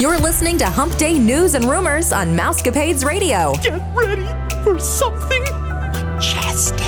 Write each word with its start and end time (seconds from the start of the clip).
You're 0.00 0.18
listening 0.18 0.58
to 0.58 0.66
Hump 0.66 0.96
Day 0.96 1.16
News 1.16 1.54
and 1.54 1.64
Rumors 1.64 2.12
on 2.12 2.36
Mousecapades 2.36 3.04
Radio. 3.04 3.54
Get 3.62 3.80
ready 3.94 4.26
for 4.64 4.80
something 4.80 5.42
majestic. 5.44 6.78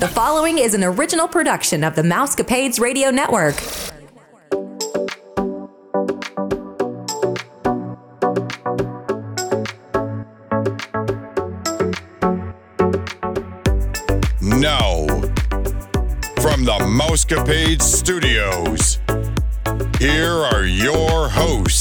The 0.00 0.08
following 0.08 0.58
is 0.58 0.74
an 0.74 0.84
original 0.84 1.26
production 1.26 1.82
of 1.82 1.94
the 1.94 2.02
Mousecapades 2.02 2.78
Radio 2.78 3.10
Network. 3.10 3.54
Now, 14.42 15.06
from 16.42 16.64
the 16.64 16.76
Mousecapades 16.82 17.82
Studios, 17.82 18.98
here 19.98 20.32
are 20.32 20.64
your 20.66 21.30
hosts. 21.30 21.79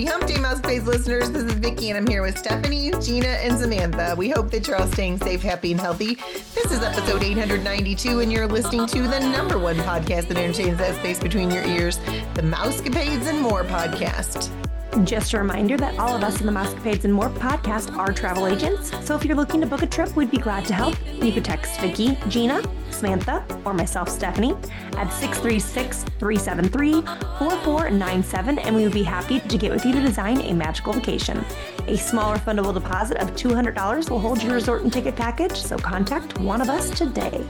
Happy 0.00 0.10
Hump 0.10 0.26
Day, 0.26 0.40
Mouse 0.40 0.64
listeners. 0.64 1.30
This 1.30 1.42
is 1.42 1.52
Vicki, 1.52 1.90
and 1.90 1.98
I'm 1.98 2.06
here 2.06 2.22
with 2.22 2.38
Stephanie, 2.38 2.90
Gina, 3.02 3.26
and 3.26 3.58
Samantha. 3.58 4.14
We 4.16 4.30
hope 4.30 4.50
that 4.50 4.66
you're 4.66 4.80
all 4.80 4.86
staying 4.86 5.18
safe, 5.18 5.42
happy, 5.42 5.72
and 5.72 5.80
healthy. 5.80 6.14
This 6.54 6.72
is 6.72 6.82
episode 6.82 7.22
892, 7.22 8.20
and 8.20 8.32
you're 8.32 8.46
listening 8.46 8.86
to 8.86 9.02
the 9.02 9.20
number 9.20 9.58
one 9.58 9.76
podcast 9.76 10.28
that 10.28 10.38
entertains 10.38 10.78
that 10.78 10.96
space 10.96 11.20
between 11.20 11.50
your 11.50 11.64
ears, 11.64 11.98
the 12.32 12.40
Mousecapades 12.40 13.26
and 13.26 13.42
More 13.42 13.62
podcast. 13.62 14.69
Just 15.04 15.32
a 15.34 15.38
reminder 15.38 15.76
that 15.76 15.98
all 15.98 16.16
of 16.16 16.24
us 16.24 16.40
in 16.40 16.46
the 16.46 16.52
Mousecapades 16.52 17.04
and 17.04 17.14
More 17.14 17.30
podcast 17.30 17.96
are 17.96 18.12
travel 18.12 18.48
agents. 18.48 18.90
So 19.06 19.14
if 19.14 19.24
you're 19.24 19.36
looking 19.36 19.60
to 19.60 19.66
book 19.66 19.82
a 19.82 19.86
trip, 19.86 20.14
we'd 20.16 20.32
be 20.32 20.36
glad 20.36 20.64
to 20.66 20.74
help. 20.74 20.96
You 21.22 21.32
could 21.32 21.44
text 21.44 21.80
Vicki, 21.80 22.18
Gina, 22.28 22.62
Samantha, 22.90 23.44
or 23.64 23.72
myself, 23.72 24.08
Stephanie, 24.08 24.56
at 24.96 25.08
636 25.12 26.02
373 26.18 27.02
4497, 27.02 28.58
and 28.58 28.74
we 28.74 28.82
would 28.82 28.92
be 28.92 29.04
happy 29.04 29.38
to 29.38 29.56
get 29.56 29.70
with 29.70 29.84
you 29.84 29.92
to 29.92 30.00
design 30.00 30.40
a 30.40 30.52
magical 30.52 30.92
vacation. 30.92 31.44
A 31.86 31.96
small 31.96 32.36
refundable 32.36 32.74
deposit 32.74 33.18
of 33.18 33.30
$200 33.36 34.10
will 34.10 34.20
hold 34.20 34.42
your 34.42 34.54
resort 34.54 34.82
and 34.82 34.92
ticket 34.92 35.14
package, 35.14 35.56
so 35.56 35.78
contact 35.78 36.38
one 36.40 36.60
of 36.60 36.68
us 36.68 36.90
today. 36.90 37.46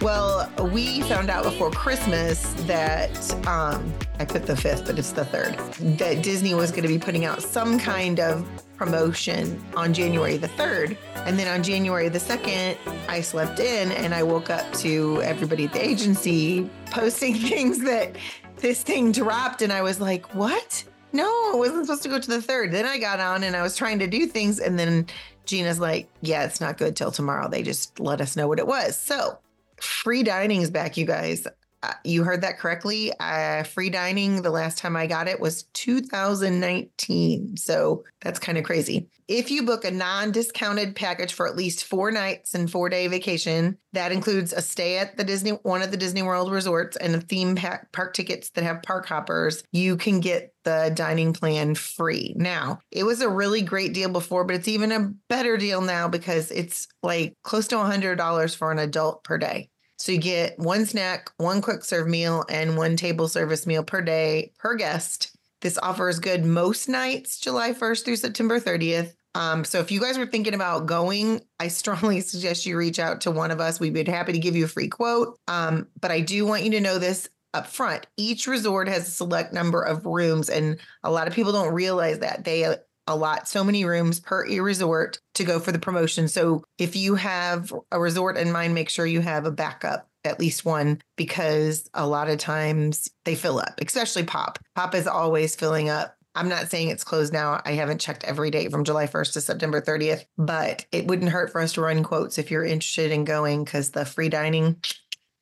Well, 0.00 0.50
we 0.72 1.00
found 1.02 1.30
out 1.30 1.44
before 1.44 1.70
Christmas 1.70 2.52
that 2.66 3.46
um, 3.46 3.92
I 4.18 4.24
put 4.24 4.46
the 4.46 4.56
fifth, 4.56 4.86
but 4.86 4.98
it's 4.98 5.12
the 5.12 5.24
third, 5.24 5.56
that 5.98 6.22
Disney 6.22 6.54
was 6.54 6.70
going 6.70 6.82
to 6.82 6.88
be 6.88 6.98
putting 6.98 7.24
out 7.24 7.42
some 7.42 7.78
kind 7.78 8.20
of 8.20 8.46
promotion 8.76 9.64
on 9.76 9.94
January 9.94 10.36
the 10.36 10.48
3rd. 10.48 10.96
And 11.26 11.38
then 11.38 11.48
on 11.48 11.62
January 11.62 12.08
the 12.08 12.18
2nd, 12.18 12.76
I 13.08 13.20
slept 13.20 13.60
in 13.60 13.92
and 13.92 14.12
I 14.12 14.22
woke 14.22 14.50
up 14.50 14.70
to 14.74 15.22
everybody 15.22 15.66
at 15.66 15.72
the 15.72 15.84
agency 15.84 16.68
posting 16.90 17.34
things 17.48 17.80
that 17.84 18.16
this 18.56 18.82
thing 18.82 19.12
dropped. 19.12 19.62
And 19.62 19.72
I 19.72 19.82
was 19.82 20.00
like, 20.00 20.34
what? 20.34 20.84
No, 21.12 21.54
it 21.54 21.58
wasn't 21.58 21.86
supposed 21.86 22.02
to 22.02 22.08
go 22.08 22.18
to 22.18 22.28
the 22.28 22.38
3rd. 22.38 22.72
Then 22.72 22.84
I 22.84 22.98
got 22.98 23.20
on 23.20 23.44
and 23.44 23.54
I 23.54 23.62
was 23.62 23.76
trying 23.76 24.00
to 24.00 24.06
do 24.06 24.26
things. 24.26 24.58
And 24.58 24.78
then 24.78 25.06
Gina's 25.46 25.78
like, 25.78 26.08
yeah, 26.20 26.44
it's 26.44 26.60
not 26.60 26.78
good 26.78 26.96
till 26.96 27.12
tomorrow. 27.12 27.48
They 27.48 27.62
just 27.62 28.00
let 28.00 28.20
us 28.20 28.36
know 28.36 28.48
what 28.48 28.58
it 28.58 28.66
was. 28.66 28.98
So 28.98 29.38
free 29.84 30.22
dining 30.22 30.62
is 30.62 30.70
back, 30.70 30.96
you 30.96 31.06
guys. 31.06 31.46
Uh, 31.84 31.92
you 32.02 32.24
heard 32.24 32.40
that 32.40 32.58
correctly. 32.58 33.12
Uh, 33.20 33.62
free 33.62 33.90
dining, 33.90 34.40
the 34.40 34.50
last 34.50 34.78
time 34.78 34.96
I 34.96 35.06
got 35.06 35.28
it 35.28 35.38
was 35.38 35.64
2019. 35.74 37.58
So 37.58 38.04
that's 38.22 38.38
kind 38.38 38.56
of 38.56 38.64
crazy. 38.64 39.10
If 39.28 39.50
you 39.50 39.64
book 39.64 39.84
a 39.84 39.90
non 39.90 40.32
discounted 40.32 40.96
package 40.96 41.34
for 41.34 41.46
at 41.46 41.56
least 41.56 41.84
four 41.84 42.10
nights 42.10 42.54
and 42.54 42.70
four 42.70 42.88
day 42.88 43.06
vacation, 43.08 43.76
that 43.92 44.12
includes 44.12 44.54
a 44.54 44.62
stay 44.62 44.96
at 44.96 45.18
the 45.18 45.24
Disney, 45.24 45.50
one 45.50 45.82
of 45.82 45.90
the 45.90 45.98
Disney 45.98 46.22
World 46.22 46.50
resorts 46.50 46.96
and 46.96 47.14
a 47.16 47.20
theme 47.20 47.54
park, 47.54 47.92
park 47.92 48.14
tickets 48.14 48.48
that 48.50 48.64
have 48.64 48.82
park 48.82 49.04
hoppers, 49.04 49.62
you 49.70 49.98
can 49.98 50.20
get 50.20 50.54
the 50.64 50.90
dining 50.94 51.34
plan 51.34 51.74
free. 51.74 52.32
Now, 52.34 52.78
it 52.90 53.04
was 53.04 53.20
a 53.20 53.28
really 53.28 53.60
great 53.60 53.92
deal 53.92 54.08
before, 54.08 54.44
but 54.44 54.56
it's 54.56 54.68
even 54.68 54.90
a 54.90 55.12
better 55.28 55.58
deal 55.58 55.82
now 55.82 56.08
because 56.08 56.50
it's 56.50 56.88
like 57.02 57.34
close 57.42 57.68
to 57.68 57.76
$100 57.76 58.56
for 58.56 58.72
an 58.72 58.78
adult 58.78 59.22
per 59.22 59.36
day. 59.36 59.68
So 60.04 60.12
you 60.12 60.18
get 60.18 60.58
one 60.58 60.84
snack, 60.84 61.30
one 61.38 61.62
quick 61.62 61.82
serve 61.82 62.06
meal, 62.08 62.44
and 62.50 62.76
one 62.76 62.94
table 62.94 63.26
service 63.26 63.66
meal 63.66 63.82
per 63.82 64.02
day 64.02 64.52
per 64.58 64.74
guest. 64.74 65.34
This 65.62 65.78
offer 65.78 66.10
is 66.10 66.20
good 66.20 66.44
most 66.44 66.90
nights, 66.90 67.40
July 67.40 67.72
1st 67.72 68.04
through 68.04 68.16
September 68.16 68.60
30th. 68.60 69.14
Um, 69.34 69.64
so 69.64 69.80
if 69.80 69.90
you 69.90 70.02
guys 70.02 70.18
were 70.18 70.26
thinking 70.26 70.52
about 70.52 70.84
going, 70.84 71.40
I 71.58 71.68
strongly 71.68 72.20
suggest 72.20 72.66
you 72.66 72.76
reach 72.76 72.98
out 72.98 73.22
to 73.22 73.30
one 73.30 73.50
of 73.50 73.60
us. 73.60 73.80
We'd 73.80 73.94
be 73.94 74.04
happy 74.04 74.34
to 74.34 74.38
give 74.38 74.54
you 74.54 74.66
a 74.66 74.68
free 74.68 74.88
quote. 74.88 75.38
Um, 75.48 75.88
but 75.98 76.10
I 76.10 76.20
do 76.20 76.44
want 76.44 76.64
you 76.64 76.70
to 76.72 76.82
know 76.82 76.98
this 76.98 77.26
up 77.54 77.66
front. 77.66 78.06
Each 78.18 78.46
resort 78.46 78.88
has 78.88 79.08
a 79.08 79.10
select 79.10 79.54
number 79.54 79.80
of 79.80 80.04
rooms, 80.04 80.50
and 80.50 80.78
a 81.02 81.10
lot 81.10 81.28
of 81.28 81.32
people 81.32 81.52
don't 81.52 81.72
realize 81.72 82.18
that 82.18 82.44
they 82.44 82.76
allot 83.06 83.48
so 83.48 83.64
many 83.64 83.84
rooms 83.84 84.20
per 84.20 84.46
resort 84.60 85.18
to 85.34 85.44
go 85.44 85.60
for 85.60 85.72
the 85.72 85.78
promotion. 85.78 86.28
So 86.28 86.64
if 86.78 86.96
you 86.96 87.16
have 87.16 87.72
a 87.90 88.00
resort 88.00 88.36
in 88.36 88.52
mind, 88.52 88.74
make 88.74 88.88
sure 88.88 89.06
you 89.06 89.20
have 89.20 89.46
a 89.46 89.50
backup, 89.50 90.08
at 90.24 90.40
least 90.40 90.64
one, 90.64 91.00
because 91.16 91.88
a 91.94 92.06
lot 92.06 92.30
of 92.30 92.38
times 92.38 93.08
they 93.24 93.34
fill 93.34 93.58
up, 93.58 93.80
especially 93.84 94.24
Pop. 94.24 94.58
Pop 94.74 94.94
is 94.94 95.06
always 95.06 95.54
filling 95.54 95.88
up. 95.88 96.16
I'm 96.36 96.48
not 96.48 96.68
saying 96.68 96.88
it's 96.88 97.04
closed 97.04 97.32
now. 97.32 97.60
I 97.64 97.72
haven't 97.72 98.00
checked 98.00 98.24
every 98.24 98.50
day 98.50 98.68
from 98.68 98.84
July 98.84 99.06
1st 99.06 99.34
to 99.34 99.40
September 99.40 99.80
30th, 99.80 100.24
but 100.36 100.84
it 100.90 101.06
wouldn't 101.06 101.30
hurt 101.30 101.52
for 101.52 101.60
us 101.60 101.74
to 101.74 101.80
run 101.80 102.02
quotes 102.02 102.38
if 102.38 102.50
you're 102.50 102.64
interested 102.64 103.12
in 103.12 103.24
going 103.24 103.62
because 103.62 103.90
the 103.90 104.04
free 104.04 104.28
dining, 104.28 104.76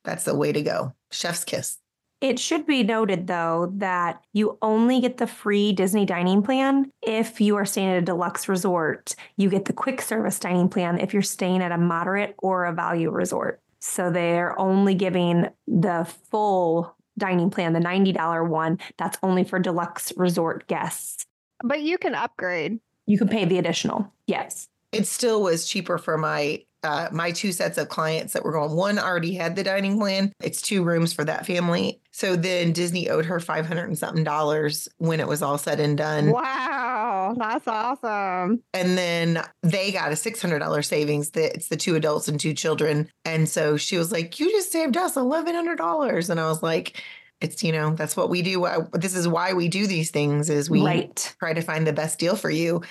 that's 0.03 0.25
the 0.25 0.35
way 0.35 0.51
to 0.51 0.61
go. 0.61 0.93
Chef's 1.11 1.45
kiss. 1.45 1.79
It 2.23 2.39
should 2.39 2.65
be 2.65 2.83
noted, 2.83 3.27
though, 3.27 3.73
that 3.79 4.23
you 4.31 4.57
only 4.61 5.01
get 5.01 5.17
the 5.17 5.27
free 5.27 5.73
Disney 5.73 6.05
dining 6.05 6.41
plan 6.41 6.89
if 7.01 7.41
you 7.41 7.57
are 7.57 7.65
staying 7.65 7.89
at 7.89 7.97
a 7.97 8.01
deluxe 8.01 8.47
resort. 8.47 9.13
You 9.35 9.49
get 9.49 9.65
the 9.65 9.73
quick 9.73 10.01
service 10.01 10.39
dining 10.39 10.69
plan 10.69 11.01
if 11.01 11.11
you're 11.11 11.21
staying 11.21 11.61
at 11.61 11.73
a 11.73 11.77
moderate 11.77 12.35
or 12.37 12.63
a 12.63 12.71
value 12.71 13.11
resort. 13.11 13.59
So 13.79 14.09
they're 14.09 14.57
only 14.57 14.95
giving 14.95 15.49
the 15.67 16.09
full 16.31 16.95
dining 17.17 17.49
plan, 17.49 17.73
the 17.73 17.81
$90 17.81 18.47
one, 18.47 18.79
that's 18.97 19.17
only 19.21 19.43
for 19.43 19.59
deluxe 19.59 20.13
resort 20.15 20.65
guests. 20.67 21.25
But 21.61 21.81
you 21.81 21.97
can 21.97 22.15
upgrade. 22.15 22.79
You 23.05 23.17
can 23.17 23.27
pay 23.27 23.43
the 23.43 23.57
additional. 23.57 24.13
Yes. 24.27 24.69
It 24.93 25.07
still 25.07 25.43
was 25.43 25.67
cheaper 25.67 25.97
for 25.97 26.17
my 26.17 26.63
uh, 26.83 27.09
my 27.11 27.31
two 27.31 27.51
sets 27.51 27.77
of 27.77 27.89
clients 27.89 28.33
that 28.33 28.43
were 28.43 28.51
going. 28.51 28.71
One 28.71 28.99
already 28.99 29.33
had 29.33 29.55
the 29.55 29.63
dining 29.63 29.97
plan. 29.97 30.33
It's 30.41 30.61
two 30.61 30.83
rooms 30.83 31.13
for 31.13 31.23
that 31.25 31.45
family. 31.45 32.01
So 32.11 32.35
then 32.35 32.73
Disney 32.73 33.09
owed 33.09 33.25
her 33.25 33.39
five 33.39 33.65
hundred 33.65 33.85
and 33.85 33.97
something 33.97 34.23
dollars 34.23 34.87
when 34.97 35.19
it 35.19 35.27
was 35.27 35.41
all 35.41 35.57
said 35.57 35.79
and 35.79 35.97
done. 35.97 36.31
Wow, 36.31 37.35
that's 37.37 37.67
awesome. 37.67 38.61
And 38.73 38.97
then 38.97 39.43
they 39.61 39.91
got 39.91 40.11
a 40.11 40.15
six 40.15 40.41
hundred 40.41 40.59
dollars 40.59 40.87
savings. 40.87 41.31
That 41.31 41.55
it's 41.55 41.69
the 41.69 41.77
two 41.77 41.95
adults 41.95 42.27
and 42.27 42.39
two 42.39 42.53
children. 42.53 43.09
And 43.25 43.47
so 43.49 43.77
she 43.77 43.97
was 43.97 44.11
like, 44.11 44.39
"You 44.39 44.51
just 44.51 44.71
saved 44.71 44.97
us 44.97 45.15
eleven 45.15 45.55
hundred 45.55 45.77
dollars," 45.77 46.29
and 46.29 46.39
I 46.39 46.47
was 46.47 46.61
like 46.61 47.01
it's 47.41 47.61
you 47.61 47.71
know 47.71 47.93
that's 47.93 48.15
what 48.15 48.29
we 48.29 48.41
do 48.41 48.65
this 48.93 49.15
is 49.15 49.27
why 49.27 49.53
we 49.53 49.67
do 49.67 49.85
these 49.85 50.11
things 50.11 50.49
is 50.49 50.69
we 50.69 50.81
right. 50.81 51.35
try 51.39 51.51
to 51.53 51.61
find 51.61 51.85
the 51.85 51.91
best 51.91 52.17
deal 52.17 52.35
for 52.35 52.49
you 52.49 52.81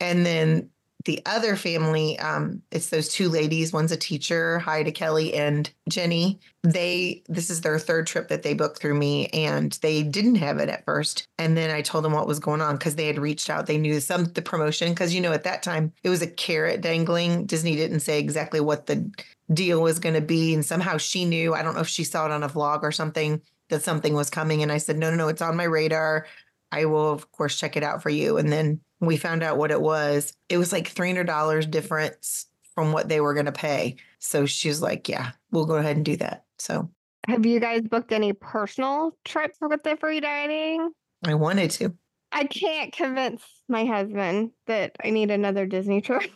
and 0.00 0.26
then 0.26 0.68
the 1.04 1.22
other 1.26 1.56
family 1.56 2.18
um, 2.18 2.62
it's 2.70 2.90
those 2.90 3.08
two 3.08 3.28
ladies 3.28 3.72
one's 3.72 3.92
a 3.92 3.96
teacher 3.96 4.58
hi 4.58 4.82
to 4.82 4.92
kelly 4.92 5.34
and 5.34 5.70
jenny 5.88 6.38
they 6.62 7.22
this 7.28 7.50
is 7.50 7.60
their 7.60 7.78
third 7.78 8.06
trip 8.06 8.28
that 8.28 8.42
they 8.42 8.54
booked 8.54 8.80
through 8.80 8.94
me 8.94 9.26
and 9.28 9.78
they 9.82 10.02
didn't 10.02 10.36
have 10.36 10.58
it 10.58 10.68
at 10.68 10.84
first 10.84 11.26
and 11.38 11.56
then 11.56 11.70
i 11.70 11.80
told 11.82 12.04
them 12.04 12.12
what 12.12 12.26
was 12.26 12.38
going 12.38 12.60
on 12.60 12.76
because 12.76 12.96
they 12.96 13.06
had 13.06 13.18
reached 13.18 13.50
out 13.50 13.66
they 13.66 13.78
knew 13.78 14.00
some 14.00 14.24
the 14.24 14.42
promotion 14.42 14.90
because 14.90 15.14
you 15.14 15.20
know 15.20 15.32
at 15.32 15.44
that 15.44 15.62
time 15.62 15.92
it 16.02 16.08
was 16.08 16.22
a 16.22 16.26
carrot 16.26 16.80
dangling 16.80 17.46
disney 17.46 17.76
didn't 17.76 18.00
say 18.00 18.18
exactly 18.18 18.60
what 18.60 18.86
the 18.86 19.10
deal 19.52 19.82
was 19.82 19.98
going 19.98 20.14
to 20.14 20.20
be 20.20 20.54
and 20.54 20.64
somehow 20.64 20.96
she 20.96 21.24
knew 21.24 21.52
i 21.52 21.62
don't 21.62 21.74
know 21.74 21.80
if 21.80 21.88
she 21.88 22.04
saw 22.04 22.26
it 22.26 22.32
on 22.32 22.42
a 22.42 22.48
vlog 22.48 22.82
or 22.82 22.92
something 22.92 23.40
that 23.72 23.82
something 23.82 24.14
was 24.14 24.30
coming. 24.30 24.62
And 24.62 24.70
I 24.70 24.78
said, 24.78 24.96
no, 24.96 25.10
no, 25.10 25.16
no, 25.16 25.28
it's 25.28 25.42
on 25.42 25.56
my 25.56 25.64
radar. 25.64 26.26
I 26.70 26.84
will, 26.84 27.10
of 27.10 27.32
course, 27.32 27.58
check 27.58 27.76
it 27.76 27.82
out 27.82 28.02
for 28.02 28.10
you. 28.10 28.38
And 28.38 28.52
then 28.52 28.80
we 29.02 29.16
found 29.16 29.42
out 29.42 29.58
what 29.58 29.70
it 29.70 29.80
was. 29.80 30.32
It 30.48 30.58
was 30.58 30.72
like 30.72 30.94
$300 30.94 31.70
difference 31.70 32.46
from 32.74 32.92
what 32.92 33.08
they 33.08 33.20
were 33.20 33.34
going 33.34 33.46
to 33.46 33.52
pay. 33.52 33.96
So 34.20 34.46
she 34.46 34.68
was 34.68 34.80
like, 34.80 35.08
yeah, 35.08 35.32
we'll 35.50 35.66
go 35.66 35.74
ahead 35.74 35.96
and 35.96 36.04
do 36.04 36.16
that. 36.16 36.44
So 36.58 36.88
have 37.26 37.44
you 37.44 37.60
guys 37.60 37.82
booked 37.82 38.12
any 38.12 38.32
personal 38.32 39.16
trips 39.24 39.58
with 39.60 39.82
the 39.82 39.96
free 39.96 40.20
dining? 40.20 40.92
I 41.24 41.34
wanted 41.34 41.70
to. 41.72 41.94
I 42.30 42.44
can't 42.44 42.92
convince 42.92 43.42
my 43.68 43.84
husband 43.84 44.52
that 44.66 44.96
I 45.04 45.10
need 45.10 45.30
another 45.30 45.66
Disney 45.66 46.00
trip. 46.00 46.30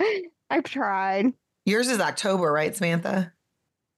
I've 0.50 0.64
tried. 0.64 1.32
Yours 1.64 1.88
is 1.88 2.00
October, 2.00 2.52
right, 2.52 2.74
Samantha? 2.74 3.32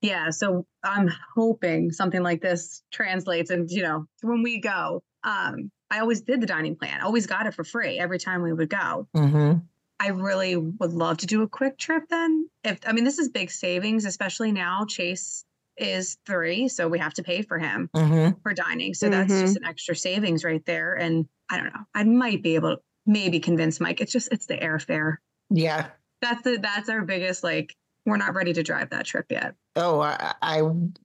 Yeah, 0.01 0.31
so 0.31 0.67
I'm 0.83 1.11
hoping 1.35 1.91
something 1.91 2.23
like 2.23 2.41
this 2.41 2.83
translates 2.93 3.51
and 3.51 3.71
you 3.71 3.83
know, 3.83 4.07
when 4.23 4.43
we 4.43 4.61
go. 4.61 5.03
Um, 5.25 5.71
I 5.91 6.01
always 6.01 6.23
did 6.23 6.41
the 6.41 6.47
dining 6.47 6.77
plan, 6.77 7.01
I 7.01 7.05
always 7.05 7.27
got 7.27 7.47
it 7.47 7.55
for 7.55 7.65
free 7.65 7.99
every 7.99 8.19
time 8.19 8.43
we 8.43 8.53
would 8.53 8.69
go. 8.71 9.07
Mm-hmm. 9.17 9.59
I 10.01 10.09
really 10.09 10.57
would 10.57 10.93
love 10.93 11.19
to 11.19 11.27
do 11.27 11.43
a 11.43 11.49
quick 11.49 11.79
trip 11.79 12.05
then. 12.11 12.49
If 12.65 12.81
I 12.87 12.93
mean, 12.93 13.05
this 13.05 13.19
is 13.19 13.29
big 13.29 13.51
savings, 13.51 14.05
especially 14.05 14.51
now. 14.53 14.85
Chase 14.87 15.45
is 15.77 16.19
three, 16.27 16.69
so 16.69 16.89
we 16.89 16.99
have 16.99 17.15
to 17.15 17.23
pay 17.23 17.43
for 17.43 17.59
him 17.59 17.89
Mm-hmm. 17.95 18.41
for 18.43 18.53
dining. 18.55 18.95
So 18.95 19.09
that's 19.09 19.33
just 19.33 19.57
an 19.57 19.65
extra 19.65 19.95
savings 19.97 20.45
right 20.45 20.65
there. 20.67 20.95
And 20.95 21.27
I 21.49 21.57
don't 21.59 21.67
know. 21.67 21.85
I 21.95 22.05
might 22.05 22.43
be 22.43 22.55
able 22.57 22.77
to 22.77 22.83
maybe 23.07 23.39
convince 23.41 23.81
Mike. 23.81 24.01
It's 24.01 24.13
just 24.13 24.33
it's 24.33 24.47
the 24.47 24.57
airfare. 24.57 25.17
Yeah. 25.51 25.87
That's 26.21 26.43
the 26.43 26.59
that's 26.59 26.89
our 26.89 27.03
biggest 27.03 27.45
like 27.45 27.75
we're 28.07 28.17
not 28.17 28.35
ready 28.35 28.53
to 28.53 28.63
drive 28.63 28.91
that 28.91 29.07
trip 29.07 29.27
yet. 29.31 29.55
Oh, 29.77 30.01
I, 30.01 30.35
I 30.43 30.63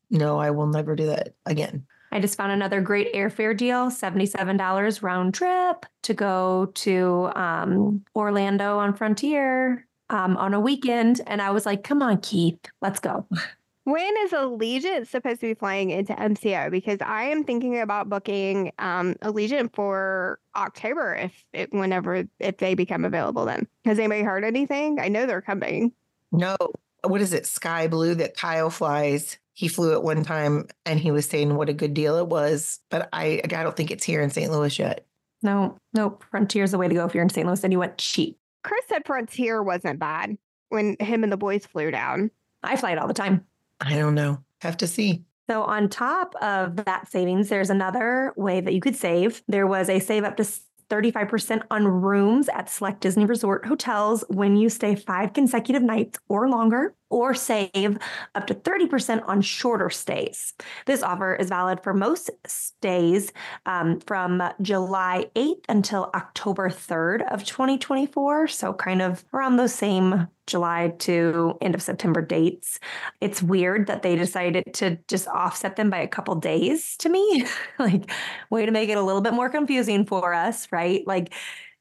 no, 0.09 0.37
I 0.39 0.51
will 0.51 0.67
never 0.67 0.95
do 0.95 1.07
that 1.07 1.33
again. 1.45 1.85
I 2.11 2.19
just 2.19 2.35
found 2.35 2.51
another 2.51 2.81
great 2.81 3.13
airfare 3.13 3.55
deal 3.55 3.89
$77 3.89 5.01
round 5.01 5.33
trip 5.33 5.85
to 6.03 6.13
go 6.13 6.71
to 6.75 7.31
um, 7.35 8.03
Orlando 8.15 8.77
on 8.79 8.93
Frontier 8.93 9.85
um, 10.09 10.37
on 10.37 10.53
a 10.53 10.59
weekend. 10.59 11.21
And 11.27 11.41
I 11.41 11.51
was 11.51 11.65
like, 11.65 11.83
come 11.83 12.01
on, 12.01 12.19
Keith, 12.19 12.59
let's 12.81 12.99
go. 12.99 13.27
When 13.85 14.13
is 14.19 14.31
Allegiant 14.33 15.07
supposed 15.07 15.39
to 15.41 15.47
be 15.47 15.53
flying 15.55 15.89
into 15.89 16.13
MCO? 16.13 16.69
Because 16.69 16.99
I 17.01 17.23
am 17.23 17.43
thinking 17.43 17.79
about 17.79 18.07
booking 18.07 18.71
um, 18.77 19.15
Allegiant 19.23 19.73
for 19.73 20.39
October 20.55 21.15
if 21.15 21.43
it, 21.53 21.73
whenever 21.73 22.25
if 22.39 22.57
they 22.57 22.75
become 22.75 23.03
available. 23.03 23.45
Then 23.45 23.67
has 23.85 23.97
anybody 23.97 24.21
heard 24.21 24.43
anything? 24.43 24.99
I 24.99 25.07
know 25.07 25.25
they're 25.25 25.41
coming. 25.41 25.93
No, 26.31 26.55
what 27.03 27.21
is 27.21 27.33
it? 27.33 27.47
Sky 27.47 27.87
Blue 27.87 28.13
that 28.15 28.35
Kyle 28.35 28.69
flies. 28.69 29.39
He 29.59 29.67
flew 29.67 29.91
it 29.91 30.03
one 30.03 30.23
time 30.23 30.69
and 30.85 31.01
he 31.01 31.11
was 31.11 31.25
saying 31.25 31.53
what 31.53 31.67
a 31.67 31.73
good 31.73 31.93
deal 31.93 32.15
it 32.15 32.27
was. 32.27 32.79
But 32.89 33.09
I, 33.11 33.41
I 33.43 33.47
don't 33.47 33.75
think 33.75 33.91
it's 33.91 34.05
here 34.05 34.21
in 34.21 34.29
St. 34.29 34.49
Louis 34.49 34.79
yet. 34.79 35.05
No, 35.41 35.77
no, 35.93 36.17
Frontier's 36.31 36.71
the 36.71 36.77
way 36.77 36.87
to 36.87 36.95
go 36.95 37.05
if 37.05 37.13
you're 37.13 37.25
in 37.25 37.29
St. 37.29 37.45
Louis 37.45 37.61
and 37.65 37.73
you 37.73 37.79
went 37.79 37.97
cheap. 37.97 38.37
Chris 38.63 38.85
said 38.87 39.01
Frontier 39.05 39.61
wasn't 39.61 39.99
bad 39.99 40.37
when 40.69 40.95
him 41.01 41.23
and 41.23 41.31
the 41.31 41.35
boys 41.35 41.65
flew 41.65 41.91
down. 41.91 42.31
I 42.63 42.77
fly 42.77 42.93
it 42.93 42.99
all 42.99 43.09
the 43.09 43.13
time. 43.13 43.43
I 43.81 43.95
don't 43.95 44.15
know. 44.15 44.41
Have 44.61 44.77
to 44.77 44.87
see. 44.87 45.25
So, 45.49 45.63
on 45.63 45.89
top 45.89 46.35
of 46.41 46.77
that 46.85 47.11
savings, 47.11 47.49
there's 47.49 47.69
another 47.69 48.31
way 48.37 48.61
that 48.61 48.73
you 48.73 48.79
could 48.79 48.95
save. 48.95 49.43
There 49.49 49.67
was 49.67 49.89
a 49.89 49.99
save 49.99 50.23
up 50.23 50.37
to 50.37 50.47
35% 50.89 51.63
on 51.69 51.85
rooms 51.85 52.47
at 52.47 52.69
select 52.69 53.01
Disney 53.01 53.25
Resort 53.25 53.65
hotels 53.65 54.23
when 54.29 54.55
you 54.55 54.69
stay 54.69 54.95
five 54.95 55.33
consecutive 55.33 55.83
nights 55.83 56.17
or 56.29 56.47
longer, 56.47 56.95
or 57.09 57.33
save 57.33 57.97
up 58.35 58.47
to 58.47 58.53
30% 58.53 59.23
on 59.27 59.41
shorter 59.41 59.89
stays. 59.89 60.53
This 60.85 61.03
offer 61.03 61.35
is 61.35 61.49
valid 61.49 61.81
for 61.83 61.93
most 61.93 62.29
stays 62.45 63.31
um, 63.65 63.99
from 64.01 64.41
July 64.61 65.25
8th 65.35 65.63
until 65.69 66.11
October 66.15 66.69
3rd 66.69 67.31
of 67.31 67.43
2024. 67.43 68.47
So, 68.47 68.73
kind 68.73 69.01
of 69.01 69.23
around 69.33 69.57
those 69.57 69.73
same 69.73 70.27
July 70.47 70.93
to 70.99 71.57
end 71.61 71.75
of 71.75 71.81
September 71.81 72.21
dates. 72.21 72.79
It's 73.21 73.41
weird 73.41 73.87
that 73.87 74.01
they 74.01 74.15
decided 74.15 74.73
to 74.75 74.97
just 75.07 75.27
offset 75.27 75.75
them 75.75 75.89
by 75.89 75.99
a 75.99 76.07
couple 76.07 76.35
days 76.35 76.97
to 76.97 77.09
me. 77.09 77.45
like, 77.79 78.11
way 78.49 78.65
to 78.65 78.71
make 78.71 78.89
it 78.89 78.97
a 78.97 79.03
little 79.03 79.21
bit 79.21 79.33
more 79.33 79.49
confusing 79.49 80.05
for 80.05 80.33
us, 80.33 80.67
right? 80.71 81.05
Like, 81.05 81.33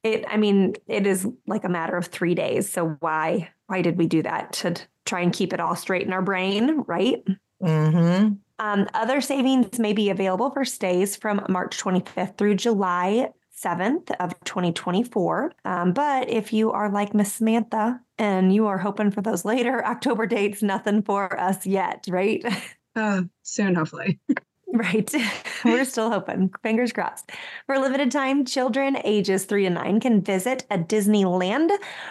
it, 0.03 0.25
I 0.29 0.37
mean, 0.37 0.75
it 0.87 1.07
is 1.07 1.27
like 1.47 1.65
a 1.65 1.69
matter 1.69 1.97
of 1.97 2.07
three 2.07 2.35
days. 2.35 2.71
So 2.71 2.97
why, 3.01 3.51
why 3.69 3.83
did 3.83 3.97
we 3.97 4.07
do 4.07 4.23
that? 4.23 4.53
To 4.55 4.75
try 5.07 5.21
and 5.21 5.33
keep 5.33 5.53
it 5.53 5.61
all 5.61 5.77
straight 5.77 6.07
in 6.07 6.13
our 6.13 6.23
brain, 6.23 6.83
right? 6.87 7.25
Mm-hmm. 7.63 8.35
Um, 8.59 8.89
other 8.93 9.21
savings 9.21 9.79
may 9.79 9.93
be 9.93 10.11
available 10.11 10.51
for 10.51 10.65
stays 10.65 11.15
from 11.17 11.45
March 11.49 11.79
25th 11.79 12.37
through 12.37 12.57
July 12.57 13.31
7th 13.63 14.11
of 14.21 14.35
2024. 14.45 15.53
Um, 15.65 15.93
but 15.93 16.29
if 16.29 16.53
you 16.53 16.73
are 16.73 16.91
like 16.91 17.15
Miss 17.15 17.33
Samantha 17.35 18.01
and 18.17 18.53
you 18.53 18.67
are 18.67 18.79
hoping 18.79 19.11
for 19.11 19.23
those 19.23 19.45
later 19.45 19.85
October 19.87 20.27
dates, 20.27 20.63
nothing 20.63 21.03
for 21.03 21.39
us 21.39 21.67
yet, 21.67 22.07
right? 22.09 22.45
Uh, 22.97 23.23
soon, 23.45 23.77
hopefully. 23.77 24.19
Right. 24.71 25.11
We're 25.65 25.87
still 25.87 26.11
hoping. 26.11 26.51
Fingers 26.63 26.93
crossed. 26.93 27.33
For 27.65 27.77
a 27.77 27.81
limited 27.81 28.11
time, 28.11 28.45
children 28.45 28.99
ages 29.03 29.47
three 29.47 29.65
to 29.65 29.71
nine 29.71 29.99
can 29.99 30.21
visit 30.21 30.67
a 30.71 30.77
Disneyland 30.77 31.71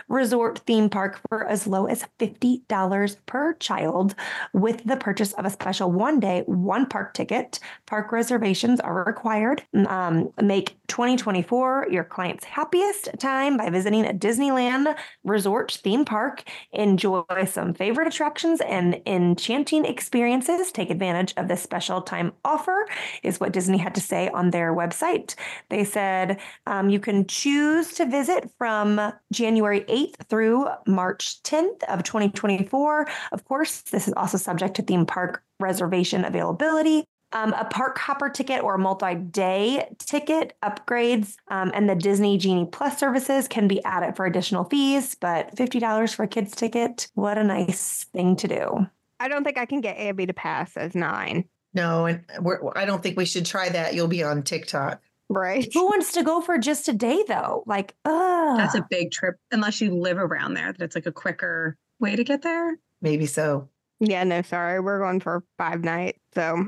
resort 0.10 0.60
theme 0.66 0.90
park 0.90 1.22
for 1.30 1.46
as 1.48 1.68
low 1.68 1.86
as 1.86 2.04
$50 2.18 3.18
per 3.28 3.54
child 3.56 4.16
with 4.54 4.84
the 4.86 4.98
purchase 4.98 5.34
of 5.34 5.46
a 5.46 5.52
special 5.52 5.92
one 5.92 6.20
day, 6.20 6.44
one 6.48 6.88
park 6.88 7.14
ticket. 7.14 7.60
Park 7.86 8.12
reservations 8.12 8.80
are 8.80 9.04
required. 9.04 9.64
Um, 9.88 10.32
make 10.42 10.78
2024 10.88 11.88
your 11.92 12.04
client's 12.06 12.44
happiest 12.44 13.10
time 13.20 13.58
by 13.58 13.70
visiting 13.70 14.04
a 14.06 14.14
Disneyland 14.14 14.96
resort 15.24 15.80
theme 15.84 16.06
park. 16.06 16.44
Enjoy 16.72 17.24
some 17.46 17.76
favorite 17.76 18.08
attractions 18.08 18.62
and 18.62 19.00
enchanting 19.06 19.86
experiences. 19.86 20.72
Take 20.72 20.90
advantage 20.90 21.36
of 21.38 21.48
this 21.48 21.62
special 21.62 22.02
time 22.02 22.34
offer, 22.48 22.88
is 23.22 23.40
what 23.40 23.52
Disney 23.52 23.78
had 23.78 23.94
to 23.96 24.02
say 24.02 24.30
on 24.30 24.50
their 24.50 24.74
website. 24.74 25.36
They 25.70 25.84
said 25.84 26.40
um, 26.66 26.90
you 26.90 27.00
can 27.00 27.28
choose 27.28 27.94
to 27.96 28.06
visit 28.06 28.50
from 28.58 29.14
January 29.32 29.82
8th 29.82 30.28
through 30.30 30.68
March 30.88 31.44
10th 31.44 31.84
of 31.84 32.04
2024. 32.04 33.08
Of 33.32 33.46
course, 33.46 33.82
this 33.82 34.08
is 34.08 34.14
also 34.16 34.38
subject 34.38 34.76
to 34.78 34.82
theme 34.82 35.06
park 35.06 35.44
reservation 35.60 36.26
availability. 36.26 37.04
Um, 37.34 37.52
a 37.54 37.66
park 37.66 37.98
hopper 37.98 38.30
ticket 38.30 38.64
or 38.64 38.78
multi 38.78 39.16
day 39.16 39.90
ticket 40.00 40.54
upgrades 40.64 41.36
um, 41.50 41.72
and 41.74 41.90
the 41.90 41.96
Disney 41.96 42.38
Genie 42.38 42.70
Plus 42.72 42.98
services 42.98 43.50
can 43.50 43.68
be 43.68 43.84
added 43.84 44.16
for 44.16 44.26
additional 44.26 44.64
fees, 44.64 45.16
but 45.16 45.54
$50 45.56 46.16
for 46.16 46.24
a 46.24 46.28
kid's 46.28 46.56
ticket, 46.56 47.10
what 47.16 47.38
a 47.38 47.44
nice 47.44 48.06
thing 48.14 48.38
to 48.38 48.48
do. 48.48 48.88
I 49.20 49.28
don't 49.28 49.44
think 49.44 49.58
I 49.58 49.66
can 49.66 49.82
get 49.82 49.98
Abby 49.98 50.26
to 50.26 50.34
pass 50.34 50.78
as 50.78 50.96
nine. 50.96 51.46
No, 51.78 52.08
and 52.08 52.24
we're, 52.42 52.60
I 52.76 52.86
don't 52.86 53.04
think 53.04 53.18
we 53.18 53.26
should 53.26 53.46
try 53.46 53.70
that. 53.70 53.94
You'll 53.94 54.08
be 54.08 54.24
on 54.24 54.42
TikTok. 54.42 55.00
Right. 55.30 55.72
Who 55.76 55.86
wants 55.86 56.12
to 56.14 56.24
go 56.24 56.42
for 56.42 56.58
just 56.58 56.88
a 56.88 56.94
day 56.94 57.24
though? 57.28 57.64
Like, 57.68 57.94
uh 58.04 58.58
That's 58.58 58.74
a 58.74 58.88
big 58.90 59.12
trip, 59.12 59.36
unless 59.52 59.80
you 59.80 59.96
live 59.96 60.18
around 60.18 60.56
there. 60.56 60.74
That 60.74 60.84
it's 60.84 60.96
like 60.96 61.06
a 61.06 61.12
quicker 61.12 61.78
way 62.00 62.16
to 62.16 62.24
get 62.24 62.42
there. 62.42 62.80
Maybe 63.00 63.28
so. 63.28 63.70
Yeah, 64.00 64.24
no, 64.24 64.42
sorry. 64.42 64.80
We're 64.80 65.00
going 65.00 65.20
for 65.20 65.44
five 65.60 65.84
nights. 65.84 66.18
So 66.34 66.66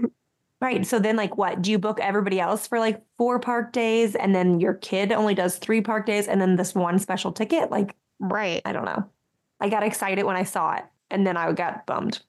right. 0.62 0.86
So 0.86 1.00
then, 1.00 1.16
like, 1.16 1.38
what 1.38 1.60
do 1.64 1.72
you 1.72 1.80
book 1.80 2.00
everybody 2.00 2.40
else 2.40 2.68
for 2.68 2.78
like 2.78 3.02
four 3.18 3.40
park 3.40 3.74
days, 3.74 4.14
and 4.14 4.36
then 4.36 4.60
your 4.60 4.76
kid 4.76 5.12
only 5.12 5.34
does 5.34 5.58
three 5.58 5.82
park 5.82 6.06
days, 6.06 6.28
and 6.28 6.40
then 6.40 6.56
this 6.56 6.76
one 6.76 7.00
special 7.00 7.32
ticket? 7.32 7.72
Like, 7.72 7.96
right. 8.20 8.62
I 8.64 8.74
don't 8.74 8.86
know. 8.86 9.10
I 9.60 9.70
got 9.70 9.82
excited 9.82 10.24
when 10.26 10.36
I 10.36 10.44
saw 10.44 10.76
it, 10.76 10.86
and 11.10 11.26
then 11.26 11.36
I 11.36 11.52
got 11.54 11.88
bummed. 11.88 12.22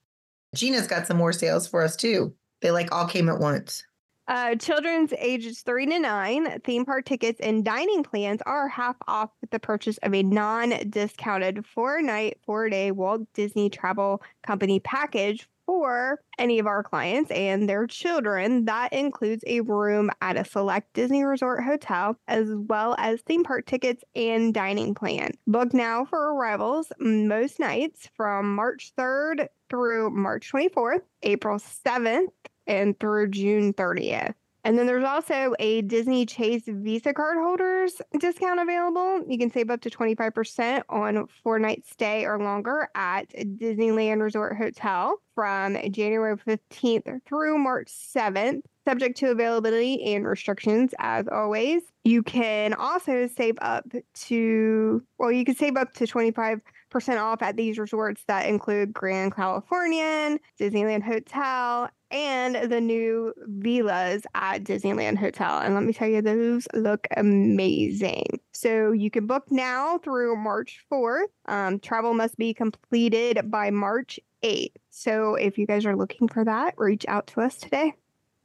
Gina's 0.55 0.87
got 0.87 1.07
some 1.07 1.19
more 1.19 1.33
sales 1.33 1.69
for 1.69 1.83
us 1.83 1.95
too. 1.95 2.35
They 2.61 2.71
like 2.71 2.93
all 2.95 3.07
came 3.07 3.29
at 3.29 3.39
once. 3.39 3.85
Uh, 4.29 4.55
children's 4.55 5.13
ages 5.19 5.63
three 5.63 5.87
to 5.87 5.99
nine 5.99 6.61
theme 6.61 6.85
park 6.85 7.05
tickets 7.05 7.41
and 7.41 7.65
dining 7.65 8.05
plans 8.05 8.41
are 8.47 8.69
half 8.69 8.95
off 9.09 9.31
with 9.41 9.51
the 9.51 9.59
purchase 9.59 9.99
of 10.05 10.15
a 10.15 10.23
non-discounted 10.23 11.67
four-night, 11.67 12.39
four-day 12.47 12.93
Walt 12.93 13.23
Disney 13.35 13.69
Travel 13.69 14.23
Company 14.45 14.79
package 14.79 15.49
for 15.67 16.21
any 16.39 16.59
of 16.59 16.67
our 16.67 16.83
clients 16.83 17.31
and 17.31 17.69
their 17.69 17.87
children. 17.87 18.65
That 18.65 18.93
includes 18.93 19.43
a 19.47 19.61
room 19.61 20.11
at 20.21 20.37
a 20.37 20.45
select 20.45 20.93
Disney 20.95 21.25
Resort 21.25 21.65
hotel, 21.65 22.17
as 22.29 22.49
well 22.53 22.95
as 22.99 23.21
theme 23.23 23.45
park 23.45 23.67
tickets 23.67 24.05
and 24.15 24.55
dining 24.55 24.95
plan. 24.95 25.31
Book 25.47 25.75
now 25.75 26.05
for 26.05 26.35
arrivals 26.35 26.93
most 26.99 27.59
nights 27.59 28.09
from 28.17 28.55
March 28.55 28.93
3rd 28.99 29.49
through 29.69 30.11
March 30.11 30.51
24th, 30.53 31.03
April 31.23 31.59
7th, 31.59 32.29
and 32.71 32.99
through 33.01 33.29
June 33.29 33.75
30th. 33.75 34.35
And 34.63 34.79
then 34.79 34.87
there's 34.87 35.05
also 35.05 35.55
a 35.59 35.81
Disney 35.83 36.27
Chase 36.27 36.65
Visa 36.67 37.15
card 37.15 37.39
holders 37.39 38.01
discount 38.19 38.61
available. 38.61 39.25
You 39.27 39.39
can 39.39 39.51
save 39.51 39.71
up 39.71 39.81
to 39.83 39.91
25% 39.91 40.83
on 40.91 41.27
four 41.43 41.59
night 41.59 41.85
stay 41.87 42.27
or 42.27 42.39
longer 42.39 42.89
at 42.95 43.31
Disneyland 43.31 44.21
Resort 44.21 44.57
Hotel 44.57 45.17
from 45.35 45.79
January 45.91 46.37
15th 46.37 47.25
through 47.25 47.57
March 47.57 47.89
7th, 47.89 48.61
subject 48.87 49.17
to 49.19 49.31
availability 49.31 50.15
and 50.15 50.27
restrictions 50.27 50.93
as 50.99 51.27
always. 51.27 51.83
You 52.05 52.23
can 52.23 52.75
also 52.75 53.29
save 53.29 53.57
up 53.63 53.87
to, 54.27 55.03
well, 55.19 55.33
you 55.33 55.47
can 55.47 55.57
save 55.57 55.79
up 55.79 55.95
to 55.95 56.07
25 56.07 56.61
percent 56.91 57.19
off 57.19 57.41
at 57.41 57.57
these 57.57 57.79
resorts 57.79 58.25
that 58.27 58.47
include 58.47 58.93
Grand 58.93 59.35
Californian, 59.35 60.41
Disneyland 60.59 61.05
Hotel, 61.05 61.89
and 62.11 62.71
the 62.71 62.81
new 62.81 63.33
villas 63.47 64.23
at 64.35 64.65
Disneyland 64.65 65.19
Hotel. 65.19 65.59
And 65.59 65.75
let 65.75 65.85
me 65.85 65.93
tell 65.93 66.09
you, 66.09 66.23
those 66.23 66.67
look 66.75 67.07
amazing. 67.17 68.41
So 68.53 68.93
you 68.93 69.11
can 69.11 69.27
book 69.27 69.51
now 69.51 69.99
through 69.99 70.37
March 70.37 70.85
4th. 70.91 71.29
Um, 71.47 71.79
travel 71.79 72.15
must 72.15 72.37
be 72.37 72.53
completed 72.53 73.51
by 73.51 73.71
March 73.71 74.19
8th. 74.43 74.73
So 74.91 75.35
if 75.35 75.59
you 75.59 75.67
guys 75.67 75.87
are 75.87 75.97
looking 75.97 76.29
for 76.29 76.45
that, 76.45 76.75
reach 76.77 77.05
out 77.09 77.27
to 77.29 77.41
us 77.41 77.57
today. 77.57 77.95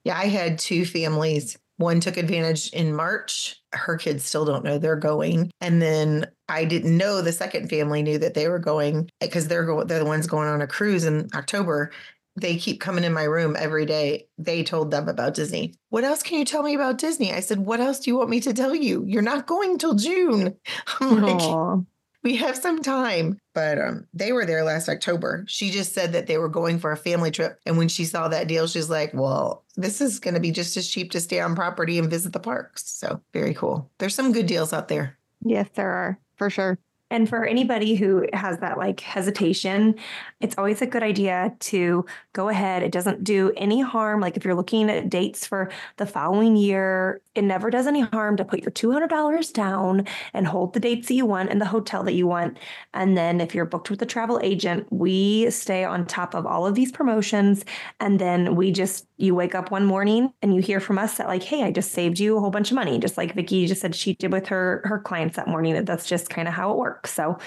Yeah, 0.03 0.17
I 0.17 0.27
had 0.27 0.59
two 0.59 0.85
families. 0.85 1.57
One 1.77 1.99
took 1.99 2.15
advantage 2.15 2.69
in 2.71 2.95
March. 2.95 3.61
Her 3.73 3.97
kids 3.97 4.23
still 4.23 4.45
don't 4.45 4.63
know 4.63 4.77
they're 4.77 4.95
going. 4.95 5.51
And 5.59 5.81
then 5.81 6.27
I 6.47 6.63
didn't 6.63 6.95
know 6.95 7.21
the 7.21 7.33
second 7.33 7.69
family 7.69 8.01
knew 8.01 8.17
that 8.19 8.33
they 8.33 8.47
were 8.47 8.59
going 8.59 9.09
because 9.19 9.47
they're 9.47 9.65
going 9.65 9.87
they're 9.87 9.99
the 9.99 10.05
ones 10.05 10.27
going 10.27 10.47
on 10.47 10.61
a 10.61 10.67
cruise 10.67 11.03
in 11.03 11.27
October. 11.33 11.91
They 12.35 12.57
keep 12.57 12.81
coming 12.81 13.03
in 13.03 13.13
my 13.13 13.23
room 13.23 13.55
every 13.57 13.85
day. 13.85 14.27
They 14.37 14.63
told 14.63 14.91
them 14.91 15.07
about 15.07 15.33
Disney. 15.33 15.73
What 15.89 16.03
else 16.03 16.21
can 16.21 16.37
you 16.37 16.45
tell 16.45 16.63
me 16.63 16.75
about 16.75 16.97
Disney? 16.97 17.33
I 17.33 17.39
said, 17.39 17.59
What 17.59 17.79
else 17.79 17.99
do 17.99 18.11
you 18.11 18.17
want 18.17 18.29
me 18.29 18.41
to 18.41 18.53
tell 18.53 18.75
you? 18.75 19.03
You're 19.05 19.21
not 19.21 19.47
going 19.47 19.77
till 19.77 19.95
June. 19.95 20.55
I'm 20.99 21.21
like, 21.21 21.41
Aw. 21.41 21.77
we 22.23 22.35
have 22.37 22.57
some 22.57 22.81
time. 22.81 23.39
But 23.53 23.79
um, 23.79 24.07
they 24.13 24.33
were 24.33 24.45
there 24.45 24.63
last 24.63 24.89
October. 24.89 25.45
She 25.47 25.71
just 25.71 25.93
said 25.93 26.11
that 26.11 26.27
they 26.27 26.37
were 26.37 26.49
going 26.49 26.79
for 26.79 26.91
a 26.91 26.97
family 26.97 27.31
trip. 27.31 27.57
And 27.65 27.77
when 27.77 27.87
she 27.87 28.03
saw 28.03 28.27
that 28.27 28.49
deal, 28.49 28.67
she's 28.67 28.89
like, 28.89 29.13
well, 29.13 29.63
this 29.77 30.01
is 30.01 30.19
going 30.19 30.33
to 30.33 30.41
be 30.41 30.51
just 30.51 30.75
as 30.75 30.89
cheap 30.89 31.11
to 31.11 31.21
stay 31.21 31.39
on 31.39 31.55
property 31.55 31.97
and 31.97 32.09
visit 32.09 32.33
the 32.33 32.39
parks. 32.39 32.83
So 32.85 33.21
very 33.33 33.53
cool. 33.53 33.89
There's 33.99 34.15
some 34.15 34.33
good 34.33 34.47
deals 34.47 34.73
out 34.73 34.89
there. 34.89 35.17
Yes, 35.41 35.69
there 35.75 35.89
are 35.89 36.19
for 36.35 36.49
sure. 36.49 36.77
And 37.11 37.29
for 37.29 37.45
anybody 37.45 37.95
who 37.95 38.27
has 38.33 38.59
that 38.59 38.77
like 38.77 38.99
hesitation, 38.99 39.95
it's 40.41 40.57
always 40.57 40.81
a 40.81 40.87
good 40.87 41.03
idea 41.03 41.55
to 41.59 42.05
go 42.33 42.49
ahead. 42.49 42.83
It 42.83 42.91
doesn't 42.91 43.23
do 43.23 43.53
any 43.55 43.81
harm. 43.81 44.21
Like 44.21 44.37
if 44.37 44.43
you're 44.43 44.55
looking 44.55 44.89
at 44.89 45.09
dates 45.09 45.45
for 45.45 45.69
the 45.97 46.05
following 46.05 46.55
year, 46.55 47.21
it 47.35 47.43
never 47.43 47.69
does 47.69 47.85
any 47.85 48.01
harm 48.01 48.37
to 48.37 48.45
put 48.45 48.61
your 48.61 48.71
$200 48.71 49.53
down 49.53 50.07
and 50.33 50.47
hold 50.47 50.73
the 50.73 50.79
dates 50.79 51.07
that 51.07 51.13
you 51.13 51.25
want 51.25 51.49
and 51.49 51.61
the 51.61 51.65
hotel 51.65 52.03
that 52.03 52.13
you 52.13 52.27
want. 52.27 52.57
And 52.93 53.17
then 53.17 53.39
if 53.39 53.53
you're 53.53 53.65
booked 53.65 53.89
with 53.89 54.01
a 54.01 54.05
travel 54.05 54.39
agent, 54.41 54.87
we 54.89 55.49
stay 55.51 55.83
on 55.83 56.05
top 56.05 56.33
of 56.33 56.45
all 56.45 56.65
of 56.65 56.75
these 56.75 56.91
promotions. 56.91 57.65
And 57.99 58.19
then 58.19 58.55
we 58.55 58.71
just, 58.71 59.07
you 59.17 59.35
wake 59.35 59.53
up 59.55 59.71
one 59.71 59.85
morning 59.85 60.33
and 60.41 60.55
you 60.55 60.61
hear 60.61 60.79
from 60.79 60.97
us 60.97 61.17
that 61.17 61.27
like, 61.27 61.43
hey, 61.43 61.63
I 61.63 61.71
just 61.71 61.91
saved 61.91 62.19
you 62.19 62.37
a 62.37 62.39
whole 62.39 62.51
bunch 62.51 62.71
of 62.71 62.75
money. 62.75 62.99
Just 62.99 63.17
like 63.17 63.33
Vicki 63.35 63.67
just 63.67 63.81
said 63.81 63.95
she 63.95 64.15
did 64.15 64.31
with 64.31 64.47
her 64.47 64.81
her 64.85 64.99
clients 64.99 65.35
that 65.35 65.47
morning. 65.47 65.73
That 65.73 65.85
that's 65.85 66.07
just 66.07 66.29
kind 66.29 66.47
of 66.47 66.53
how 66.53 66.71
it 66.71 66.77
works. 66.77 67.04
So 67.07 67.37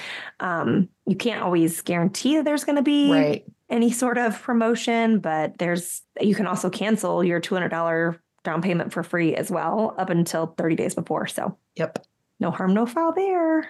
um, 0.41 0.89
you 1.07 1.17
can't 1.17 1.43
always 1.43 1.81
guarantee 1.83 2.37
that 2.37 2.45
there's 2.45 2.65
going 2.65 2.77
to 2.77 2.83
be 2.83 3.11
Right. 3.13 3.45
any 3.69 3.91
sort 3.93 4.19
of 4.19 4.41
promotion, 4.43 5.21
but 5.21 5.59
there's 5.59 6.03
you 6.21 6.35
can 6.35 6.47
also 6.47 6.71
cancel 6.71 7.23
your 7.25 7.41
two 7.41 7.55
hundred 7.55 7.69
dollar 7.71 8.21
down 8.45 8.63
payment 8.63 8.93
for 8.93 9.03
free 9.03 9.35
as 9.35 9.51
well 9.51 9.95
up 9.99 10.11
until 10.11 10.47
thirty 10.47 10.77
days 10.77 10.95
before. 10.95 11.27
So 11.27 11.57
Yep. 11.77 12.07
no 12.41 12.51
harm, 12.51 12.75
no 12.75 12.87
foul 12.87 13.13
there. 13.13 13.67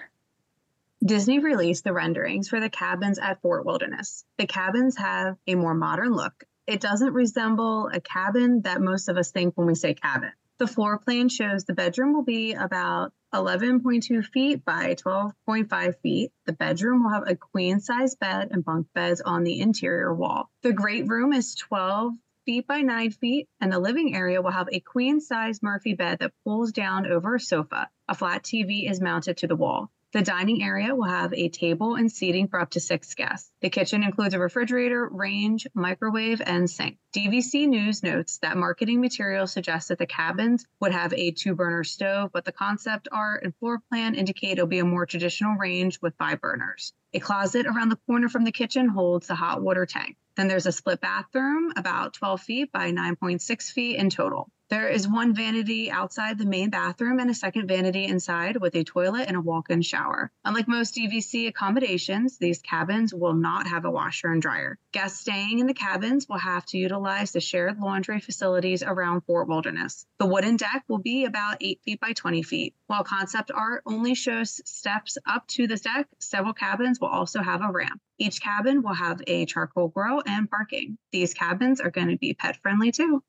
Disney 1.05 1.39
released 1.39 1.85
the 1.85 1.93
renderings 1.93 2.49
for 2.49 2.59
the 2.59 2.69
cabins 2.69 3.19
at 3.19 3.41
Fort 3.41 3.65
Wilderness. 3.65 4.25
The 4.37 4.47
cabins 4.47 4.97
have 4.97 5.37
a 5.47 5.55
more 5.55 5.73
modern 5.73 6.11
look. 6.11 6.43
It 6.67 6.81
doesn't 6.81 7.13
resemble 7.13 7.87
a 7.87 8.01
cabin 8.01 8.61
that 8.63 8.81
most 8.81 9.07
of 9.07 9.15
us 9.17 9.31
think 9.31 9.53
when 9.55 9.65
we 9.65 9.75
say 9.75 9.93
cabin. 9.93 10.31
The 10.57 10.67
floor 10.67 10.99
plan 10.99 11.29
shows 11.29 11.63
the 11.63 11.73
bedroom 11.73 12.13
will 12.13 12.23
be 12.25 12.53
about 12.53 13.13
11.2 13.33 14.25
feet 14.25 14.65
by 14.65 14.95
12.5 14.95 15.95
feet. 16.01 16.31
The 16.45 16.53
bedroom 16.53 17.03
will 17.03 17.11
have 17.11 17.27
a 17.27 17.35
queen 17.35 17.79
size 17.79 18.15
bed 18.15 18.49
and 18.51 18.65
bunk 18.65 18.87
beds 18.93 19.21
on 19.21 19.43
the 19.43 19.59
interior 19.59 20.13
wall. 20.13 20.49
The 20.63 20.73
great 20.73 21.07
room 21.07 21.33
is 21.33 21.55
12 21.55 22.13
feet 22.45 22.65
by 22.65 22.81
9 22.81 23.11
feet, 23.11 23.47
and 23.61 23.71
the 23.71 23.79
living 23.79 24.15
area 24.15 24.41
will 24.41 24.51
have 24.51 24.69
a 24.71 24.79
queen 24.79 25.21
size 25.21 25.61
Murphy 25.61 25.93
bed 25.93 26.19
that 26.19 26.33
pulls 26.43 26.71
down 26.71 27.05
over 27.05 27.35
a 27.35 27.39
sofa. 27.39 27.89
A 28.07 28.15
flat 28.15 28.43
TV 28.43 28.89
is 28.89 28.99
mounted 28.99 29.37
to 29.37 29.47
the 29.47 29.55
wall. 29.55 29.91
The 30.11 30.23
dining 30.23 30.63
area 30.63 30.95
will 30.95 31.03
have 31.03 31.33
a 31.33 31.49
table 31.49 31.93
and 31.93 32.11
seating 32.11 32.47
for 32.47 32.59
up 32.59 32.71
to 32.71 32.79
six 32.79 33.13
guests. 33.13 33.51
The 33.61 33.69
kitchen 33.69 34.01
includes 34.01 34.33
a 34.33 34.39
refrigerator, 34.39 35.07
range, 35.07 35.67
microwave, 35.75 36.41
and 36.43 36.67
sink. 36.67 36.97
DVC 37.13 37.67
News 37.67 38.01
notes 38.01 38.39
that 38.39 38.57
marketing 38.57 39.01
material 39.01 39.45
suggests 39.45 39.89
that 39.89 39.99
the 39.99 40.07
cabins 40.07 40.65
would 40.79 40.93
have 40.93 41.13
a 41.13 41.29
two 41.29 41.53
burner 41.53 41.83
stove, 41.83 42.31
but 42.33 42.43
the 42.43 42.51
concept 42.51 43.07
art 43.11 43.43
and 43.43 43.55
floor 43.57 43.83
plan 43.87 44.15
indicate 44.15 44.53
it'll 44.53 44.65
be 44.65 44.79
a 44.79 44.83
more 44.83 45.05
traditional 45.05 45.57
range 45.57 45.99
with 46.01 46.17
five 46.17 46.41
burners. 46.41 46.91
A 47.13 47.19
closet 47.19 47.67
around 47.67 47.89
the 47.89 47.99
corner 48.07 48.29
from 48.29 48.45
the 48.45 48.51
kitchen 48.51 48.87
holds 48.87 49.27
the 49.27 49.35
hot 49.35 49.61
water 49.61 49.85
tank. 49.85 50.17
Then 50.35 50.47
there's 50.47 50.65
a 50.65 50.71
split 50.71 51.01
bathroom, 51.01 51.73
about 51.75 52.13
12 52.15 52.41
feet 52.41 52.71
by 52.71 52.91
9.6 52.91 53.71
feet 53.71 53.97
in 53.97 54.09
total. 54.09 54.49
There 54.69 54.87
is 54.87 55.07
one 55.07 55.33
vanity 55.33 55.89
outside 55.89 56.37
the 56.37 56.45
main 56.45 56.69
bathroom 56.69 57.17
and 57.19 57.27
a 57.27 57.33
second 57.33 57.67
vanity 57.67 58.05
inside 58.05 58.57
with 58.57 58.75
a 58.75 58.83
toilet 58.83 59.27
and 59.27 59.35
a 59.35 59.41
walk 59.41 59.71
in 59.71 59.81
shower. 59.81 60.31
Unlike 60.45 60.67
most 60.67 60.93
DVC 60.93 61.47
accommodations, 61.47 62.37
these 62.37 62.61
cabins 62.61 63.11
will 63.11 63.33
not 63.33 63.65
have 63.65 63.85
a 63.85 63.89
washer 63.89 64.31
and 64.31 64.39
dryer. 64.39 64.77
Guests 64.91 65.21
staying 65.21 65.57
in 65.57 65.65
the 65.65 65.73
cabins 65.73 66.29
will 66.29 66.37
have 66.37 66.67
to 66.67 66.77
utilize 66.77 67.31
the 67.31 67.39
shared 67.39 67.79
laundry 67.79 68.19
facilities 68.19 68.83
around 68.83 69.21
Fort 69.21 69.47
Wilderness. 69.47 70.05
The 70.19 70.27
wooden 70.27 70.55
deck 70.55 70.83
will 70.87 70.99
be 70.99 71.25
about 71.25 71.57
8 71.61 71.81
feet 71.83 71.99
by 71.99 72.13
20 72.13 72.43
feet. 72.43 72.75
While 72.85 73.03
concept 73.03 73.49
art 73.49 73.81
only 73.87 74.13
shows 74.13 74.61
steps 74.65 75.17
up 75.25 75.47
to 75.47 75.65
this 75.65 75.81
deck, 75.81 76.05
several 76.19 76.53
cabins 76.53 76.99
will 76.99 77.07
also 77.07 77.41
have 77.41 77.61
a 77.63 77.71
ramp. 77.71 77.99
Each 78.19 78.39
cabin 78.39 78.83
will 78.83 78.93
have 78.93 79.19
a 79.25 79.47
charcoal 79.47 79.87
grill 79.87 80.21
and 80.27 80.47
parking. 80.47 80.99
These 81.11 81.33
cabins 81.33 81.81
are 81.81 81.89
going 81.89 82.09
to 82.09 82.17
be 82.17 82.35
pet 82.35 82.57
friendly 82.61 82.91
too. 82.91 83.23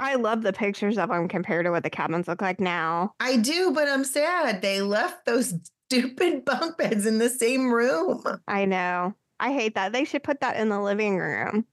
I 0.00 0.14
love 0.14 0.42
the 0.42 0.52
pictures 0.52 0.96
of 0.96 1.10
them 1.10 1.28
compared 1.28 1.66
to 1.66 1.70
what 1.70 1.82
the 1.82 1.90
cabins 1.90 2.26
look 2.26 2.40
like 2.40 2.58
now. 2.58 3.12
I 3.20 3.36
do, 3.36 3.70
but 3.72 3.86
I'm 3.86 4.04
sad. 4.04 4.62
They 4.62 4.80
left 4.80 5.26
those 5.26 5.54
stupid 5.90 6.44
bunk 6.44 6.78
beds 6.78 7.04
in 7.04 7.18
the 7.18 7.28
same 7.28 7.70
room. 7.70 8.24
I 8.48 8.64
know. 8.64 9.14
I 9.38 9.52
hate 9.52 9.74
that. 9.74 9.92
They 9.92 10.04
should 10.04 10.22
put 10.22 10.40
that 10.40 10.56
in 10.56 10.70
the 10.70 10.80
living 10.80 11.18
room. 11.18 11.66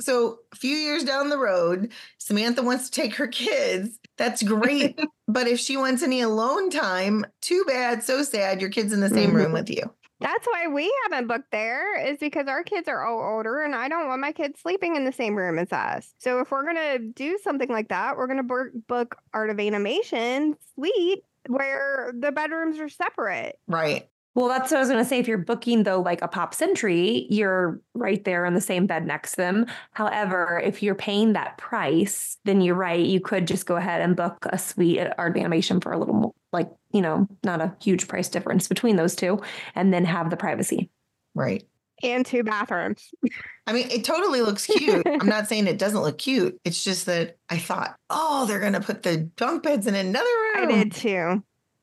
So 0.00 0.38
a 0.52 0.56
few 0.56 0.76
years 0.76 1.04
down 1.04 1.28
the 1.28 1.38
road, 1.38 1.92
Samantha 2.18 2.62
wants 2.62 2.88
to 2.88 3.00
take 3.00 3.14
her 3.16 3.26
kids. 3.26 3.98
That's 4.18 4.42
great. 4.42 4.98
but 5.28 5.46
if 5.46 5.58
she 5.58 5.76
wants 5.76 6.02
any 6.02 6.20
alone 6.20 6.70
time, 6.70 7.24
too 7.40 7.64
bad, 7.66 8.02
so 8.02 8.22
sad. 8.22 8.60
Your 8.60 8.70
kid's 8.70 8.92
in 8.92 9.00
the 9.00 9.10
same 9.10 9.28
mm-hmm. 9.28 9.36
room 9.36 9.52
with 9.52 9.70
you. 9.70 9.90
That's 10.20 10.46
why 10.46 10.66
we 10.68 10.92
haven't 11.04 11.28
booked 11.28 11.50
there, 11.50 11.98
is 11.98 12.18
because 12.18 12.46
our 12.46 12.62
kids 12.62 12.88
are 12.88 13.04
all 13.04 13.36
older 13.36 13.62
and 13.62 13.74
I 13.74 13.88
don't 13.88 14.06
want 14.06 14.20
my 14.20 14.32
kids 14.32 14.60
sleeping 14.60 14.96
in 14.96 15.04
the 15.04 15.12
same 15.12 15.34
room 15.34 15.58
as 15.58 15.72
us. 15.72 16.14
So 16.18 16.40
if 16.40 16.50
we're 16.50 16.64
going 16.64 16.76
to 16.76 16.98
do 16.98 17.38
something 17.42 17.70
like 17.70 17.88
that, 17.88 18.16
we're 18.16 18.26
going 18.26 18.46
to 18.46 18.70
book 18.86 19.16
Art 19.32 19.50
of 19.50 19.58
Animation 19.58 20.56
suite 20.74 21.24
where 21.48 22.12
the 22.18 22.32
bedrooms 22.32 22.78
are 22.78 22.90
separate. 22.90 23.58
Right. 23.66 24.08
Well, 24.34 24.48
that's 24.48 24.70
what 24.70 24.76
I 24.76 24.80
was 24.80 24.88
going 24.88 25.02
to 25.02 25.08
say. 25.08 25.18
If 25.18 25.26
you're 25.26 25.38
booking, 25.38 25.82
though, 25.82 26.00
like 26.00 26.22
a 26.22 26.28
Pop 26.28 26.54
Century, 26.54 27.26
you're 27.30 27.80
right 27.94 28.22
there 28.24 28.44
in 28.44 28.54
the 28.54 28.60
same 28.60 28.86
bed 28.86 29.04
next 29.04 29.32
to 29.32 29.36
them. 29.38 29.66
However, 29.92 30.60
if 30.64 30.82
you're 30.82 30.94
paying 30.94 31.32
that 31.32 31.58
price, 31.58 32.38
then 32.44 32.60
you're 32.60 32.76
right. 32.76 33.04
You 33.04 33.20
could 33.20 33.48
just 33.48 33.66
go 33.66 33.76
ahead 33.76 34.02
and 34.02 34.14
book 34.14 34.46
a 34.50 34.56
suite 34.56 34.98
at 34.98 35.18
Art 35.18 35.36
Animation 35.36 35.80
for 35.80 35.92
a 35.92 35.98
little 35.98 36.14
more, 36.14 36.32
like, 36.52 36.70
you 36.92 37.02
know, 37.02 37.26
not 37.44 37.60
a 37.60 37.74
huge 37.82 38.06
price 38.06 38.28
difference 38.28 38.68
between 38.68 38.94
those 38.94 39.16
two, 39.16 39.40
and 39.74 39.92
then 39.92 40.04
have 40.04 40.30
the 40.30 40.36
privacy. 40.36 40.90
Right. 41.34 41.64
And 42.02 42.24
two 42.24 42.44
bathrooms. 42.44 43.10
I 43.66 43.72
mean, 43.72 43.90
it 43.90 44.04
totally 44.04 44.42
looks 44.42 44.66
cute. 44.66 45.06
I'm 45.06 45.26
not 45.28 45.48
saying 45.48 45.66
it 45.66 45.78
doesn't 45.78 46.02
look 46.02 46.18
cute. 46.18 46.58
It's 46.64 46.82
just 46.82 47.06
that 47.06 47.36
I 47.48 47.58
thought, 47.58 47.96
oh, 48.08 48.46
they're 48.46 48.60
going 48.60 48.72
to 48.74 48.80
put 48.80 49.02
the 49.02 49.28
bunk 49.36 49.64
beds 49.64 49.88
in 49.88 49.94
another 49.96 50.24
room. 50.54 50.68
I 50.68 50.84
did 50.84 50.92
too. 50.92 51.42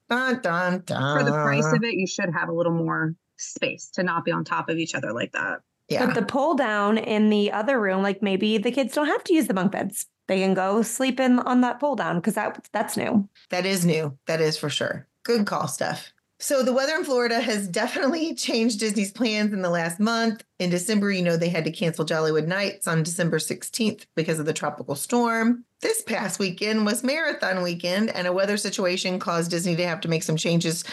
Dun, 0.09 0.41
dun, 0.41 0.83
dun. 0.85 1.19
For 1.19 1.23
the 1.23 1.31
price 1.31 1.65
of 1.65 1.83
it, 1.83 1.93
you 1.93 2.07
should 2.07 2.33
have 2.33 2.49
a 2.49 2.53
little 2.53 2.73
more 2.73 3.13
space 3.37 3.89
to 3.93 4.03
not 4.03 4.25
be 4.25 4.31
on 4.31 4.43
top 4.43 4.69
of 4.69 4.77
each 4.77 4.95
other 4.95 5.13
like 5.13 5.31
that. 5.33 5.59
Yeah. 5.89 6.05
But 6.05 6.15
the 6.15 6.21
pull 6.23 6.55
down 6.55 6.97
in 6.97 7.29
the 7.29 7.51
other 7.51 7.79
room, 7.79 8.03
like 8.03 8.21
maybe 8.21 8.57
the 8.57 8.71
kids 8.71 8.93
don't 8.93 9.07
have 9.07 9.23
to 9.25 9.33
use 9.33 9.47
the 9.47 9.53
bunk 9.53 9.71
beds. 9.71 10.07
They 10.27 10.39
can 10.39 10.53
go 10.53 10.81
sleep 10.81 11.19
in 11.19 11.39
on 11.39 11.61
that 11.61 11.79
pull 11.79 11.95
down 11.95 12.17
because 12.17 12.35
that 12.35 12.67
that's 12.73 12.97
new. 12.97 13.29
That 13.49 13.65
is 13.65 13.85
new. 13.85 14.17
That 14.27 14.41
is 14.41 14.57
for 14.57 14.69
sure. 14.69 15.07
Good 15.23 15.45
call, 15.45 15.67
Steph. 15.67 16.11
So 16.39 16.61
the 16.61 16.73
weather 16.73 16.95
in 16.95 17.03
Florida 17.03 17.39
has 17.39 17.67
definitely 17.67 18.35
changed 18.35 18.79
Disney's 18.79 19.11
plans 19.11 19.53
in 19.53 19.61
the 19.61 19.69
last 19.69 19.99
month. 19.99 20.43
In 20.59 20.69
December, 20.69 21.11
you 21.11 21.23
know, 21.23 21.37
they 21.37 21.49
had 21.49 21.65
to 21.65 21.71
cancel 21.71 22.05
Jollywood 22.05 22.47
Nights 22.47 22.87
on 22.87 23.03
December 23.03 23.39
16th 23.39 24.05
because 24.15 24.39
of 24.39 24.45
the 24.45 24.53
tropical 24.53 24.95
storm. 24.95 25.65
This 25.81 26.01
past 26.01 26.39
weekend 26.39 26.85
was 26.85 27.03
marathon 27.03 27.61
weekend, 27.61 28.09
and 28.09 28.25
a 28.25 28.33
weather 28.33 28.57
situation 28.57 29.19
caused 29.19 29.51
Disney 29.51 29.75
to 29.75 29.85
have 29.85 30.01
to 30.01 30.07
make 30.07 30.23
some 30.23 30.37
changes 30.37 30.83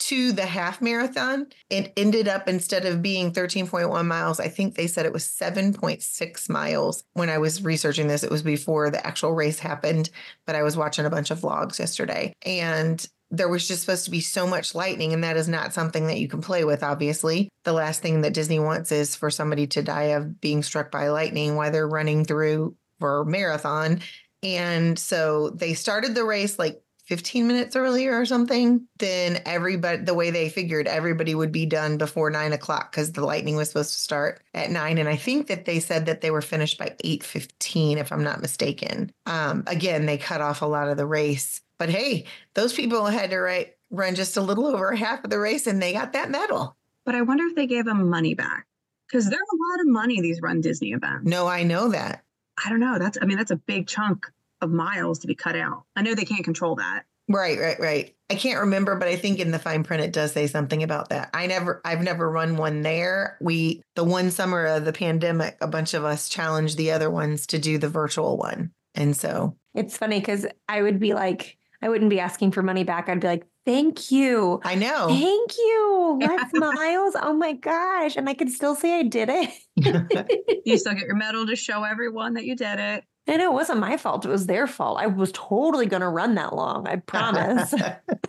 to 0.00 0.32
the 0.32 0.44
half 0.44 0.82
marathon. 0.82 1.46
It 1.70 1.94
ended 1.96 2.28
up 2.28 2.46
instead 2.46 2.84
of 2.84 3.00
being 3.00 3.32
13.1 3.32 4.06
miles, 4.06 4.40
I 4.40 4.48
think 4.48 4.74
they 4.74 4.86
said 4.86 5.06
it 5.06 5.12
was 5.12 5.24
7.6 5.24 6.50
miles. 6.50 7.04
When 7.14 7.30
I 7.30 7.38
was 7.38 7.62
researching 7.62 8.08
this, 8.08 8.22
it 8.22 8.30
was 8.30 8.42
before 8.42 8.90
the 8.90 9.06
actual 9.06 9.32
race 9.32 9.58
happened, 9.58 10.10
but 10.46 10.56
I 10.56 10.62
was 10.62 10.76
watching 10.76 11.06
a 11.06 11.10
bunch 11.10 11.30
of 11.30 11.40
vlogs 11.40 11.78
yesterday. 11.78 12.34
And 12.44 13.06
there 13.36 13.48
was 13.48 13.66
just 13.66 13.82
supposed 13.82 14.04
to 14.04 14.10
be 14.10 14.20
so 14.20 14.46
much 14.46 14.74
lightning, 14.74 15.12
and 15.12 15.24
that 15.24 15.36
is 15.36 15.48
not 15.48 15.72
something 15.72 16.06
that 16.06 16.18
you 16.18 16.28
can 16.28 16.40
play 16.40 16.64
with, 16.64 16.82
obviously. 16.82 17.48
The 17.64 17.72
last 17.72 18.02
thing 18.02 18.20
that 18.22 18.34
Disney 18.34 18.58
wants 18.58 18.92
is 18.92 19.16
for 19.16 19.30
somebody 19.30 19.66
to 19.68 19.82
die 19.82 20.14
of 20.14 20.40
being 20.40 20.62
struck 20.62 20.90
by 20.90 21.08
lightning 21.08 21.56
while 21.56 21.70
they're 21.70 21.88
running 21.88 22.24
through 22.24 22.76
for 22.98 23.20
a 23.20 23.26
marathon. 23.26 24.00
And 24.42 24.98
so 24.98 25.50
they 25.50 25.74
started 25.74 26.14
the 26.14 26.24
race 26.24 26.58
like 26.58 26.82
15 27.06 27.46
minutes 27.46 27.76
earlier 27.76 28.18
or 28.18 28.24
something. 28.24 28.86
Then 28.98 29.40
everybody, 29.44 30.02
the 30.02 30.14
way 30.14 30.30
they 30.30 30.48
figured 30.48 30.86
everybody 30.86 31.34
would 31.34 31.52
be 31.52 31.66
done 31.66 31.98
before 31.98 32.30
nine 32.30 32.52
o'clock 32.52 32.90
because 32.90 33.12
the 33.12 33.24
lightning 33.24 33.56
was 33.56 33.68
supposed 33.68 33.92
to 33.92 33.98
start 33.98 34.42
at 34.54 34.70
nine. 34.70 34.96
And 34.98 35.08
I 35.08 35.16
think 35.16 35.48
that 35.48 35.66
they 35.66 35.80
said 35.80 36.06
that 36.06 36.22
they 36.22 36.30
were 36.30 36.42
finished 36.42 36.78
by 36.78 36.96
8.15, 37.04 37.98
if 37.98 38.10
I'm 38.10 38.24
not 38.24 38.40
mistaken. 38.40 39.12
Um, 39.26 39.64
again, 39.66 40.06
they 40.06 40.16
cut 40.16 40.40
off 40.40 40.62
a 40.62 40.66
lot 40.66 40.88
of 40.88 40.96
the 40.96 41.06
race. 41.06 41.60
But 41.78 41.90
hey, 41.90 42.26
those 42.54 42.72
people 42.72 43.06
had 43.06 43.30
to 43.30 43.38
write, 43.38 43.74
run 43.90 44.14
just 44.14 44.36
a 44.36 44.40
little 44.40 44.66
over 44.66 44.94
half 44.94 45.24
of 45.24 45.30
the 45.30 45.38
race 45.38 45.66
and 45.66 45.80
they 45.80 45.92
got 45.92 46.12
that 46.12 46.30
medal. 46.30 46.76
But 47.04 47.14
I 47.14 47.22
wonder 47.22 47.44
if 47.44 47.54
they 47.54 47.66
gave 47.66 47.84
them 47.84 48.08
money 48.08 48.34
back. 48.34 48.66
Because 49.06 49.28
they're 49.28 49.38
a 49.38 49.72
lot 49.72 49.80
of 49.80 49.86
money, 49.86 50.20
these 50.20 50.40
run 50.40 50.60
Disney 50.60 50.92
events. 50.92 51.28
No, 51.28 51.46
I 51.46 51.62
know 51.62 51.90
that. 51.90 52.24
I 52.64 52.70
don't 52.70 52.80
know. 52.80 52.98
That's, 52.98 53.18
I 53.20 53.26
mean, 53.26 53.36
that's 53.36 53.50
a 53.50 53.56
big 53.56 53.86
chunk 53.86 54.26
of 54.60 54.70
miles 54.70 55.18
to 55.20 55.26
be 55.26 55.34
cut 55.34 55.56
out. 55.56 55.84
I 55.94 56.02
know 56.02 56.14
they 56.14 56.24
can't 56.24 56.44
control 56.44 56.76
that. 56.76 57.04
Right, 57.28 57.58
right, 57.58 57.78
right. 57.80 58.14
I 58.30 58.34
can't 58.34 58.60
remember, 58.60 58.96
but 58.96 59.08
I 59.08 59.16
think 59.16 59.38
in 59.38 59.50
the 59.50 59.58
fine 59.58 59.82
print 59.82 60.02
it 60.02 60.12
does 60.12 60.32
say 60.32 60.46
something 60.46 60.82
about 60.82 61.10
that. 61.10 61.30
I 61.32 61.46
never 61.46 61.80
I've 61.84 62.02
never 62.02 62.28
run 62.30 62.56
one 62.56 62.82
there. 62.82 63.38
We 63.40 63.82
the 63.94 64.04
one 64.04 64.30
summer 64.30 64.64
of 64.66 64.84
the 64.84 64.92
pandemic, 64.92 65.56
a 65.60 65.66
bunch 65.66 65.94
of 65.94 66.04
us 66.04 66.28
challenged 66.28 66.76
the 66.76 66.92
other 66.92 67.10
ones 67.10 67.46
to 67.48 67.58
do 67.58 67.78
the 67.78 67.88
virtual 67.88 68.36
one. 68.36 68.72
And 68.94 69.16
so 69.16 69.56
It's 69.74 69.96
funny 69.96 70.20
because 70.20 70.46
I 70.68 70.82
would 70.82 71.00
be 71.00 71.14
like, 71.14 71.56
I 71.84 71.88
wouldn't 71.90 72.08
be 72.08 72.18
asking 72.18 72.52
for 72.52 72.62
money 72.62 72.82
back. 72.82 73.10
I'd 73.10 73.20
be 73.20 73.26
like, 73.26 73.46
thank 73.66 74.10
you. 74.10 74.58
I 74.64 74.74
know. 74.74 75.08
Thank 75.08 75.58
you. 75.58 76.18
Let's 76.18 76.50
miles. 76.54 77.14
Oh 77.20 77.34
my 77.34 77.52
gosh. 77.52 78.16
And 78.16 78.26
I 78.26 78.32
could 78.32 78.48
still 78.48 78.74
say 78.74 78.98
I 78.98 79.02
did 79.02 79.28
it. 79.30 79.50
You 80.64 80.78
still 80.78 80.94
get 80.94 81.02
your 81.02 81.14
medal 81.14 81.46
to 81.46 81.56
show 81.56 81.84
everyone 81.84 82.34
that 82.34 82.46
you 82.46 82.56
did 82.56 82.78
it. 82.78 83.04
And 83.26 83.42
it 83.42 83.52
wasn't 83.52 83.80
my 83.80 83.98
fault. 83.98 84.24
It 84.24 84.30
was 84.30 84.46
their 84.46 84.66
fault. 84.66 84.98
I 84.98 85.08
was 85.08 85.30
totally 85.32 85.84
going 85.84 86.00
to 86.00 86.08
run 86.08 86.36
that 86.36 86.54
long. 86.54 86.88
I 86.88 86.96
promise. 86.96 87.74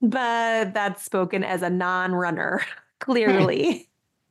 but 0.00 0.72
that's 0.72 1.04
spoken 1.04 1.42
as 1.42 1.62
a 1.62 1.70
non 1.70 2.12
runner, 2.12 2.62
clearly. 3.00 3.88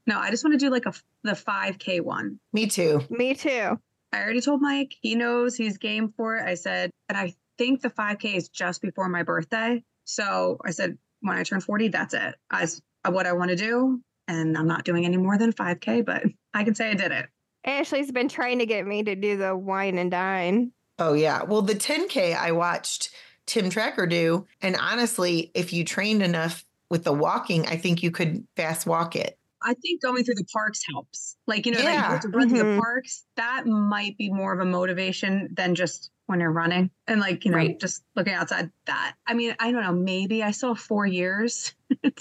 No, 0.07 0.17
I 0.17 0.31
just 0.31 0.45
want 0.45 0.57
to 0.57 0.65
do 0.65 0.71
like 0.71 0.85
a 0.85 0.93
the 1.25 1.31
5K 1.31 1.99
one. 1.99 2.39
Me 2.53 2.67
too. 2.67 3.01
Me 3.09 3.33
too. 3.33 3.77
I 4.13 4.21
already 4.23 4.39
told 4.39 4.61
Mike. 4.61 4.95
He 5.01 5.15
knows 5.15 5.57
he's 5.57 5.77
game 5.77 6.13
for 6.15 6.37
it. 6.37 6.47
I 6.47 6.53
said, 6.53 6.91
and 7.09 7.17
I 7.17 7.33
think 7.57 7.81
the 7.81 7.89
5K 7.89 8.35
is 8.35 8.49
just 8.49 8.81
before 8.81 9.09
my 9.09 9.23
birthday. 9.23 9.83
So 10.03 10.57
I 10.65 10.71
said, 10.71 10.97
when 11.21 11.37
I 11.37 11.43
turn 11.43 11.61
40, 11.61 11.87
that's 11.89 12.13
it. 12.13 12.35
I 12.51 12.67
what 13.09 13.27
I 13.27 13.33
want 13.33 13.49
to 13.51 13.55
do, 13.55 14.01
and 14.27 14.57
I'm 14.57 14.67
not 14.67 14.83
doing 14.83 15.05
any 15.05 15.17
more 15.17 15.37
than 15.37 15.51
5K, 15.53 16.05
but 16.05 16.23
I 16.53 16.63
can 16.63 16.75
say 16.75 16.89
I 16.89 16.93
did 16.95 17.11
it. 17.11 17.27
Ashley's 17.63 18.11
been 18.11 18.29
trying 18.29 18.59
to 18.59 18.65
get 18.65 18.85
me 18.85 19.03
to 19.03 19.15
do 19.15 19.37
the 19.37 19.55
wine 19.55 19.97
and 19.97 20.11
dine. 20.11 20.71
Oh 20.99 21.13
yeah. 21.13 21.43
Well, 21.43 21.61
the 21.61 21.73
10K 21.75 22.35
I 22.35 22.51
watched 22.51 23.11
Tim 23.47 23.69
Tracker 23.69 24.07
do. 24.07 24.45
And 24.61 24.75
honestly, 24.79 25.51
if 25.53 25.73
you 25.73 25.83
trained 25.83 26.23
enough 26.23 26.65
with 26.89 27.03
the 27.03 27.13
walking, 27.13 27.65
I 27.67 27.77
think 27.77 28.01
you 28.03 28.11
could 28.11 28.47
fast 28.55 28.85
walk 28.87 29.15
it. 29.15 29.37
I 29.63 29.73
think 29.73 30.01
going 30.01 30.23
through 30.23 30.35
the 30.35 30.45
parks 30.53 30.81
helps. 30.87 31.37
Like, 31.47 31.65
you 31.65 31.71
know, 31.71 31.79
like 31.79 31.87
you 31.87 31.93
Yeah. 31.93 32.09
have 32.11 32.19
to 32.21 32.29
run 32.29 32.49
through 32.49 32.59
the 32.59 32.65
Mhm. 32.65 32.77
parks. 32.77 33.25
That 33.35 33.65
might 33.65 34.15
be 34.17 34.31
more 34.31 34.53
of 34.53 34.59
a 34.59 34.65
motivation 34.65 35.49
than 35.55 35.73
just 35.75 36.11
when 36.27 36.39
you're 36.39 36.51
running 36.51 36.89
and 37.07 37.19
like, 37.21 37.45
you 37.45 37.51
know, 37.51 37.57
Right. 37.57 37.79
just 37.79 38.03
looking 38.15 38.33
outside 38.33 38.71
that. 38.85 39.15
I 39.27 39.33
mean, 39.33 39.55
I 39.59 39.71
don't 39.71 39.83
know, 39.83 39.93
maybe 39.93 40.43
I 40.43 40.51
still 40.51 40.73
have 40.75 40.83
four 40.83 41.05
years. 41.05 41.73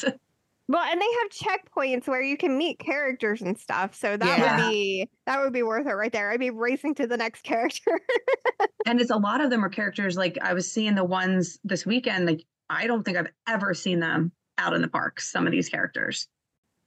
Well, 0.66 0.82
and 0.82 0.98
they 0.98 1.06
have 1.20 1.28
checkpoints 1.30 2.08
where 2.08 2.22
you 2.22 2.38
can 2.38 2.56
meet 2.56 2.78
characters 2.78 3.42
and 3.42 3.58
stuff. 3.58 3.94
So 3.94 4.16
that 4.16 4.38
Yeah. 4.38 4.56
would 4.56 4.64
be 4.64 5.10
that 5.26 5.40
would 5.42 5.52
be 5.52 5.62
worth 5.62 5.86
it 5.86 5.92
right 5.92 6.10
there. 6.10 6.30
I'd 6.30 6.40
be 6.40 6.48
racing 6.50 6.94
to 6.94 7.06
the 7.06 7.18
next 7.18 7.42
character. 7.42 8.00
and 8.86 8.98
it's 8.98 9.10
a 9.10 9.16
lot 9.16 9.42
of 9.42 9.50
them 9.50 9.62
are 9.62 9.68
characters 9.68 10.16
like 10.16 10.38
I 10.40 10.54
was 10.54 10.70
seeing 10.70 10.94
the 10.94 11.04
ones 11.04 11.58
this 11.64 11.84
weekend. 11.84 12.24
Like, 12.24 12.46
I 12.70 12.86
don't 12.86 13.02
think 13.02 13.18
I've 13.18 13.32
ever 13.46 13.74
seen 13.74 14.00
them 14.00 14.32
out 14.56 14.72
in 14.72 14.80
the 14.80 14.88
parks, 14.88 15.30
some 15.30 15.46
of 15.46 15.52
these 15.52 15.68
characters. 15.68 16.28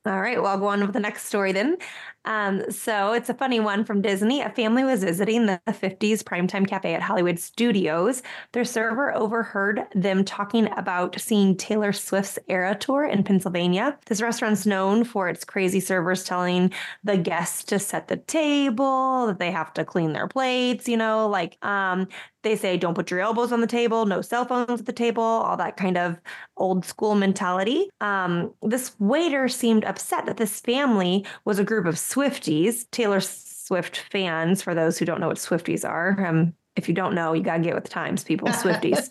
All 0.07 0.21
right, 0.21 0.41
well, 0.41 0.51
I'll 0.51 0.57
go 0.57 0.67
on 0.67 0.79
with 0.79 0.93
the 0.93 1.01
next 1.01 1.25
story 1.25 1.51
then. 1.51 1.75
Um, 2.23 2.71
so 2.71 3.11
it's 3.11 3.29
a 3.29 3.33
funny 3.33 3.59
one 3.59 3.83
from 3.83 4.01
Disney. 4.01 4.41
A 4.41 4.49
family 4.49 4.85
was 4.85 5.03
visiting 5.03 5.47
the 5.47 5.59
50s 5.67 6.23
Primetime 6.23 6.65
Cafe 6.67 6.93
at 6.93 7.01
Hollywood 7.01 7.39
Studios. 7.39 8.21
Their 8.53 8.63
server 8.63 9.13
overheard 9.15 9.81
them 9.93 10.23
talking 10.23 10.69
about 10.77 11.19
seeing 11.19 11.57
Taylor 11.57 11.91
Swift's 11.91 12.39
Era 12.47 12.73
Tour 12.75 13.05
in 13.05 13.23
Pennsylvania. 13.23 13.97
This 14.05 14.21
restaurant's 14.21 14.65
known 14.65 15.03
for 15.03 15.27
its 15.27 15.43
crazy 15.43 15.81
servers 15.81 16.23
telling 16.23 16.71
the 17.03 17.17
guests 17.17 17.63
to 17.65 17.77
set 17.79 18.07
the 18.07 18.17
table, 18.17 19.27
that 19.27 19.39
they 19.39 19.51
have 19.51 19.73
to 19.73 19.83
clean 19.83 20.13
their 20.13 20.27
plates, 20.27 20.87
you 20.87 20.97
know, 20.97 21.27
like 21.27 21.57
um, 21.65 22.07
they 22.47 22.55
say 22.55 22.77
don't 22.77 22.95
put 22.95 23.11
your 23.11 23.19
elbows 23.19 23.51
on 23.51 23.61
the 23.61 23.67
table, 23.67 24.05
no 24.05 24.21
cell 24.21 24.45
phones 24.45 24.79
at 24.79 24.85
the 24.85 24.93
table, 24.93 25.23
all 25.23 25.57
that 25.57 25.75
kind 25.75 25.97
of 25.97 26.17
old 26.55 26.85
school 26.85 27.15
mentality. 27.15 27.89
Um, 27.99 28.53
this 28.61 28.95
waiter 28.99 29.47
seemed 29.49 29.83
upset 29.83 30.25
that 30.25 30.37
this 30.37 30.61
family 30.61 31.25
was 31.43 31.59
a 31.59 31.63
group 31.63 31.85
of 31.85 31.95
Swifties, 31.95 32.89
Taylor 32.91 33.19
Swift 33.19 33.97
fans, 34.11 34.61
for 34.61 34.73
those 34.73 34.97
who 34.97 35.05
don't 35.05 35.19
know 35.19 35.27
what 35.27 35.37
Swifties 35.37 35.87
are. 35.87 36.25
Um, 36.25 36.53
if 36.77 36.87
you 36.87 36.93
don't 36.93 37.15
know, 37.15 37.33
you 37.33 37.41
got 37.41 37.57
to 37.57 37.63
get 37.63 37.75
with 37.75 37.85
the 37.85 37.89
times, 37.89 38.23
people, 38.23 38.47
Swifties. 38.49 39.09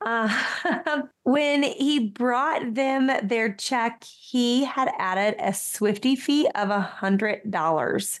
uh, 0.00 1.02
when 1.24 1.64
he 1.64 2.08
brought 2.08 2.74
them 2.74 3.10
their 3.24 3.52
check, 3.52 4.04
he 4.04 4.64
had 4.64 4.90
added 4.96 5.34
a 5.40 5.52
Swifty 5.52 6.14
fee 6.14 6.48
of 6.54 6.70
a 6.70 6.90
$100. 7.00 8.20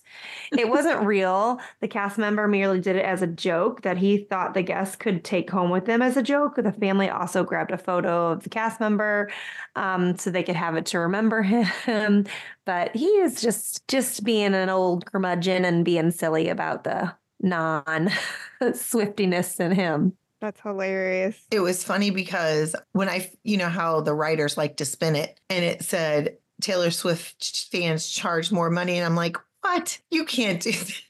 It 0.58 0.68
wasn't 0.68 1.02
real. 1.06 1.60
The 1.80 1.88
cast 1.88 2.18
member 2.18 2.48
merely 2.48 2.80
did 2.80 2.96
it 2.96 3.04
as 3.04 3.22
a 3.22 3.26
joke 3.28 3.82
that 3.82 3.96
he 3.96 4.18
thought 4.24 4.54
the 4.54 4.62
guests 4.62 4.96
could 4.96 5.24
take 5.24 5.50
home 5.50 5.70
with 5.70 5.86
them 5.86 6.02
as 6.02 6.16
a 6.16 6.22
joke. 6.22 6.56
The 6.56 6.72
family 6.72 7.08
also 7.08 7.44
grabbed 7.44 7.70
a 7.70 7.78
photo 7.78 8.32
of 8.32 8.42
the 8.42 8.50
cast 8.50 8.80
member 8.80 9.30
um, 9.76 10.18
so 10.18 10.30
they 10.30 10.42
could 10.42 10.56
have 10.56 10.74
it 10.74 10.86
to 10.86 10.98
remember 10.98 11.42
him. 11.42 12.26
But 12.66 12.94
he 12.94 13.06
is 13.06 13.40
just 13.40 13.86
just 13.88 14.24
being 14.24 14.54
an 14.54 14.68
old 14.68 15.06
curmudgeon 15.06 15.64
and 15.64 15.84
being 15.84 16.10
silly 16.10 16.48
about 16.48 16.84
the 16.84 17.14
non 17.40 18.10
swiftiness 18.74 19.60
in 19.60 19.72
him. 19.72 20.14
That's 20.40 20.60
hilarious. 20.60 21.36
It 21.50 21.60
was 21.60 21.84
funny 21.84 22.10
because 22.10 22.74
when 22.92 23.08
I, 23.08 23.30
you 23.42 23.58
know, 23.58 23.68
how 23.68 24.00
the 24.00 24.14
writers 24.14 24.56
like 24.56 24.78
to 24.78 24.86
spin 24.86 25.14
it 25.16 25.38
and 25.50 25.64
it 25.64 25.84
said 25.84 26.38
Taylor 26.60 26.90
Swift 26.90 27.68
fans 27.70 28.08
charge 28.08 28.50
more 28.50 28.70
money. 28.70 28.96
And 28.96 29.04
I'm 29.04 29.16
like, 29.16 29.36
what? 29.60 29.98
You 30.10 30.24
can't 30.24 30.60
do 30.60 30.72
this. 30.72 31.02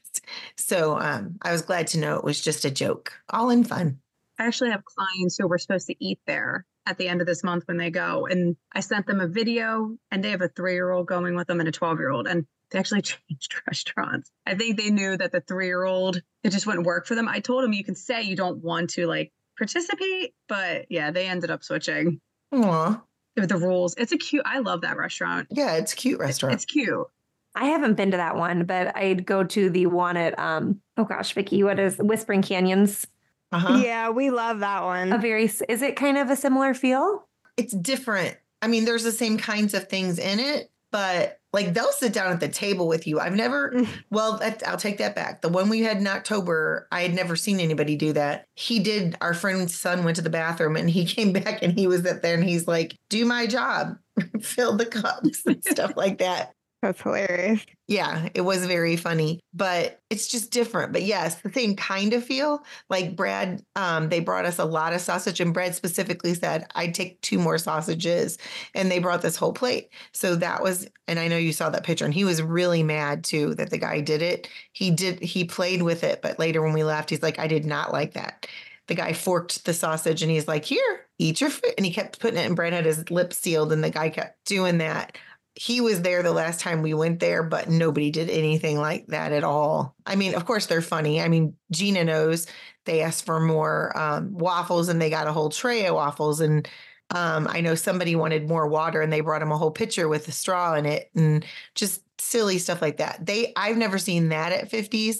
So 0.57 0.99
um, 0.99 1.37
I 1.41 1.51
was 1.51 1.61
glad 1.61 1.87
to 1.87 1.99
know 1.99 2.17
it 2.17 2.23
was 2.23 2.41
just 2.41 2.65
a 2.65 2.71
joke, 2.71 3.13
all 3.29 3.49
in 3.49 3.63
fun. 3.63 3.99
I 4.37 4.45
actually 4.45 4.71
have 4.71 4.83
clients 4.83 5.37
who 5.37 5.47
were 5.47 5.57
supposed 5.57 5.87
to 5.87 5.95
eat 6.03 6.19
there 6.25 6.65
at 6.85 6.97
the 6.97 7.07
end 7.07 7.21
of 7.21 7.27
this 7.27 7.43
month 7.43 7.63
when 7.67 7.77
they 7.77 7.91
go. 7.91 8.25
And 8.25 8.55
I 8.73 8.79
sent 8.81 9.07
them 9.07 9.21
a 9.21 9.27
video 9.27 9.95
and 10.09 10.23
they 10.23 10.31
have 10.31 10.41
a 10.41 10.49
three 10.49 10.73
year 10.73 10.91
old 10.91 11.07
going 11.07 11.35
with 11.35 11.47
them 11.47 11.59
and 11.59 11.69
a 11.69 11.71
12 11.71 11.99
year 11.99 12.09
old. 12.09 12.27
And 12.27 12.45
they 12.71 12.79
actually 12.79 13.01
changed 13.29 13.61
restaurants. 13.67 14.31
I 14.45 14.55
think 14.55 14.77
they 14.77 14.89
knew 14.89 15.17
that 15.17 15.31
the 15.31 15.41
three 15.41 15.67
year 15.67 15.83
old, 15.83 16.21
it 16.43 16.49
just 16.49 16.65
wouldn't 16.65 16.85
work 16.85 17.05
for 17.05 17.15
them. 17.15 17.27
I 17.27 17.39
told 17.39 17.63
them 17.63 17.73
you 17.73 17.83
can 17.83 17.95
say 17.95 18.21
you 18.21 18.35
don't 18.35 18.63
want 18.63 18.91
to 18.91 19.07
like 19.07 19.31
participate, 19.57 20.33
but 20.47 20.85
yeah, 20.89 21.11
they 21.11 21.27
ended 21.27 21.51
up 21.51 21.63
switching 21.63 22.19
Aw. 22.53 23.01
with 23.35 23.49
the 23.49 23.57
rules. 23.57 23.95
It's 23.97 24.11
a 24.11 24.17
cute, 24.17 24.43
I 24.45 24.59
love 24.59 24.81
that 24.81 24.97
restaurant. 24.97 25.47
Yeah, 25.51 25.75
it's 25.75 25.93
a 25.93 25.95
cute 25.95 26.19
restaurant. 26.19 26.55
It's 26.55 26.65
cute. 26.65 27.07
I 27.53 27.65
haven't 27.65 27.95
been 27.95 28.11
to 28.11 28.17
that 28.17 28.37
one, 28.37 28.63
but 28.63 28.95
I'd 28.95 29.25
go 29.25 29.43
to 29.43 29.69
the 29.69 29.87
one 29.87 30.15
at 30.15 30.39
um 30.39 30.81
oh 30.97 31.03
gosh, 31.03 31.33
Vicky, 31.33 31.63
what 31.63 31.79
is 31.79 31.97
Whispering 31.97 32.41
Canyons? 32.41 33.05
uh-huh. 33.51 33.81
Yeah, 33.83 34.09
we 34.09 34.31
love 34.31 34.59
that 34.59 34.83
one. 34.83 35.11
A 35.11 35.17
very 35.17 35.45
is 35.45 35.81
it 35.81 35.97
kind 35.97 36.17
of 36.17 36.29
a 36.29 36.35
similar 36.35 36.73
feel? 36.73 37.27
It's 37.57 37.73
different. 37.73 38.37
I 38.61 38.67
mean, 38.67 38.85
there's 38.85 39.03
the 39.03 39.11
same 39.11 39.37
kinds 39.37 39.73
of 39.73 39.89
things 39.89 40.17
in 40.17 40.39
it, 40.39 40.71
but 40.91 41.40
like 41.53 41.73
they'll 41.73 41.91
sit 41.91 42.13
down 42.13 42.31
at 42.31 42.39
the 42.39 42.47
table 42.47 42.87
with 42.87 43.05
you. 43.05 43.19
I've 43.19 43.35
never, 43.35 43.71
mm. 43.71 43.87
well, 44.09 44.37
that, 44.37 44.65
I'll 44.67 44.77
take 44.77 44.97
that 44.99 45.15
back. 45.15 45.41
The 45.41 45.49
one 45.49 45.69
we 45.69 45.81
had 45.81 45.97
in 45.97 46.07
October, 46.07 46.87
I 46.91 47.01
had 47.01 47.13
never 47.13 47.35
seen 47.35 47.59
anybody 47.59 47.95
do 47.95 48.13
that. 48.13 48.45
He 48.55 48.79
did, 48.79 49.17
our 49.21 49.33
friend's 49.33 49.75
son 49.75 50.03
went 50.03 50.15
to 50.15 50.21
the 50.21 50.29
bathroom 50.29 50.75
and 50.75 50.89
he 50.89 51.05
came 51.05 51.33
back 51.33 51.61
and 51.61 51.77
he 51.77 51.87
was 51.87 52.05
up 52.05 52.21
there 52.21 52.35
and 52.35 52.43
he's 52.43 52.67
like, 52.67 52.95
do 53.09 53.25
my 53.25 53.47
job, 53.47 53.97
fill 54.41 54.77
the 54.77 54.85
cups 54.85 55.45
and 55.45 55.63
stuff 55.63 55.93
like 55.95 56.19
that. 56.19 56.53
That's 56.81 56.99
hilarious. 56.99 57.63
Yeah, 57.87 58.29
it 58.33 58.41
was 58.41 58.65
very 58.65 58.95
funny, 58.95 59.39
but 59.53 59.99
it's 60.09 60.27
just 60.27 60.49
different. 60.49 60.93
But 60.93 61.03
yes, 61.03 61.35
the 61.35 61.51
same 61.51 61.75
kind 61.75 62.13
of 62.13 62.23
feel. 62.23 62.63
Like 62.89 63.15
Brad, 63.15 63.63
um, 63.75 64.09
they 64.09 64.19
brought 64.19 64.45
us 64.45 64.57
a 64.57 64.65
lot 64.65 64.93
of 64.93 65.01
sausage, 65.01 65.39
and 65.39 65.53
Brad 65.53 65.75
specifically 65.75 66.33
said, 66.33 66.65
I'd 66.73 66.95
take 66.95 67.21
two 67.21 67.37
more 67.37 67.59
sausages. 67.59 68.39
And 68.73 68.89
they 68.89 68.97
brought 68.97 69.21
this 69.21 69.35
whole 69.35 69.53
plate. 69.53 69.89
So 70.11 70.35
that 70.37 70.63
was, 70.63 70.87
and 71.07 71.19
I 71.19 71.27
know 71.27 71.37
you 71.37 71.53
saw 71.53 71.69
that 71.69 71.83
picture, 71.83 72.05
and 72.05 72.13
he 72.15 72.23
was 72.25 72.41
really 72.41 72.81
mad 72.81 73.23
too 73.23 73.53
that 73.55 73.69
the 73.69 73.77
guy 73.77 74.01
did 74.01 74.23
it. 74.23 74.47
He 74.73 74.89
did, 74.89 75.19
he 75.19 75.43
played 75.43 75.83
with 75.83 76.03
it, 76.03 76.23
but 76.23 76.39
later 76.39 76.63
when 76.63 76.73
we 76.73 76.83
left, 76.83 77.11
he's 77.11 77.21
like, 77.21 77.37
I 77.37 77.45
did 77.47 77.65
not 77.65 77.93
like 77.93 78.13
that. 78.13 78.47
The 78.87 78.95
guy 78.95 79.13
forked 79.13 79.65
the 79.65 79.73
sausage 79.73 80.21
and 80.21 80.31
he's 80.31 80.47
like, 80.47 80.65
Here, 80.65 81.05
eat 81.19 81.39
your 81.39 81.49
food. 81.51 81.73
And 81.77 81.85
he 81.85 81.93
kept 81.93 82.19
putting 82.19 82.39
it, 82.39 82.45
and 82.47 82.55
Brad 82.55 82.73
had 82.73 82.85
his 82.85 83.11
lips 83.11 83.37
sealed, 83.37 83.71
and 83.71 83.83
the 83.83 83.91
guy 83.91 84.09
kept 84.09 84.43
doing 84.45 84.79
that 84.79 85.17
he 85.55 85.81
was 85.81 86.01
there 86.01 86.23
the 86.23 86.31
last 86.31 86.59
time 86.61 86.81
we 86.81 86.93
went 86.93 87.19
there, 87.19 87.43
but 87.43 87.69
nobody 87.69 88.09
did 88.09 88.29
anything 88.29 88.77
like 88.77 89.07
that 89.07 89.31
at 89.33 89.43
all. 89.43 89.95
I 90.05 90.15
mean, 90.15 90.33
of 90.35 90.45
course 90.45 90.65
they're 90.67 90.81
funny. 90.81 91.21
I 91.21 91.27
mean, 91.27 91.55
Gina 91.71 92.03
knows 92.05 92.47
they 92.85 93.01
asked 93.01 93.25
for 93.25 93.39
more 93.39 93.95
um, 93.97 94.33
waffles 94.37 94.87
and 94.87 95.01
they 95.01 95.09
got 95.09 95.27
a 95.27 95.33
whole 95.33 95.49
tray 95.49 95.85
of 95.85 95.95
waffles. 95.95 96.39
And 96.39 96.67
um, 97.13 97.47
I 97.49 97.59
know 97.61 97.75
somebody 97.75 98.15
wanted 98.15 98.47
more 98.47 98.67
water 98.67 99.01
and 99.01 99.11
they 99.11 99.19
brought 99.19 99.41
him 99.41 99.51
a 99.51 99.57
whole 99.57 99.71
pitcher 99.71 100.07
with 100.07 100.27
a 100.29 100.31
straw 100.31 100.73
in 100.75 100.85
it 100.85 101.11
and 101.15 101.45
just 101.75 102.01
silly 102.17 102.57
stuff 102.57 102.81
like 102.81 102.97
that. 102.97 103.25
They 103.25 103.51
I've 103.57 103.77
never 103.77 103.97
seen 103.97 104.29
that 104.29 104.53
at 104.53 104.71
50s. 104.71 105.17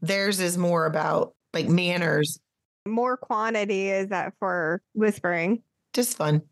Theirs 0.00 0.38
is 0.38 0.56
more 0.56 0.86
about 0.86 1.34
like 1.52 1.68
manners, 1.68 2.38
More 2.86 3.16
quantity 3.16 3.88
is 3.90 4.08
that 4.08 4.32
for 4.38 4.80
whispering. 4.94 5.62
just 5.92 6.16
fun. 6.16 6.42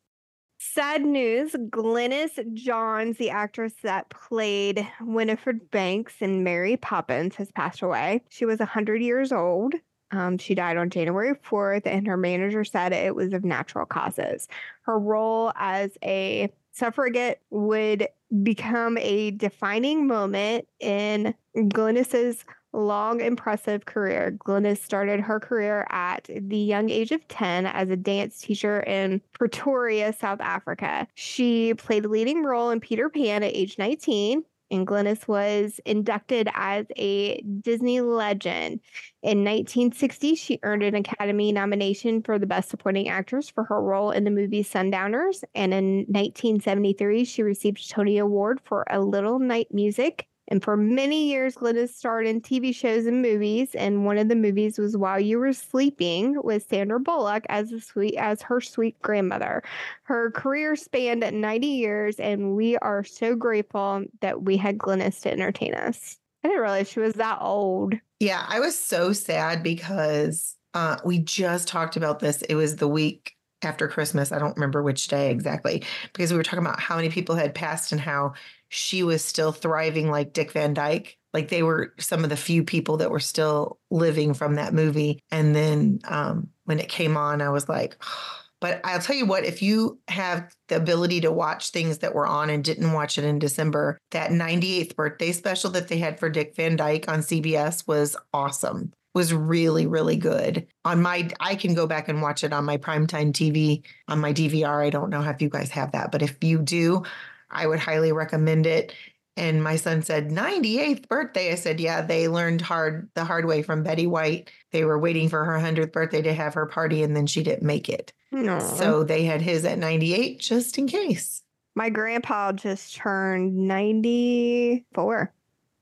Sad 0.62 1.06
news 1.06 1.52
Glynis 1.70 2.52
Johns, 2.52 3.16
the 3.16 3.30
actress 3.30 3.72
that 3.82 4.10
played 4.10 4.86
Winifred 5.00 5.70
Banks 5.70 6.16
in 6.20 6.44
Mary 6.44 6.76
Poppins, 6.76 7.34
has 7.36 7.50
passed 7.50 7.80
away. 7.80 8.20
She 8.28 8.44
was 8.44 8.58
100 8.58 9.00
years 9.00 9.32
old. 9.32 9.72
Um, 10.10 10.36
she 10.36 10.54
died 10.54 10.76
on 10.76 10.90
January 10.90 11.34
4th, 11.34 11.86
and 11.86 12.06
her 12.06 12.18
manager 12.18 12.62
said 12.62 12.92
it 12.92 13.14
was 13.14 13.32
of 13.32 13.42
natural 13.42 13.86
causes. 13.86 14.48
Her 14.82 14.98
role 14.98 15.50
as 15.56 15.92
a 16.04 16.52
suffragette 16.72 17.40
would 17.48 18.08
become 18.42 18.98
a 18.98 19.30
defining 19.30 20.06
moment 20.06 20.68
in 20.78 21.34
Glynis's 21.56 22.44
long, 22.72 23.20
impressive 23.20 23.86
career. 23.86 24.36
Glynis 24.38 24.78
started 24.78 25.20
her 25.20 25.40
career 25.40 25.86
at 25.90 26.28
the 26.28 26.58
young 26.58 26.90
age 26.90 27.12
of 27.12 27.26
10 27.28 27.66
as 27.66 27.90
a 27.90 27.96
dance 27.96 28.40
teacher 28.40 28.80
in 28.80 29.20
Pretoria, 29.32 30.12
South 30.12 30.40
Africa. 30.40 31.06
She 31.14 31.74
played 31.74 32.04
a 32.04 32.08
leading 32.08 32.44
role 32.44 32.70
in 32.70 32.80
Peter 32.80 33.08
Pan 33.08 33.42
at 33.42 33.54
age 33.54 33.78
19. 33.78 34.44
And 34.72 34.86
Glynis 34.86 35.26
was 35.26 35.80
inducted 35.84 36.48
as 36.54 36.86
a 36.96 37.40
Disney 37.40 38.00
legend. 38.00 38.80
In 39.20 39.38
1960, 39.44 40.36
she 40.36 40.60
earned 40.62 40.84
an 40.84 40.94
Academy 40.94 41.50
nomination 41.50 42.22
for 42.22 42.38
the 42.38 42.46
Best 42.46 42.70
Supporting 42.70 43.08
Actress 43.08 43.50
for 43.50 43.64
her 43.64 43.82
role 43.82 44.12
in 44.12 44.22
the 44.22 44.30
movie 44.30 44.62
Sundowners. 44.62 45.42
And 45.56 45.74
in 45.74 46.06
1973, 46.08 47.24
she 47.24 47.42
received 47.42 47.84
a 47.84 47.88
Tony 47.88 48.18
Award 48.18 48.60
for 48.62 48.86
A 48.88 49.00
Little 49.00 49.40
Night 49.40 49.74
Music. 49.74 50.28
And 50.50 50.62
for 50.62 50.76
many 50.76 51.28
years, 51.28 51.54
Glynis 51.54 51.90
starred 51.90 52.26
in 52.26 52.40
TV 52.40 52.74
shows 52.74 53.06
and 53.06 53.22
movies. 53.22 53.74
And 53.74 54.04
one 54.04 54.18
of 54.18 54.28
the 54.28 54.34
movies 54.34 54.78
was 54.78 54.96
While 54.96 55.20
You 55.20 55.38
Were 55.38 55.52
Sleeping 55.52 56.42
with 56.42 56.66
Sandra 56.68 56.98
Bullock 56.98 57.44
as 57.48 57.70
a 57.70 57.80
sweet 57.80 58.16
as 58.16 58.42
her 58.42 58.60
sweet 58.60 59.00
grandmother. 59.00 59.62
Her 60.02 60.32
career 60.32 60.74
spanned 60.74 61.20
90 61.20 61.66
years, 61.66 62.18
and 62.18 62.56
we 62.56 62.76
are 62.78 63.04
so 63.04 63.36
grateful 63.36 64.04
that 64.20 64.42
we 64.42 64.56
had 64.56 64.78
Glynis 64.78 65.20
to 65.22 65.30
entertain 65.30 65.74
us. 65.74 66.16
I 66.42 66.48
didn't 66.48 66.62
realize 66.62 66.90
she 66.90 67.00
was 67.00 67.14
that 67.14 67.38
old. 67.40 67.94
Yeah, 68.18 68.44
I 68.48 68.60
was 68.60 68.76
so 68.76 69.12
sad 69.12 69.62
because 69.62 70.56
uh, 70.74 70.96
we 71.04 71.18
just 71.20 71.68
talked 71.68 71.96
about 71.96 72.18
this. 72.18 72.42
It 72.42 72.54
was 72.54 72.76
the 72.76 72.88
week 72.88 73.34
after 73.62 73.88
Christmas. 73.88 74.32
I 74.32 74.38
don't 74.38 74.56
remember 74.56 74.82
which 74.82 75.08
day 75.08 75.30
exactly, 75.30 75.84
because 76.12 76.30
we 76.30 76.36
were 76.36 76.42
talking 76.42 76.64
about 76.64 76.80
how 76.80 76.96
many 76.96 77.10
people 77.10 77.34
had 77.34 77.54
passed 77.54 77.92
and 77.92 78.00
how 78.00 78.34
she 78.68 79.02
was 79.02 79.22
still 79.24 79.52
thriving 79.52 80.10
like 80.10 80.32
Dick 80.32 80.52
Van 80.52 80.74
Dyke. 80.74 81.18
Like 81.34 81.48
they 81.48 81.62
were 81.62 81.92
some 81.98 82.24
of 82.24 82.30
the 82.30 82.36
few 82.36 82.64
people 82.64 82.96
that 82.98 83.10
were 83.10 83.20
still 83.20 83.78
living 83.90 84.34
from 84.34 84.54
that 84.54 84.74
movie. 84.74 85.20
And 85.30 85.54
then 85.54 86.00
um, 86.04 86.48
when 86.64 86.78
it 86.78 86.88
came 86.88 87.16
on, 87.16 87.42
I 87.42 87.50
was 87.50 87.68
like, 87.68 87.96
but 88.60 88.80
I'll 88.84 89.00
tell 89.00 89.16
you 89.16 89.26
what, 89.26 89.44
if 89.44 89.62
you 89.62 89.98
have 90.08 90.54
the 90.68 90.76
ability 90.76 91.22
to 91.22 91.32
watch 91.32 91.70
things 91.70 91.98
that 91.98 92.14
were 92.14 92.26
on 92.26 92.50
and 92.50 92.62
didn't 92.62 92.92
watch 92.92 93.18
it 93.18 93.24
in 93.24 93.38
December, 93.38 93.98
that 94.10 94.30
98th 94.30 94.94
birthday 94.94 95.32
special 95.32 95.70
that 95.70 95.88
they 95.88 95.98
had 95.98 96.18
for 96.18 96.28
Dick 96.28 96.54
Van 96.54 96.76
Dyke 96.76 97.08
on 97.08 97.20
CBS 97.20 97.86
was 97.88 98.16
awesome. 98.32 98.92
Was 99.12 99.34
really, 99.34 99.86
really 99.88 100.16
good. 100.16 100.68
On 100.84 101.02
my, 101.02 101.28
I 101.40 101.56
can 101.56 101.74
go 101.74 101.86
back 101.86 102.08
and 102.08 102.22
watch 102.22 102.44
it 102.44 102.52
on 102.52 102.64
my 102.64 102.76
primetime 102.76 103.32
TV 103.32 103.82
on 104.06 104.20
my 104.20 104.32
DVR. 104.32 104.84
I 104.84 104.90
don't 104.90 105.10
know 105.10 105.22
if 105.22 105.42
you 105.42 105.48
guys 105.48 105.70
have 105.70 105.92
that, 105.92 106.12
but 106.12 106.22
if 106.22 106.42
you 106.44 106.58
do, 106.58 107.02
I 107.50 107.66
would 107.66 107.80
highly 107.80 108.12
recommend 108.12 108.66
it. 108.66 108.94
And 109.36 109.64
my 109.64 109.76
son 109.76 110.02
said, 110.02 110.28
98th 110.28 111.08
birthday. 111.08 111.50
I 111.50 111.54
said, 111.54 111.80
yeah, 111.80 112.02
they 112.02 112.28
learned 112.28 112.60
hard 112.60 113.08
the 113.14 113.24
hard 113.24 113.46
way 113.46 113.62
from 113.62 113.82
Betty 113.82 114.06
White. 114.06 114.50
They 114.70 114.84
were 114.84 114.98
waiting 114.98 115.28
for 115.28 115.44
her 115.44 115.58
100th 115.58 115.92
birthday 115.92 116.22
to 116.22 116.34
have 116.34 116.54
her 116.54 116.66
party 116.66 117.02
and 117.02 117.16
then 117.16 117.26
she 117.26 117.42
didn't 117.42 117.62
make 117.62 117.88
it. 117.88 118.12
No. 118.30 118.60
So 118.60 119.02
they 119.02 119.24
had 119.24 119.40
his 119.40 119.64
at 119.64 119.78
98 119.78 120.38
just 120.38 120.78
in 120.78 120.86
case. 120.86 121.42
My 121.74 121.90
grandpa 121.90 122.52
just 122.52 122.96
turned 122.96 123.56
94. 123.56 125.32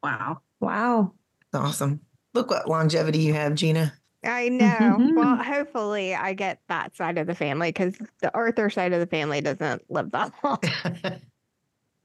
Wow. 0.02 0.40
Wow. 0.60 1.12
Awesome. 1.52 2.00
Look 2.38 2.52
what 2.52 2.68
longevity 2.68 3.18
you 3.18 3.32
have, 3.32 3.56
Gina. 3.56 3.92
I 4.24 4.48
know. 4.48 4.64
Mm-hmm. 4.64 5.14
well, 5.16 5.34
hopefully 5.34 6.14
I 6.14 6.34
get 6.34 6.60
that 6.68 6.94
side 6.94 7.18
of 7.18 7.26
the 7.26 7.34
family 7.34 7.70
because 7.70 7.98
the 8.20 8.32
Arthur 8.32 8.70
side 8.70 8.92
of 8.92 9.00
the 9.00 9.08
family 9.08 9.40
doesn't 9.40 9.82
live 9.90 10.12
that 10.12 10.32
long. 10.44 10.60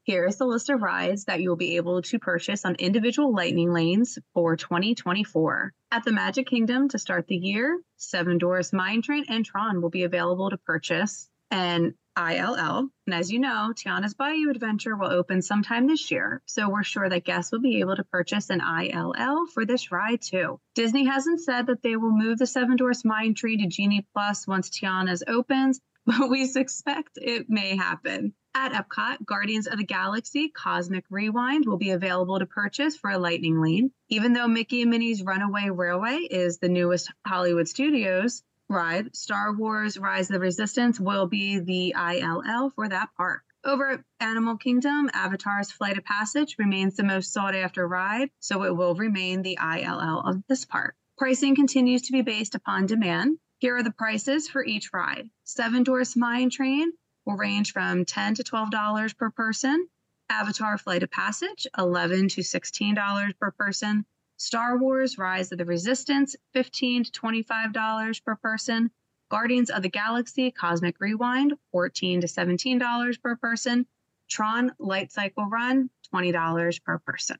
Here 0.02 0.26
is 0.26 0.38
the 0.38 0.46
list 0.46 0.72
of 0.72 0.82
rides 0.82 1.26
that 1.26 1.40
you'll 1.40 1.56
be 1.56 1.76
able 1.76 2.02
to 2.02 2.18
purchase 2.18 2.66
on 2.66 2.74
individual 2.80 3.32
lightning 3.32 3.72
lanes 3.72 4.18
for 4.34 4.56
2024. 4.56 5.72
At 5.92 6.04
the 6.04 6.12
Magic 6.12 6.48
Kingdom 6.48 6.90
to 6.90 6.98
start 6.98 7.28
the 7.28 7.38
year, 7.38 7.80
Seven 7.98 8.40
Dwarfs 8.40 8.74
Mine 8.74 9.04
Train 9.04 9.26
and 9.30 9.46
Tron 9.46 9.84
will 9.84 9.92
be 9.92 10.02
available 10.02 10.50
to 10.50 10.58
purchase. 10.58 11.30
And 11.52 11.94
ILL. 12.18 12.90
And 13.06 13.14
as 13.14 13.32
you 13.32 13.40
know, 13.40 13.74
Tiana's 13.76 14.14
Bayou 14.14 14.50
Adventure 14.50 14.96
will 14.96 15.12
open 15.12 15.42
sometime 15.42 15.88
this 15.88 16.12
year, 16.12 16.42
so 16.46 16.70
we're 16.70 16.84
sure 16.84 17.10
that 17.10 17.26
guests 17.26 17.52
will 17.52 17.62
be 17.62 17.80
able 17.80 17.96
to 17.96 18.04
purchase 18.04 18.50
an 18.50 18.62
ILL 18.62 19.48
for 19.48 19.66
this 19.66 19.92
ride 19.92 20.22
too. 20.22 20.60
Disney 20.76 21.06
hasn't 21.06 21.42
said 21.42 21.68
that 21.68 21.82
they 21.82 21.96
will 21.96 22.12
move 22.12 22.38
the 22.38 22.48
Seven 22.48 22.76
Dwarfs 22.76 23.04
Mine 23.04 23.34
Train 23.34 23.60
to 23.60 23.68
Genie 23.68 24.08
Plus 24.14 24.48
once 24.48 24.70
Tiana's 24.70 25.24
opens, 25.28 25.80
but 26.06 26.30
we 26.30 26.46
suspect 26.46 27.18
it 27.18 27.50
may 27.50 27.76
happen. 27.76 28.34
At 28.56 28.74
Epcot, 28.74 29.26
Guardians 29.26 29.66
of 29.66 29.80
the 29.80 29.84
Galaxy 29.84 30.50
Cosmic 30.50 31.06
Rewind 31.10 31.66
will 31.66 31.78
be 31.78 31.90
available 31.90 32.38
to 32.38 32.46
purchase 32.46 32.96
for 32.96 33.10
a 33.10 33.18
Lightning 33.18 33.60
Lane. 33.60 33.92
Even 34.10 34.34
though 34.34 34.48
Mickey 34.48 34.84
and 34.84 34.92
Minnie's 34.92 35.24
Runaway 35.24 35.70
Railway 35.72 36.18
is 36.18 36.60
the 36.60 36.70
newest 36.70 37.12
Hollywood 37.26 37.68
Studios 37.68 38.44
ride, 38.70 39.16
Star 39.16 39.54
Wars 39.54 39.98
Rise 39.98 40.30
of 40.30 40.34
the 40.34 40.40
Resistance 40.40 41.00
will 41.00 41.28
be 41.28 41.60
the 41.60 41.96
ILL 41.98 42.70
for 42.72 42.88
that 42.88 43.10
park. 43.16 43.44
Over 43.66 43.92
at 43.92 44.04
Animal 44.20 44.58
Kingdom, 44.58 45.10
Avatar's 45.14 45.72
Flight 45.72 45.98
of 45.98 46.04
Passage 46.04 46.58
remains 46.60 46.96
the 46.96 47.04
most 47.04 47.32
sought 47.32 47.56
after 47.56 47.88
ride, 47.88 48.30
so 48.40 48.64
it 48.64 48.76
will 48.76 48.96
remain 48.96 49.42
the 49.42 49.58
ILL 49.62 50.20
of 50.20 50.44
this 50.50 50.66
park. 50.66 50.96
Pricing 51.18 51.56
continues 51.56 52.02
to 52.04 52.12
be 52.12 52.22
based 52.22 52.56
upon 52.56 52.88
demand. 52.88 53.38
Here 53.60 53.78
are 53.78 53.84
the 53.84 53.92
prices 53.92 54.50
for 54.50 54.66
each 54.66 54.92
ride. 54.92 55.30
Seven 55.46 55.84
Dwarfs 55.84 56.18
Mine 56.18 56.50
Train 56.50 56.92
will 57.26 57.38
range 57.38 57.72
from 57.72 58.04
10 58.04 58.36
to 58.36 58.44
$12 58.44 59.18
per 59.18 59.30
person. 59.30 59.88
Avatar 60.30 60.78
Flight 60.78 61.04
of 61.04 61.12
Passage, 61.12 61.68
11 61.78 62.30
to 62.30 62.42
$16 62.42 63.40
per 63.40 63.52
person. 63.52 64.06
Star 64.38 64.78
Wars 64.78 65.18
Rise 65.18 65.52
of 65.52 65.58
the 65.58 65.66
Resistance, 65.66 66.36
15 66.54 67.06
to 67.06 67.12
$25 67.12 68.24
per 68.24 68.36
person. 68.36 68.92
Guardians 69.30 69.70
of 69.70 69.82
the 69.82 69.90
Galaxy 69.90 70.52
Cosmic 70.52 71.00
Rewind, 71.00 71.54
14 71.72 72.22
to 72.22 72.28
$17 72.28 73.22
per 73.22 73.36
person. 73.36 73.86
Tron 74.30 74.72
Light 74.80 75.12
Cycle 75.12 75.46
Run, 75.46 75.90
$20 76.14 76.84
per 76.84 77.00
person. 77.00 77.38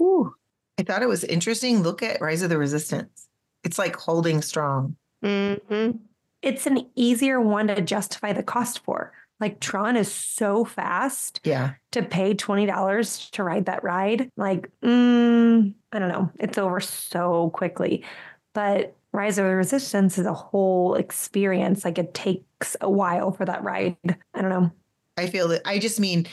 Ooh. 0.00 0.34
I 0.78 0.82
thought 0.82 1.02
it 1.02 1.08
was 1.08 1.24
interesting. 1.24 1.82
Look 1.82 2.02
at 2.02 2.20
Rise 2.20 2.42
of 2.42 2.50
the 2.50 2.58
Resistance. 2.58 3.28
It's 3.64 3.78
like 3.78 3.96
holding 3.96 4.42
strong. 4.42 4.96
mm-hmm. 5.22 5.98
It's 6.42 6.66
an 6.66 6.88
easier 6.94 7.40
one 7.40 7.68
to 7.68 7.80
justify 7.80 8.32
the 8.32 8.42
cost 8.42 8.80
for. 8.80 9.12
Like 9.40 9.60
Tron 9.60 9.96
is 9.96 10.10
so 10.12 10.64
fast 10.64 11.40
Yeah. 11.44 11.74
to 11.92 12.02
pay 12.02 12.34
$20 12.34 13.30
to 13.32 13.42
ride 13.42 13.66
that 13.66 13.84
ride. 13.84 14.30
Like, 14.36 14.70
mm, 14.82 15.74
I 15.92 15.98
don't 15.98 16.08
know. 16.08 16.30
It's 16.40 16.56
over 16.58 16.80
so 16.80 17.50
quickly. 17.50 18.04
But 18.54 18.94
Rise 19.12 19.38
of 19.38 19.44
the 19.44 19.54
Resistance 19.54 20.18
is 20.18 20.26
a 20.26 20.32
whole 20.32 20.94
experience. 20.94 21.84
Like 21.84 21.98
it 21.98 22.14
takes 22.14 22.76
a 22.80 22.90
while 22.90 23.30
for 23.32 23.44
that 23.44 23.62
ride. 23.62 23.96
I 24.34 24.40
don't 24.40 24.50
know. 24.50 24.70
I 25.18 25.26
feel 25.26 25.48
that 25.48 25.62
I 25.66 25.78
just 25.78 26.00
mean 26.00 26.26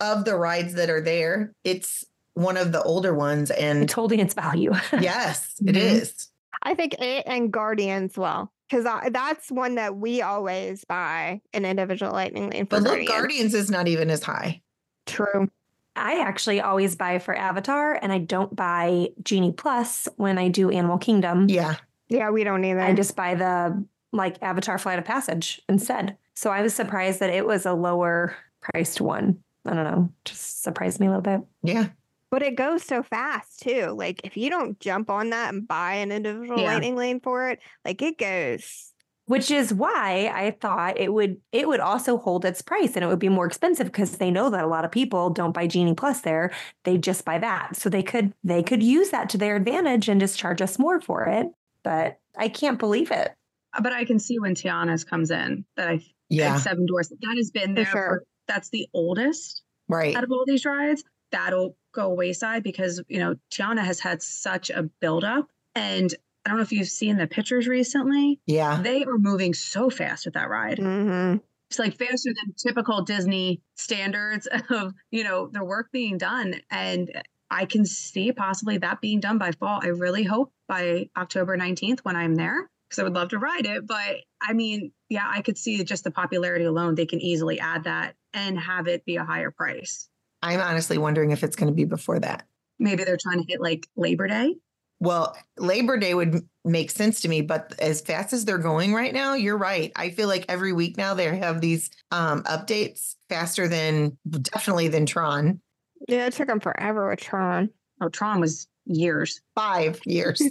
of 0.00 0.24
the 0.24 0.36
rides 0.36 0.74
that 0.74 0.88
are 0.90 1.00
there, 1.02 1.52
it's 1.64 2.04
one 2.34 2.56
of 2.56 2.72
the 2.72 2.82
older 2.82 3.14
ones. 3.14 3.50
And 3.50 3.82
It's 3.84 3.92
holding 3.92 4.20
its 4.20 4.32
value. 4.34 4.72
yes, 5.00 5.54
it 5.60 5.74
Mhm. 5.74 5.76
is. 5.76 6.28
I 6.62 6.74
think 6.74 6.94
it 7.00 7.24
and 7.26 7.52
Guardians 7.52 8.16
well 8.18 8.52
because 8.68 8.84
that's 9.10 9.50
one 9.50 9.76
that 9.76 9.96
we 9.96 10.22
always 10.22 10.84
buy 10.84 11.40
an 11.52 11.64
individual 11.64 12.12
lightning 12.12 12.50
lane 12.50 12.66
for. 12.66 12.80
But 12.80 12.82
look, 12.82 12.92
Guardians. 12.92 13.10
Guardians 13.10 13.54
is 13.54 13.70
not 13.70 13.88
even 13.88 14.10
as 14.10 14.22
high. 14.22 14.60
True. 15.06 15.50
I 15.96 16.20
actually 16.20 16.60
always 16.60 16.94
buy 16.96 17.18
for 17.18 17.34
Avatar 17.34 17.98
and 18.00 18.12
I 18.12 18.18
don't 18.18 18.54
buy 18.54 19.08
Genie 19.22 19.52
Plus 19.52 20.08
when 20.16 20.38
I 20.38 20.48
do 20.48 20.70
Animal 20.70 20.98
Kingdom. 20.98 21.48
Yeah. 21.48 21.76
Yeah, 22.08 22.30
we 22.30 22.44
don't 22.44 22.64
either. 22.64 22.80
I 22.80 22.94
just 22.94 23.16
buy 23.16 23.34
the 23.34 23.84
like 24.12 24.36
Avatar 24.42 24.78
Flight 24.78 24.98
of 24.98 25.04
Passage 25.04 25.60
instead. 25.68 26.16
So 26.34 26.50
I 26.50 26.62
was 26.62 26.74
surprised 26.74 27.20
that 27.20 27.30
it 27.30 27.46
was 27.46 27.66
a 27.66 27.72
lower 27.72 28.36
priced 28.60 29.00
one. 29.00 29.42
I 29.66 29.74
don't 29.74 29.84
know, 29.84 30.12
just 30.24 30.62
surprised 30.62 31.00
me 31.00 31.06
a 31.06 31.10
little 31.10 31.22
bit. 31.22 31.40
Yeah. 31.62 31.88
But 32.30 32.42
it 32.42 32.54
goes 32.54 32.82
so 32.84 33.02
fast 33.02 33.60
too. 33.60 33.86
Like 33.96 34.20
if 34.24 34.36
you 34.36 34.50
don't 34.50 34.78
jump 34.80 35.10
on 35.10 35.30
that 35.30 35.52
and 35.52 35.66
buy 35.66 35.94
an 35.94 36.12
individual 36.12 36.60
Yeah. 36.60 36.72
lightning 36.74 36.96
lane 36.96 37.20
for 37.20 37.48
it, 37.50 37.60
like 37.84 38.00
it 38.02 38.18
goes. 38.18 38.92
Which 39.26 39.50
is 39.52 39.72
why 39.72 40.30
I 40.34 40.52
thought 40.60 40.98
it 40.98 41.12
would 41.12 41.36
it 41.52 41.68
would 41.68 41.78
also 41.80 42.18
hold 42.18 42.44
its 42.44 42.62
price 42.62 42.94
and 42.96 43.04
it 43.04 43.08
would 43.08 43.18
be 43.20 43.28
more 43.28 43.46
expensive 43.46 43.86
because 43.86 44.18
they 44.18 44.30
know 44.30 44.50
that 44.50 44.64
a 44.64 44.68
lot 44.68 44.84
of 44.84 44.90
people 44.90 45.30
don't 45.30 45.52
buy 45.54 45.66
Genie 45.68 45.94
Plus 45.94 46.20
there. 46.22 46.50
They 46.84 46.98
just 46.98 47.24
buy 47.24 47.38
that. 47.38 47.76
So 47.76 47.88
they 47.88 48.02
could 48.02 48.32
they 48.42 48.62
could 48.62 48.82
use 48.82 49.10
that 49.10 49.28
to 49.30 49.38
their 49.38 49.56
advantage 49.56 50.08
and 50.08 50.20
just 50.20 50.38
charge 50.38 50.60
us 50.62 50.78
more 50.78 51.00
for 51.00 51.24
it. 51.26 51.46
But 51.84 52.18
I 52.36 52.48
can't 52.48 52.78
believe 52.78 53.10
it. 53.10 53.32
Uh, 53.72 53.80
but 53.82 53.92
I 53.92 54.04
can 54.04 54.18
see 54.18 54.38
when 54.40 54.54
Tiana's 54.54 55.04
comes 55.04 55.30
in 55.30 55.64
that 55.76 55.88
I 55.88 56.00
Yeah. 56.28 56.56
Seven 56.56 56.86
Dwarfs. 56.86 57.10
That 57.22 57.36
has 57.36 57.50
been 57.50 57.70
For 57.70 57.74
there. 57.74 57.86
sure. 57.86 58.08
For, 58.08 58.24
that's 58.48 58.70
the 58.70 58.88
oldest 58.94 59.62
Right. 59.88 60.14
out 60.16 60.24
of 60.24 60.30
all 60.32 60.44
these 60.46 60.64
rides. 60.64 61.04
That'll 61.32 61.76
go 61.92 62.10
wayside 62.10 62.62
because 62.62 63.02
you 63.08 63.18
know 63.18 63.36
Tiana 63.50 63.84
has 63.84 64.00
had 64.00 64.22
such 64.22 64.70
a 64.70 64.84
buildup, 65.00 65.48
and 65.74 66.14
I 66.44 66.50
don't 66.50 66.58
know 66.58 66.62
if 66.62 66.72
you've 66.72 66.88
seen 66.88 67.16
the 67.16 67.26
pictures 67.26 67.68
recently. 67.68 68.40
Yeah. 68.46 68.80
They 68.82 69.04
are 69.04 69.18
moving 69.18 69.54
so 69.54 69.90
fast 69.90 70.24
with 70.24 70.34
that 70.34 70.48
ride. 70.48 70.78
hmm 70.78 71.36
It's 71.70 71.78
like 71.78 71.96
faster 71.96 72.30
than 72.34 72.54
typical 72.54 73.02
Disney 73.02 73.60
standards 73.76 74.48
of 74.70 74.94
you 75.10 75.24
know 75.24 75.48
the 75.52 75.64
work 75.64 75.90
being 75.92 76.18
done, 76.18 76.60
and 76.70 77.10
I 77.50 77.64
can 77.64 77.84
see 77.84 78.32
possibly 78.32 78.78
that 78.78 79.00
being 79.00 79.20
done 79.20 79.38
by 79.38 79.52
fall. 79.52 79.80
I 79.82 79.88
really 79.88 80.24
hope 80.24 80.52
by 80.68 81.08
October 81.16 81.56
nineteenth 81.56 82.04
when 82.04 82.16
I'm 82.16 82.34
there 82.34 82.70
because 82.88 82.98
I 83.00 83.04
would 83.04 83.14
love 83.14 83.28
to 83.30 83.38
ride 83.38 83.66
it. 83.66 83.86
But 83.86 84.16
I 84.42 84.52
mean, 84.52 84.92
yeah, 85.08 85.26
I 85.28 85.42
could 85.42 85.56
see 85.56 85.82
just 85.84 86.04
the 86.04 86.10
popularity 86.10 86.64
alone. 86.64 86.94
They 86.96 87.06
can 87.06 87.20
easily 87.20 87.60
add 87.60 87.84
that 87.84 88.16
and 88.34 88.58
have 88.58 88.88
it 88.88 89.04
be 89.04 89.16
a 89.16 89.24
higher 89.24 89.50
price. 89.50 90.08
I'm 90.42 90.60
honestly 90.60 90.98
wondering 90.98 91.30
if 91.30 91.44
it's 91.44 91.56
going 91.56 91.68
to 91.68 91.74
be 91.74 91.84
before 91.84 92.18
that. 92.20 92.46
Maybe 92.78 93.04
they're 93.04 93.18
trying 93.20 93.42
to 93.42 93.46
hit 93.46 93.60
like 93.60 93.88
Labor 93.96 94.26
Day. 94.26 94.56
Well, 95.00 95.36
Labor 95.58 95.96
Day 95.96 96.14
would 96.14 96.46
make 96.64 96.90
sense 96.90 97.22
to 97.22 97.28
me, 97.28 97.40
but 97.40 97.74
as 97.78 98.02
fast 98.02 98.32
as 98.32 98.44
they're 98.44 98.58
going 98.58 98.92
right 98.92 99.14
now, 99.14 99.34
you're 99.34 99.56
right. 99.56 99.92
I 99.96 100.10
feel 100.10 100.28
like 100.28 100.44
every 100.48 100.72
week 100.72 100.98
now 100.98 101.14
they 101.14 101.34
have 101.38 101.60
these 101.60 101.90
um, 102.10 102.42
updates 102.44 103.14
faster 103.28 103.66
than 103.66 104.18
definitely 104.28 104.88
than 104.88 105.06
Tron. 105.06 105.60
Yeah, 106.08 106.26
it 106.26 106.34
took 106.34 106.48
them 106.48 106.60
forever 106.60 107.08
with 107.08 107.20
Tron. 107.20 107.70
Oh, 108.02 108.08
Tron 108.08 108.40
was 108.40 108.66
years. 108.84 109.40
Five 109.54 110.00
years 110.04 110.42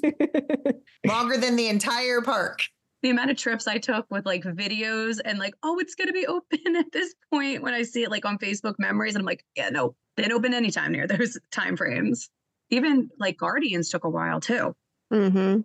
longer 1.05 1.37
than 1.37 1.55
the 1.55 1.67
entire 1.67 2.21
park. 2.21 2.63
The 3.01 3.09
amount 3.09 3.31
of 3.31 3.37
trips 3.37 3.67
I 3.67 3.77
took 3.77 4.05
with 4.09 4.25
like 4.25 4.43
videos 4.43 5.19
and 5.23 5.39
like, 5.39 5.53
oh, 5.63 5.79
it's 5.79 5.95
gonna 5.95 6.11
be 6.11 6.27
open 6.27 6.75
at 6.75 6.91
this 6.91 7.15
point 7.31 7.63
when 7.63 7.73
I 7.73 7.83
see 7.83 8.03
it 8.03 8.11
like 8.11 8.25
on 8.25 8.37
Facebook 8.37 8.75
memories, 8.79 9.15
and 9.15 9.21
I'm 9.21 9.25
like, 9.25 9.45
yeah, 9.55 9.69
no, 9.69 9.95
they 10.15 10.23
didn't 10.23 10.35
open 10.35 10.53
anytime 10.53 10.91
near 10.91 11.07
those 11.07 11.37
time 11.51 11.77
frames. 11.77 12.29
Even 12.69 13.09
like 13.17 13.37
Guardians 13.37 13.89
took 13.89 14.03
a 14.03 14.09
while 14.09 14.39
too. 14.39 14.75
hmm 15.11 15.61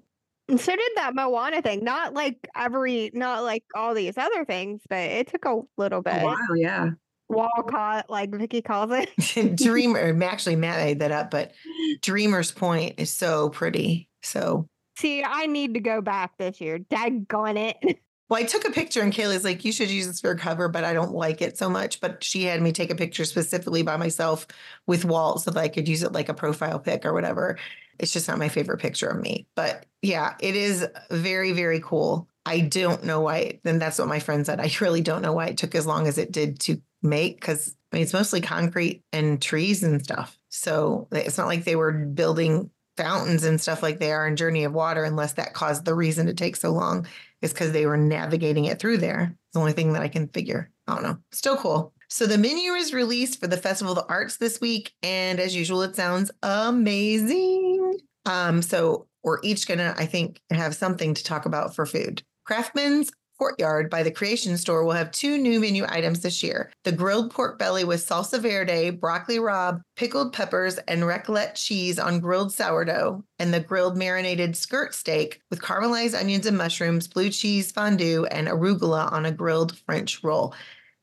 And 0.49 0.61
so 0.61 0.75
did 0.75 0.93
that 0.97 1.15
Moana 1.15 1.61
thing. 1.61 1.85
Not 1.85 2.15
like 2.15 2.39
every, 2.57 3.11
not 3.13 3.43
like 3.43 3.65
all 3.75 3.95
these 3.95 4.17
other 4.17 4.45
things, 4.45 4.81
but 4.89 4.99
it 4.99 5.29
took 5.29 5.45
a 5.45 5.61
little 5.77 6.01
bit. 6.01 6.23
A 6.23 6.25
while, 6.25 6.57
yeah. 6.57 6.91
Walcott, 7.29 8.11
like 8.11 8.35
Vicky 8.35 8.63
calls 8.63 8.91
it. 8.93 9.57
Dreamer, 9.57 10.23
actually, 10.23 10.57
Matt 10.57 10.85
made 10.85 10.99
that 11.01 11.11
up, 11.11 11.31
but 11.31 11.53
Dreamer's 12.01 12.53
Point 12.53 12.95
is 12.99 13.11
so 13.11 13.51
pretty. 13.51 14.09
So, 14.23 14.69
See, 14.97 15.23
I 15.23 15.47
need 15.47 15.75
to 15.75 15.81
go 15.81 16.01
back 16.01 16.37
this 16.39 16.61
year. 16.61 16.79
Daggone 16.79 17.75
it. 17.75 17.99
well, 18.29 18.41
I 18.41 18.45
took 18.45 18.67
a 18.67 18.71
picture 18.71 19.03
and 19.03 19.13
Kaylee's 19.13 19.45
like, 19.45 19.65
you 19.65 19.73
should 19.73 19.91
use 19.91 20.07
this 20.07 20.21
for 20.21 20.31
a 20.31 20.39
cover, 20.39 20.69
but 20.69 20.85
I 20.85 20.93
don't 20.93 21.13
like 21.13 21.43
it 21.43 21.59
so 21.59 21.69
much. 21.69 22.01
But 22.01 22.23
she 22.23 22.45
had 22.45 22.63
me 22.63 22.73
take 22.73 22.91
a 22.91 22.97
picture 22.97 23.25
specifically 23.25 23.83
by 23.83 23.97
myself 23.97 24.47
with 24.87 25.05
Walt 25.05 25.43
so 25.43 25.51
that 25.51 25.61
I 25.61 25.69
could 25.69 25.89
use 25.89 26.03
it 26.03 26.13
like 26.13 26.29
a 26.29 26.35
profile 26.35 26.79
pic 26.79 27.05
or 27.05 27.13
whatever. 27.13 27.59
It's 27.99 28.13
just 28.13 28.29
not 28.29 28.39
my 28.39 28.49
favorite 28.49 28.81
picture 28.81 29.09
of 29.09 29.21
me. 29.21 29.47
But 29.55 29.87
yeah, 30.03 30.35
it 30.41 30.57
is 30.57 30.87
very, 31.11 31.53
very 31.53 31.81
cool. 31.81 32.29
I 32.47 32.61
don't 32.61 33.05
know 33.05 33.21
why. 33.21 33.61
Then 33.63 33.79
that's 33.79 33.99
what 33.99 34.09
my 34.09 34.21
friend 34.21 34.45
said. 34.45 34.61
I 34.61 34.71
really 34.81 35.01
don't 35.01 35.23
know 35.23 35.33
why 35.33 35.47
it 35.47 35.57
took 35.57 35.75
as 35.75 35.87
long 35.87 36.07
as 36.07 36.19
it 36.19 36.31
did 36.31 36.61
to 36.61 36.81
make 37.03 37.41
because 37.41 37.75
I 37.93 37.97
mean, 37.97 38.03
it's 38.03 38.13
mostly 38.13 38.41
concrete 38.41 39.03
and 39.13 39.41
trees 39.41 39.83
and 39.83 40.03
stuff. 40.03 40.37
So 40.49 41.09
it's 41.13 41.39
not 41.39 41.47
like 41.47 41.65
they 41.65 41.77
were 41.77 41.93
building 41.93 42.71
fountains 42.97 43.45
and 43.45 43.61
stuff 43.61 43.83
like 43.83 43.99
they 43.99 44.13
are 44.13 44.27
in 44.27 44.37
Journey 44.37 44.65
of 44.65 44.73
Water, 44.73 45.05
unless 45.05 45.35
that 45.35 45.55
caused 45.55 45.85
the 45.85 45.95
reason 45.95 46.27
to 46.27 46.35
take 46.35 46.57
so 46.57 46.71
long, 46.71 47.07
is 47.43 47.53
because 47.53 47.73
they 47.73 47.87
were 47.87 47.97
navigating 47.97 48.65
it 48.67 48.79
through 48.79 48.99
there. 48.99 49.35
It's 49.35 49.55
the 49.55 49.61
only 49.61 49.73
thing 49.73 49.93
that 49.93 50.03
I 50.03 50.09
can 50.09 50.29
figure. 50.29 50.71
I 50.87 50.95
don't 50.95 51.03
know. 51.03 51.19
Still 51.33 51.57
cool. 51.57 51.93
So 52.09 52.27
the 52.27 52.39
menu 52.39 52.73
is 52.73 52.95
released 52.95 53.41
for 53.41 53.47
the 53.47 53.57
Festival 53.57 53.93
of 53.93 54.07
the 54.07 54.13
Arts 54.13 54.37
this 54.37 54.61
week. 54.61 54.93
And 55.03 55.41
as 55.41 55.57
usual, 55.57 55.83
it 55.83 55.97
sounds 55.97 56.31
amazing. 56.43 57.99
Um, 58.27 58.63
so 58.63 59.07
we're 59.23 59.41
each 59.43 59.67
gonna, 59.67 59.95
I 59.97 60.07
think, 60.07 60.41
have 60.51 60.75
something 60.75 61.15
to 61.15 61.25
talk 61.25 61.47
about 61.47 61.75
for 61.75 61.87
food. 61.87 62.23
Craftman's 62.49 63.11
Courtyard 63.39 63.91
by 63.91 64.03
the 64.03 64.11
Creation 64.11 64.57
Store 64.57 64.85
will 64.85 64.93
have 64.93 65.11
two 65.11 65.39
new 65.39 65.59
menu 65.59 65.85
items 65.89 66.21
this 66.21 66.43
year 66.43 66.71
the 66.85 66.93
grilled 66.93 67.33
pork 67.33 67.59
belly 67.59 67.85
with 67.85 68.07
salsa 68.07 68.41
verde, 68.41 68.91
broccoli 68.91 69.39
rabe, 69.39 69.81
pickled 69.97 70.33
peppers, 70.33 70.79
and 70.89 71.03
raclette 71.03 71.55
cheese 71.55 71.99
on 71.99 72.21
grilled 72.21 72.53
sourdough, 72.53 73.25
and 73.39 73.53
the 73.53 73.61
grilled 73.61 73.97
marinated 73.97 74.57
skirt 74.57 74.95
steak 74.95 75.41
with 75.51 75.61
caramelized 75.61 76.19
onions 76.19 76.47
and 76.47 76.57
mushrooms, 76.57 77.09
blue 77.09 77.31
cheese 77.31 77.73
fondue, 77.73 78.25
and 78.27 78.49
arugula 78.49 79.11
on 79.13 79.27
a 79.27 79.33
grilled 79.33 79.77
French 79.79 80.23
roll. 80.23 80.55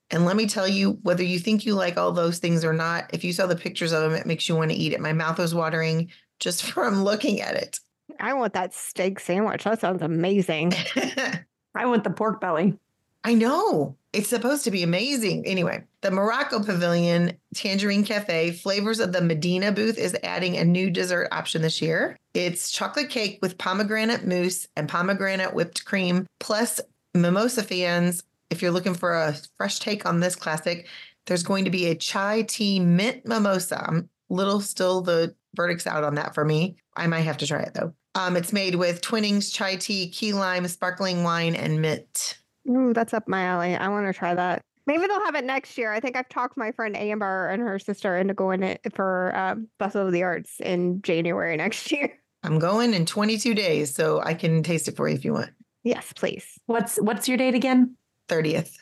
And 0.09 0.25
let 0.25 0.35
me 0.35 0.45
tell 0.45 0.67
you, 0.67 0.99
whether 1.03 1.23
you 1.23 1.39
think 1.39 1.65
you 1.65 1.73
like 1.73 1.97
all 1.97 2.11
those 2.11 2.39
things 2.39 2.65
or 2.65 2.73
not, 2.73 3.09
if 3.13 3.23
you 3.23 3.31
saw 3.31 3.47
the 3.47 3.55
pictures 3.55 3.93
of 3.93 4.01
them, 4.01 4.13
it 4.13 4.25
makes 4.25 4.47
you 4.49 4.55
want 4.55 4.71
to 4.71 4.77
eat 4.77 4.93
it. 4.93 4.99
My 4.99 5.13
mouth 5.13 5.39
was 5.39 5.55
watering 5.55 6.11
just 6.39 6.63
from 6.71 7.03
looking 7.03 7.41
at 7.41 7.55
it. 7.55 7.79
I 8.19 8.33
want 8.33 8.53
that 8.53 8.73
steak 8.73 9.19
sandwich. 9.19 9.63
That 9.63 9.79
sounds 9.79 10.01
amazing. 10.01 10.73
I 11.75 11.85
want 11.85 12.03
the 12.03 12.09
pork 12.09 12.41
belly. 12.41 12.77
I 13.23 13.33
know. 13.33 13.95
It's 14.13 14.29
supposed 14.29 14.63
to 14.65 14.71
be 14.71 14.83
amazing. 14.83 15.45
Anyway, 15.45 15.83
the 16.01 16.11
Morocco 16.11 16.61
Pavilion 16.61 17.37
Tangierine 17.55 18.05
Cafe 18.05 18.51
Flavors 18.51 18.99
of 18.99 19.13
the 19.13 19.21
Medina 19.21 19.71
booth 19.71 19.97
is 19.97 20.17
adding 20.23 20.57
a 20.57 20.65
new 20.65 20.89
dessert 20.89 21.29
option 21.31 21.61
this 21.61 21.81
year. 21.81 22.17
It's 22.33 22.71
chocolate 22.71 23.09
cake 23.09 23.39
with 23.41 23.57
pomegranate 23.57 24.25
mousse 24.25 24.67
and 24.75 24.89
pomegranate 24.89 25.53
whipped 25.53 25.85
cream, 25.85 26.27
plus 26.39 26.81
mimosa 27.13 27.63
fans. 27.63 28.23
If 28.49 28.61
you're 28.61 28.71
looking 28.71 28.95
for 28.95 29.13
a 29.13 29.37
fresh 29.55 29.79
take 29.79 30.05
on 30.05 30.19
this 30.19 30.35
classic, 30.35 30.87
there's 31.25 31.43
going 31.43 31.65
to 31.65 31.71
be 31.71 31.87
a 31.87 31.95
chai 31.95 32.41
tea 32.41 32.79
mint 32.79 33.25
mimosa. 33.25 33.85
I'm 33.87 34.09
little 34.29 34.59
still 34.59 35.01
the 35.01 35.35
verdict's 35.55 35.87
out 35.87 36.03
on 36.03 36.15
that 36.15 36.33
for 36.33 36.43
me. 36.43 36.75
I 36.97 37.07
might 37.07 37.21
have 37.21 37.37
to 37.37 37.47
try 37.47 37.61
it 37.61 37.73
though. 37.73 37.93
Um, 38.15 38.35
it's 38.35 38.51
made 38.51 38.75
with 38.75 39.01
Twinings 39.01 39.51
chai 39.51 39.77
tea, 39.77 40.09
key 40.09 40.33
lime, 40.33 40.67
sparkling 40.67 41.23
wine, 41.23 41.55
and 41.55 41.81
mint. 41.81 42.37
Ooh, 42.69 42.93
that's 42.93 43.13
up 43.13 43.27
my 43.27 43.43
alley. 43.43 43.75
I 43.75 43.87
want 43.87 44.07
to 44.07 44.13
try 44.13 44.35
that. 44.35 44.61
Maybe 44.85 45.07
they'll 45.07 45.23
have 45.25 45.35
it 45.35 45.45
next 45.45 45.77
year. 45.77 45.93
I 45.93 45.99
think 45.99 46.15
I've 46.15 46.27
talked 46.29 46.57
my 46.57 46.71
friend 46.71 46.97
Amber 46.97 47.47
and 47.47 47.61
her 47.61 47.79
sister 47.79 48.17
into 48.17 48.33
going 48.33 48.63
it 48.63 48.81
for 48.93 49.35
um, 49.35 49.67
Festival 49.79 50.07
of 50.07 50.13
the 50.13 50.23
Arts 50.23 50.59
in 50.59 51.01
January 51.01 51.55
next 51.57 51.91
year. 51.91 52.11
I'm 52.43 52.59
going 52.59 52.93
in 52.93 53.05
22 53.05 53.53
days, 53.53 53.93
so 53.93 54.19
I 54.21 54.33
can 54.33 54.63
taste 54.63 54.87
it 54.87 54.95
for 54.95 55.07
you 55.07 55.15
if 55.15 55.23
you 55.23 55.33
want. 55.33 55.51
Yes, 55.83 56.11
please. 56.13 56.59
What's 56.65 56.97
what's 56.97 57.27
your 57.27 57.37
date 57.37 57.55
again? 57.55 57.95
30th. 58.29 58.75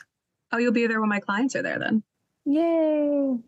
Oh, 0.52 0.58
you'll 0.58 0.72
be 0.72 0.86
there 0.86 1.00
when 1.00 1.08
my 1.08 1.20
clients 1.20 1.54
are 1.56 1.62
there 1.62 1.78
then. 1.78 2.02
Yay. 2.44 3.38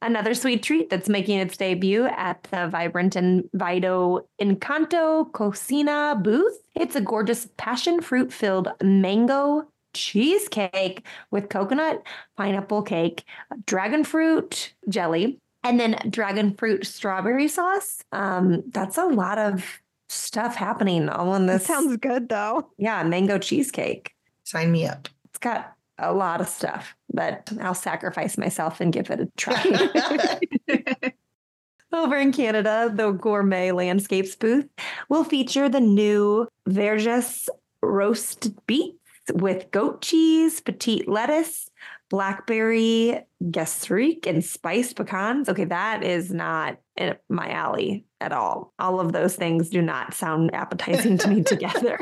Another 0.00 0.32
sweet 0.34 0.62
treat 0.62 0.90
that's 0.90 1.08
making 1.08 1.38
its 1.38 1.56
debut 1.56 2.06
at 2.06 2.42
the 2.44 2.68
Vibrant 2.68 3.16
and 3.16 3.48
Vido 3.52 4.26
Encanto 4.40 5.30
Cocina 5.32 6.14
booth. 6.22 6.58
It's 6.76 6.94
a 6.94 7.00
gorgeous 7.00 7.48
passion 7.56 8.00
fruit 8.00 8.32
filled 8.32 8.68
mango 8.82 9.66
cheesecake 9.94 11.04
with 11.30 11.48
coconut, 11.48 12.02
pineapple 12.36 12.82
cake, 12.82 13.24
dragon 13.66 14.04
fruit 14.04 14.72
jelly, 14.88 15.40
and 15.64 15.80
then 15.80 15.98
dragon 16.08 16.54
fruit 16.54 16.86
strawberry 16.86 17.48
sauce. 17.48 18.00
Um, 18.12 18.62
that's 18.70 18.98
a 18.98 19.06
lot 19.06 19.38
of 19.38 19.64
stuff 20.08 20.54
happening 20.54 21.08
all 21.08 21.34
in 21.34 21.46
That 21.46 21.54
this. 21.54 21.66
sounds 21.66 21.96
good 21.96 22.28
though. 22.28 22.70
yeah, 22.78 23.02
mango 23.02 23.38
cheesecake. 23.38 24.12
Sign 24.44 24.70
me 24.72 24.86
up. 24.86 25.08
It's 25.30 25.38
got 25.38 25.72
a 25.98 26.12
lot 26.14 26.40
of 26.40 26.48
stuff, 26.48 26.94
but 27.12 27.50
I'll 27.60 27.74
sacrifice 27.74 28.38
myself 28.38 28.80
and 28.80 28.92
give 28.92 29.10
it 29.10 29.20
a 29.20 29.28
try. 29.36 30.40
Over 31.92 32.16
in 32.16 32.32
Canada, 32.32 32.92
the 32.94 33.12
Gourmet 33.12 33.72
Landscapes 33.72 34.36
booth 34.36 34.68
will 35.08 35.24
feature 35.24 35.68
the 35.68 35.80
new 35.80 36.46
Verjus 36.68 37.48
roast 37.80 38.66
beets 38.66 38.98
with 39.32 39.70
goat 39.70 40.02
cheese, 40.02 40.60
petite 40.60 41.08
lettuce, 41.08 41.70
blackberry 42.10 43.20
gastrique, 43.50 44.26
and 44.26 44.44
spiced 44.44 44.96
pecans. 44.96 45.48
Okay, 45.48 45.64
that 45.64 46.04
is 46.04 46.30
not 46.30 46.78
in 46.96 47.16
my 47.28 47.50
alley 47.50 48.04
at 48.20 48.32
all. 48.32 48.74
All 48.78 49.00
of 49.00 49.12
those 49.12 49.36
things 49.36 49.70
do 49.70 49.80
not 49.80 50.12
sound 50.12 50.54
appetizing 50.54 51.16
to 51.18 51.28
me 51.28 51.42
together. 51.44 51.98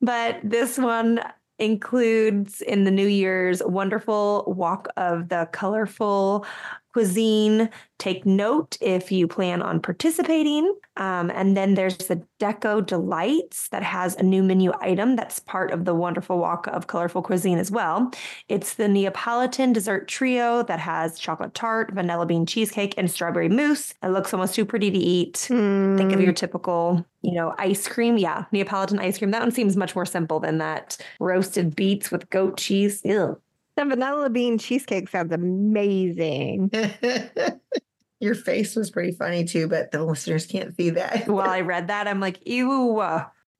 But 0.00 0.40
this 0.42 0.78
one 0.78 1.20
includes 1.64 2.60
in 2.60 2.84
the 2.84 2.90
New 2.90 3.06
Year's 3.06 3.62
wonderful 3.64 4.44
walk 4.46 4.88
of 4.96 5.28
the 5.30 5.48
colorful 5.52 6.46
cuisine. 6.94 7.68
Take 7.98 8.24
note 8.24 8.78
if 8.80 9.10
you 9.10 9.26
plan 9.26 9.62
on 9.62 9.80
participating. 9.80 10.72
Um, 10.96 11.28
and 11.34 11.56
then 11.56 11.74
there's 11.74 11.96
the 11.96 12.22
Deco 12.38 12.86
Delights 12.86 13.68
that 13.70 13.82
has 13.82 14.14
a 14.14 14.22
new 14.22 14.44
menu 14.44 14.72
item 14.80 15.16
that's 15.16 15.40
part 15.40 15.72
of 15.72 15.86
the 15.86 15.94
wonderful 15.94 16.38
walk 16.38 16.68
of 16.68 16.86
colorful 16.86 17.20
cuisine 17.20 17.58
as 17.58 17.72
well. 17.72 18.12
It's 18.48 18.74
the 18.74 18.86
Neapolitan 18.86 19.72
dessert 19.72 20.06
trio 20.06 20.62
that 20.62 20.78
has 20.78 21.18
chocolate 21.18 21.54
tart, 21.54 21.92
vanilla 21.92 22.26
bean 22.26 22.46
cheesecake, 22.46 22.94
and 22.96 23.10
strawberry 23.10 23.48
mousse. 23.48 23.92
It 24.00 24.08
looks 24.08 24.32
almost 24.32 24.54
too 24.54 24.64
pretty 24.64 24.92
to 24.92 24.98
eat. 24.98 25.38
Think 25.38 26.12
of 26.12 26.20
your 26.20 26.32
typical, 26.32 27.04
you 27.22 27.32
know, 27.32 27.56
ice 27.58 27.88
cream. 27.88 28.18
Yeah, 28.18 28.44
Neapolitan 28.52 29.00
ice 29.00 29.18
cream. 29.18 29.32
That 29.32 29.42
one 29.42 29.50
seems 29.50 29.76
much 29.76 29.96
more 29.96 30.06
simple 30.06 30.38
than 30.38 30.58
that 30.58 30.96
roasted 31.18 31.74
beets 31.74 32.12
with 32.12 32.30
goat 32.30 32.56
cheese. 32.56 33.00
Ew. 33.04 33.40
The 33.76 33.84
vanilla 33.84 34.30
bean 34.30 34.58
cheesecake 34.58 35.08
sounds 35.08 35.32
amazing. 35.32 36.70
Your 38.20 38.36
face 38.36 38.76
was 38.76 38.90
pretty 38.90 39.10
funny 39.10 39.44
too, 39.44 39.66
but 39.66 39.90
the 39.90 40.04
listeners 40.04 40.46
can't 40.46 40.76
see 40.76 40.90
that. 40.90 41.26
While 41.26 41.50
I 41.50 41.60
read 41.60 41.88
that, 41.88 42.06
I'm 42.06 42.20
like, 42.20 42.38
ew. 42.46 43.02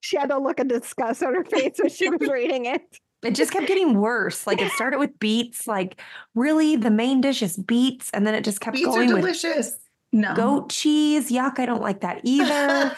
She 0.02 0.16
had 0.16 0.30
a 0.30 0.38
look 0.38 0.60
of 0.60 0.68
disgust 0.68 1.22
on 1.22 1.34
her 1.34 1.44
face 1.44 1.78
when 1.78 1.88
she 1.88 2.08
was 2.08 2.28
reading 2.28 2.66
it. 2.66 2.82
It 3.24 3.34
just 3.34 3.52
kept 3.52 3.66
getting 3.66 3.98
worse. 3.98 4.46
Like 4.46 4.60
it 4.60 4.70
started 4.72 4.98
with 4.98 5.18
beets. 5.18 5.66
Like 5.66 6.00
really, 6.34 6.76
the 6.76 6.90
main 6.90 7.20
dish 7.20 7.42
is 7.42 7.56
beets, 7.56 8.10
and 8.10 8.26
then 8.26 8.34
it 8.34 8.44
just 8.44 8.60
kept 8.60 8.76
Beets 8.76 8.86
are 8.86 8.90
going 8.92 9.12
with 9.14 9.22
delicious. 9.22 9.76
No. 10.12 10.32
goat 10.36 10.70
cheese. 10.70 11.32
Yuck! 11.32 11.58
I 11.58 11.66
don't 11.66 11.82
like 11.82 12.02
that 12.02 12.20
either. 12.22 12.96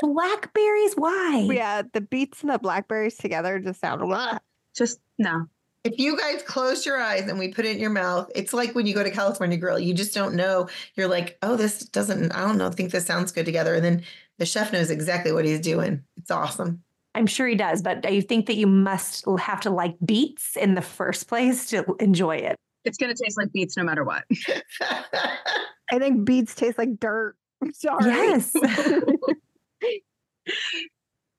Blackberries. 0.00 0.94
Why? 0.94 1.46
Yeah, 1.48 1.82
the 1.92 2.00
beets 2.00 2.42
and 2.42 2.50
the 2.50 2.58
blackberries 2.58 3.16
together 3.16 3.60
just 3.60 3.80
sound. 3.80 4.02
Ugh. 4.02 4.40
Just 4.74 4.98
no. 5.16 5.46
If 5.86 6.00
you 6.00 6.18
guys 6.18 6.42
close 6.42 6.84
your 6.84 7.00
eyes 7.00 7.28
and 7.28 7.38
we 7.38 7.52
put 7.52 7.64
it 7.64 7.76
in 7.76 7.78
your 7.78 7.90
mouth, 7.90 8.28
it's 8.34 8.52
like 8.52 8.74
when 8.74 8.86
you 8.86 8.94
go 8.94 9.04
to 9.04 9.10
California 9.10 9.56
Grill, 9.56 9.78
you 9.78 9.94
just 9.94 10.12
don't 10.12 10.34
know. 10.34 10.68
You're 10.96 11.06
like, 11.06 11.38
oh, 11.42 11.54
this 11.54 11.78
doesn't, 11.78 12.32
I 12.32 12.40
don't 12.40 12.58
know, 12.58 12.70
think 12.70 12.90
this 12.90 13.06
sounds 13.06 13.30
good 13.30 13.46
together. 13.46 13.72
And 13.72 13.84
then 13.84 14.02
the 14.38 14.46
chef 14.46 14.72
knows 14.72 14.90
exactly 14.90 15.30
what 15.30 15.44
he's 15.44 15.60
doing. 15.60 16.02
It's 16.16 16.32
awesome. 16.32 16.82
I'm 17.14 17.28
sure 17.28 17.46
he 17.46 17.54
does, 17.54 17.82
but 17.82 18.04
I 18.04 18.20
think 18.20 18.46
that 18.46 18.56
you 18.56 18.66
must 18.66 19.24
have 19.38 19.60
to 19.60 19.70
like 19.70 19.94
beets 20.04 20.56
in 20.56 20.74
the 20.74 20.82
first 20.82 21.28
place 21.28 21.70
to 21.70 21.84
enjoy 22.00 22.38
it. 22.38 22.56
It's 22.84 22.98
gonna 22.98 23.14
taste 23.14 23.38
like 23.38 23.52
beets 23.52 23.76
no 23.76 23.84
matter 23.84 24.02
what. 24.02 24.24
I 24.80 25.98
think 25.98 26.24
beets 26.24 26.56
taste 26.56 26.78
like 26.78 26.98
dirt. 26.98 27.36
I'm 27.62 27.72
sorry. 27.72 28.06
Yes. 28.06 28.52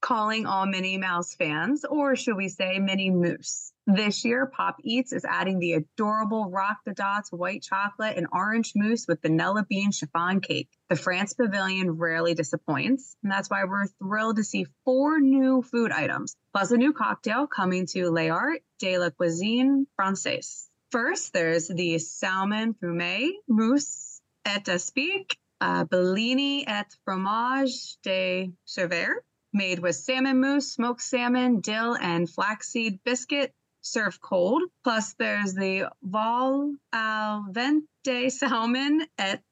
Calling 0.08 0.46
all 0.46 0.65
Minnie 0.65 0.98
Mouse 0.98 1.36
fans, 1.36 1.84
or 1.84 2.15
should 2.15 2.38
we 2.38 2.48
say 2.48 2.80
Minnie 2.80 3.10
Moose? 3.12 3.74
This 3.86 4.24
year, 4.24 4.46
Pop 4.46 4.78
Eats 4.82 5.12
is 5.12 5.26
adding 5.26 5.60
the 5.60 5.74
adorable 5.74 6.50
Rock 6.50 6.78
the 6.86 6.93
Dots 6.93 7.30
white 7.30 7.62
chocolate 7.62 8.15
and 8.15 8.26
orange 8.32 8.72
mousse 8.74 9.06
with 9.06 9.22
vanilla 9.22 9.65
bean 9.67 9.91
chiffon 9.91 10.39
cake. 10.39 10.70
The 10.88 10.96
France 10.96 11.34
Pavilion 11.34 11.91
rarely 11.91 12.36
disappoints, 12.36 13.17
and 13.22 13.30
that's 13.30 13.50
why 13.50 13.65
we're 13.65 13.88
thrilled 14.00 14.38
to 14.38 14.46
see 14.46 14.67
four 14.86 15.20
new 15.20 15.62
food 15.62 15.91
items, 15.91 16.38
plus 16.54 16.72
a 16.72 16.78
new 16.78 16.93
cocktail 16.93 17.46
coming 17.46 17.86
to 17.88 18.10
Les 18.10 18.30
Arts 18.30 18.63
de 18.80 18.98
la 18.98 19.10
Cuisine 19.10 19.88
Française. 20.00 20.70
First, 20.89 21.34
there's 21.34 21.67
the 21.67 22.00
salmon 22.00 22.76
fumet 22.76 23.32
mousse 23.50 24.22
et 24.46 24.70
aspic, 24.70 25.36
uh, 25.60 25.84
Bellini 25.84 26.65
et 26.65 26.96
fromage 27.04 27.98
de 28.04 28.54
Cerver, 28.65 29.15
made 29.58 29.80
with 29.80 29.96
salmon 29.96 30.39
mousse, 30.39 30.72
smoked 30.72 31.02
salmon, 31.02 31.60
dill, 31.60 31.98
and 32.00 32.30
flaxseed 32.30 33.04
biscuit, 33.04 33.54
served 33.82 34.22
cold. 34.22 34.62
Plus, 34.84 35.15
there's 35.15 35.54
the 35.54 35.91
Val 36.04 36.74
al 36.93 37.46
Vente 37.52 38.30
salmon 38.30 39.08
et 39.17 39.43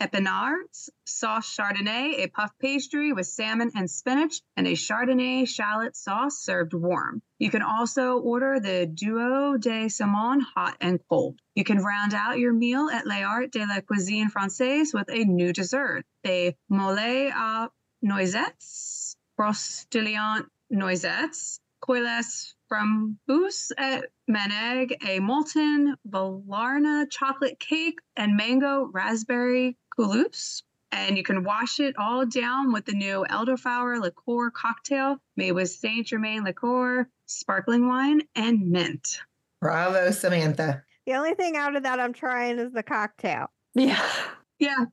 epinards, 0.00 0.88
sauce 1.04 1.54
chardonnay, 1.54 2.24
a 2.24 2.28
puff 2.28 2.52
pastry 2.58 3.12
with 3.12 3.26
salmon 3.26 3.70
and 3.74 3.90
spinach, 3.90 4.40
and 4.56 4.66
a 4.66 4.72
chardonnay 4.72 5.46
shallot 5.46 5.94
sauce 5.94 6.38
served 6.38 6.72
warm. 6.72 7.20
You 7.38 7.50
can 7.50 7.62
also 7.62 8.18
order 8.18 8.60
the 8.60 8.86
Duo 8.86 9.58
de 9.58 9.86
Saumon 9.88 10.40
hot 10.40 10.76
and 10.80 11.00
cold. 11.08 11.38
You 11.54 11.64
can 11.64 11.78
round 11.78 12.14
out 12.14 12.38
your 12.38 12.52
meal 12.52 12.88
at 12.90 13.06
Les 13.06 13.22
Arts 13.22 13.50
de 13.52 13.66
la 13.66 13.80
Cuisine 13.80 14.30
Française 14.30 14.94
with 14.94 15.10
a 15.10 15.24
new 15.24 15.52
dessert, 15.52 16.04
a 16.26 16.56
mole 16.70 17.30
à 17.32 17.68
noisettes, 18.02 19.09
brostillant 19.40 20.44
noisettes, 20.70 21.60
coiles 21.80 22.54
frambous 22.70 23.72
et 23.78 24.02
eh, 24.02 24.06
maneg, 24.30 24.94
a 25.08 25.18
molten 25.18 25.96
Valrhona 26.06 27.10
chocolate 27.10 27.58
cake, 27.58 27.98
and 28.18 28.36
mango 28.36 28.90
raspberry 28.92 29.78
coulouse. 29.96 30.62
And 30.92 31.16
you 31.16 31.22
can 31.22 31.42
wash 31.42 31.80
it 31.80 31.94
all 31.96 32.26
down 32.26 32.70
with 32.70 32.84
the 32.84 32.92
new 32.92 33.24
elderflower 33.30 33.98
liqueur 33.98 34.50
cocktail 34.50 35.16
made 35.36 35.52
with 35.52 35.70
Saint 35.70 36.08
Germain 36.08 36.44
liqueur, 36.44 37.08
sparkling 37.24 37.88
wine, 37.88 38.20
and 38.34 38.70
mint. 38.70 39.20
Bravo, 39.62 40.10
Samantha. 40.10 40.82
The 41.06 41.14
only 41.14 41.32
thing 41.34 41.56
out 41.56 41.76
of 41.76 41.84
that 41.84 41.98
I'm 41.98 42.12
trying 42.12 42.58
is 42.58 42.72
the 42.72 42.82
cocktail. 42.82 43.50
yeah. 43.74 44.04
Yeah, 44.58 44.84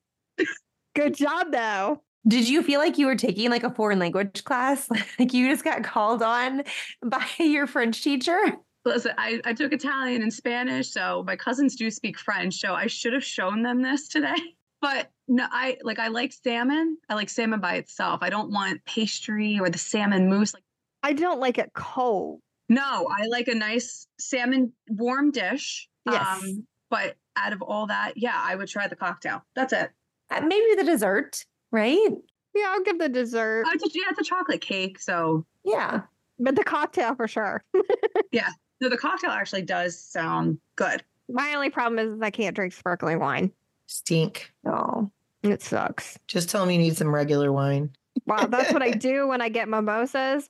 Good 0.95 1.13
job, 1.15 1.51
though. 1.51 2.01
Did 2.27 2.49
you 2.49 2.61
feel 2.63 2.79
like 2.79 2.97
you 2.97 3.05
were 3.05 3.15
taking 3.15 3.49
like 3.49 3.63
a 3.63 3.69
foreign 3.73 3.99
language 3.99 4.43
class? 4.43 4.89
Like 5.19 5.33
you 5.33 5.49
just 5.49 5.63
got 5.63 5.83
called 5.83 6.21
on 6.21 6.63
by 7.05 7.25
your 7.39 7.67
French 7.67 8.03
teacher? 8.03 8.37
Listen, 8.85 9.11
I, 9.17 9.41
I 9.45 9.53
took 9.53 9.73
Italian 9.73 10.21
and 10.21 10.33
Spanish, 10.33 10.91
so 10.91 11.23
my 11.25 11.35
cousins 11.35 11.75
do 11.75 11.89
speak 11.91 12.17
French, 12.17 12.55
so 12.59 12.73
I 12.73 12.87
should 12.87 13.13
have 13.13 13.23
shown 13.23 13.61
them 13.63 13.81
this 13.81 14.07
today. 14.07 14.35
But 14.79 15.09
no, 15.27 15.47
I 15.51 15.77
like 15.81 15.97
I 15.97 16.09
like 16.09 16.31
salmon. 16.31 16.97
I 17.09 17.15
like 17.15 17.29
salmon 17.29 17.59
by 17.59 17.77
itself. 17.77 18.19
I 18.21 18.29
don't 18.29 18.51
want 18.51 18.85
pastry 18.85 19.57
or 19.59 19.71
the 19.71 19.79
salmon 19.79 20.29
mousse. 20.29 20.53
Like 20.53 20.61
I 21.01 21.13
don't 21.13 21.39
like 21.39 21.57
it 21.57 21.71
cold. 21.73 22.41
no, 22.69 23.07
I 23.09 23.25
like 23.25 23.47
a 23.47 23.55
nice 23.55 24.05
salmon 24.19 24.71
warm 24.87 25.31
dish. 25.31 25.89
Um, 26.05 26.13
Yes. 26.13 26.45
but 26.91 27.15
out 27.35 27.53
of 27.53 27.63
all 27.63 27.87
that, 27.87 28.13
yeah, 28.17 28.35
I 28.39 28.55
would 28.55 28.67
try 28.67 28.87
the 28.87 28.95
cocktail. 28.95 29.41
That's 29.55 29.73
it. 29.73 29.89
Uh, 30.29 30.41
Maybe 30.41 30.75
the 30.75 30.83
dessert, 30.83 31.43
right? 31.71 32.10
Yeah, 32.56 32.65
I'll 32.69 32.84
give 32.84 32.99
the 32.99 33.10
dessert, 33.10 33.65
Oh, 33.67 33.71
it's 33.73 33.84
a, 33.84 33.89
yeah, 33.93 34.06
it's 34.10 34.19
a 34.19 34.23
chocolate 34.23 34.62
cake, 34.62 34.99
so 34.99 35.45
Yeah. 35.63 36.01
but 36.39 36.56
the 36.56 36.63
cocktail 36.63 37.15
for 37.15 37.27
sure. 37.27 37.63
Yeah, 38.32 38.49
no, 38.82 38.89
the 38.89 38.97
cocktail 38.97 39.30
actually 39.32 39.62
does 39.62 39.97
sound 39.99 40.60
good. 40.75 41.03
My 41.30 41.53
only 41.56 41.69
problem 41.69 41.99
is 41.99 42.21
I 42.21 42.30
can't 42.30 42.56
drink 42.56 42.73
sparkling 42.73 43.19
wine. 43.19 43.51
Stink. 43.88 44.51
Oh. 44.65 45.10
It 45.43 45.62
sucks. 45.62 46.17
Just 46.27 46.49
tell 46.49 46.62
them 46.62 46.71
you 46.71 46.77
need 46.80 46.97
some 46.97 47.13
regular 47.13 47.51
wine. 47.53 47.91
Wow, 48.25 48.47
that's 48.47 48.73
what 48.73 48.82
I 48.82 48.91
do 49.10 49.27
when 49.27 49.41
I 49.41 49.49
get 49.49 49.69
mimosas. 49.69 50.49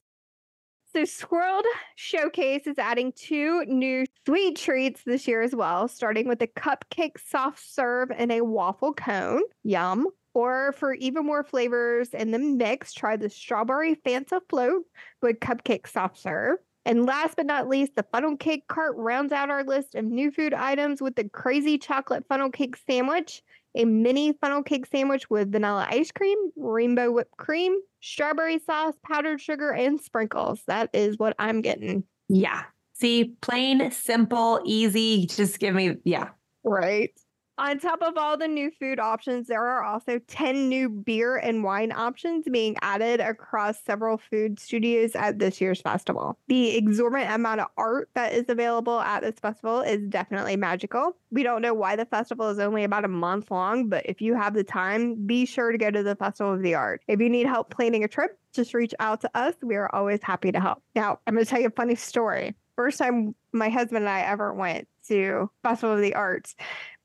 So, 0.93 1.03
Swirled 1.05 1.65
Showcase 1.95 2.65
is 2.65 2.79
adding 2.79 3.11
two 3.11 3.63
new 3.65 4.05
sweet 4.25 4.55
treats 4.55 5.03
this 5.03 5.27
year 5.27 5.41
as 5.41 5.53
well, 5.53 5.87
starting 5.87 6.27
with 6.27 6.39
the 6.39 6.47
cupcake 6.47 7.19
soft 7.19 7.59
serve 7.59 8.09
and 8.15 8.31
a 8.31 8.41
waffle 8.41 8.93
cone. 8.93 9.41
Yum. 9.63 10.07
Or 10.37 10.71
for 10.73 10.93
even 10.93 11.25
more 11.25 11.43
flavors 11.43 12.09
in 12.13 12.29
the 12.29 12.37
mix, 12.37 12.93
try 12.93 13.17
the 13.17 13.27
strawberry 13.27 13.95
Fanta 13.95 14.39
float 14.47 14.83
with 15.19 15.39
cupcake 15.39 15.87
soft 15.87 16.19
serve. 16.19 16.59
And 16.85 17.07
last 17.07 17.37
but 17.37 17.47
not 17.47 17.67
least, 17.67 17.95
the 17.95 18.05
funnel 18.11 18.37
cake 18.37 18.67
cart 18.67 18.93
rounds 18.97 19.31
out 19.31 19.49
our 19.49 19.63
list 19.63 19.95
of 19.95 20.05
new 20.05 20.29
food 20.29 20.53
items 20.53 21.01
with 21.01 21.15
the 21.15 21.27
crazy 21.27 21.79
chocolate 21.79 22.23
funnel 22.29 22.51
cake 22.51 22.77
sandwich 22.85 23.41
a 23.75 23.85
mini 23.85 24.33
funnel 24.33 24.61
cake 24.61 24.85
sandwich 24.85 25.27
with 25.27 25.51
vanilla 25.51 25.87
ice 25.89 26.11
cream, 26.11 26.37
rainbow 26.55 27.11
whipped 27.11 27.35
cream, 27.37 27.75
strawberry 28.01 28.59
sauce, 28.59 28.93
powdered 29.03 29.41
sugar, 29.41 29.71
and 29.71 29.99
sprinkles. 29.99 30.61
That 30.67 30.91
is 30.93 31.17
what 31.17 31.35
I'm 31.39 31.61
getting. 31.61 32.03
Yeah. 32.29 32.61
See, 32.93 33.35
plain, 33.41 33.89
simple, 33.89 34.61
easy. 34.65 35.25
Just 35.25 35.57
give 35.57 35.73
me, 35.73 35.95
yeah. 36.03 36.29
Right. 36.63 37.11
On 37.59 37.79
top 37.79 38.03
of 38.03 38.17
all 38.17 38.37
the 38.37 38.47
new 38.47 38.69
food 38.69 38.99
options, 38.99 39.47
there 39.47 39.65
are 39.65 39.83
also 39.83 40.19
10 40.27 40.69
new 40.69 40.89
beer 40.89 41.37
and 41.37 41.63
wine 41.63 41.91
options 41.91 42.45
being 42.51 42.77
added 42.83 43.19
across 43.19 43.81
several 43.83 44.19
food 44.19 44.59
studios 44.59 45.15
at 45.15 45.39
this 45.39 45.59
year's 45.59 45.81
festival. 45.81 46.37
The 46.49 46.77
exorbitant 46.77 47.31
amount 47.31 47.61
of 47.61 47.67
art 47.75 48.09
that 48.13 48.33
is 48.33 48.45
available 48.47 48.99
at 48.99 49.23
this 49.23 49.39
festival 49.39 49.81
is 49.81 50.07
definitely 50.07 50.55
magical. 50.55 51.17
We 51.31 51.41
don't 51.41 51.63
know 51.63 51.73
why 51.73 51.95
the 51.95 52.05
festival 52.05 52.47
is 52.49 52.59
only 52.59 52.83
about 52.83 53.05
a 53.05 53.09
month 53.09 53.49
long, 53.49 53.89
but 53.89 54.05
if 54.05 54.21
you 54.21 54.35
have 54.35 54.53
the 54.53 54.63
time, 54.63 55.25
be 55.25 55.47
sure 55.47 55.71
to 55.71 55.79
go 55.79 55.89
to 55.89 56.03
the 56.03 56.15
Festival 56.15 56.53
of 56.53 56.61
the 56.61 56.75
Art. 56.75 57.01
If 57.07 57.19
you 57.19 57.29
need 57.29 57.47
help 57.47 57.71
planning 57.71 58.03
a 58.03 58.07
trip, 58.07 58.37
just 58.53 58.75
reach 58.75 58.93
out 58.99 59.21
to 59.21 59.31
us. 59.33 59.55
We 59.63 59.75
are 59.77 59.93
always 59.95 60.19
happy 60.21 60.51
to 60.51 60.59
help. 60.59 60.83
Now, 60.95 61.19
I'm 61.25 61.33
going 61.33 61.45
to 61.45 61.49
tell 61.49 61.59
you 61.59 61.67
a 61.67 61.71
funny 61.71 61.95
story. 61.95 62.55
First 62.75 62.99
time 62.99 63.33
my 63.51 63.69
husband 63.69 64.03
and 64.03 64.09
I 64.09 64.21
ever 64.21 64.53
went 64.53 64.87
to 65.07 65.49
Festival 65.63 65.95
of 65.95 66.01
the 66.01 66.13
Arts, 66.13 66.55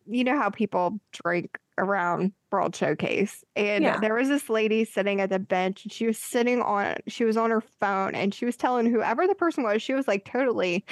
you 0.06 0.24
know 0.24 0.36
how 0.36 0.50
people 0.50 0.98
drink 1.12 1.58
around 1.78 2.32
World 2.50 2.76
Showcase. 2.76 3.42
And 3.56 3.82
Yeah. 3.82 3.98
there 3.98 4.14
was 4.14 4.28
this 4.28 4.50
lady 4.50 4.84
sitting 4.84 5.20
at 5.20 5.30
the 5.30 5.38
bench 5.38 5.84
and 5.84 5.92
she 5.92 6.06
was 6.06 6.18
sitting 6.18 6.60
on 6.60 6.96
she 7.08 7.24
was 7.24 7.36
on 7.36 7.50
her 7.50 7.62
phone 7.62 8.14
and 8.14 8.34
she 8.34 8.44
was 8.44 8.56
telling 8.56 8.86
whoever 8.86 9.26
the 9.26 9.34
person 9.34 9.64
was, 9.64 9.82
she 9.82 9.94
was 9.94 10.06
like 10.06 10.24
totally 10.24 10.84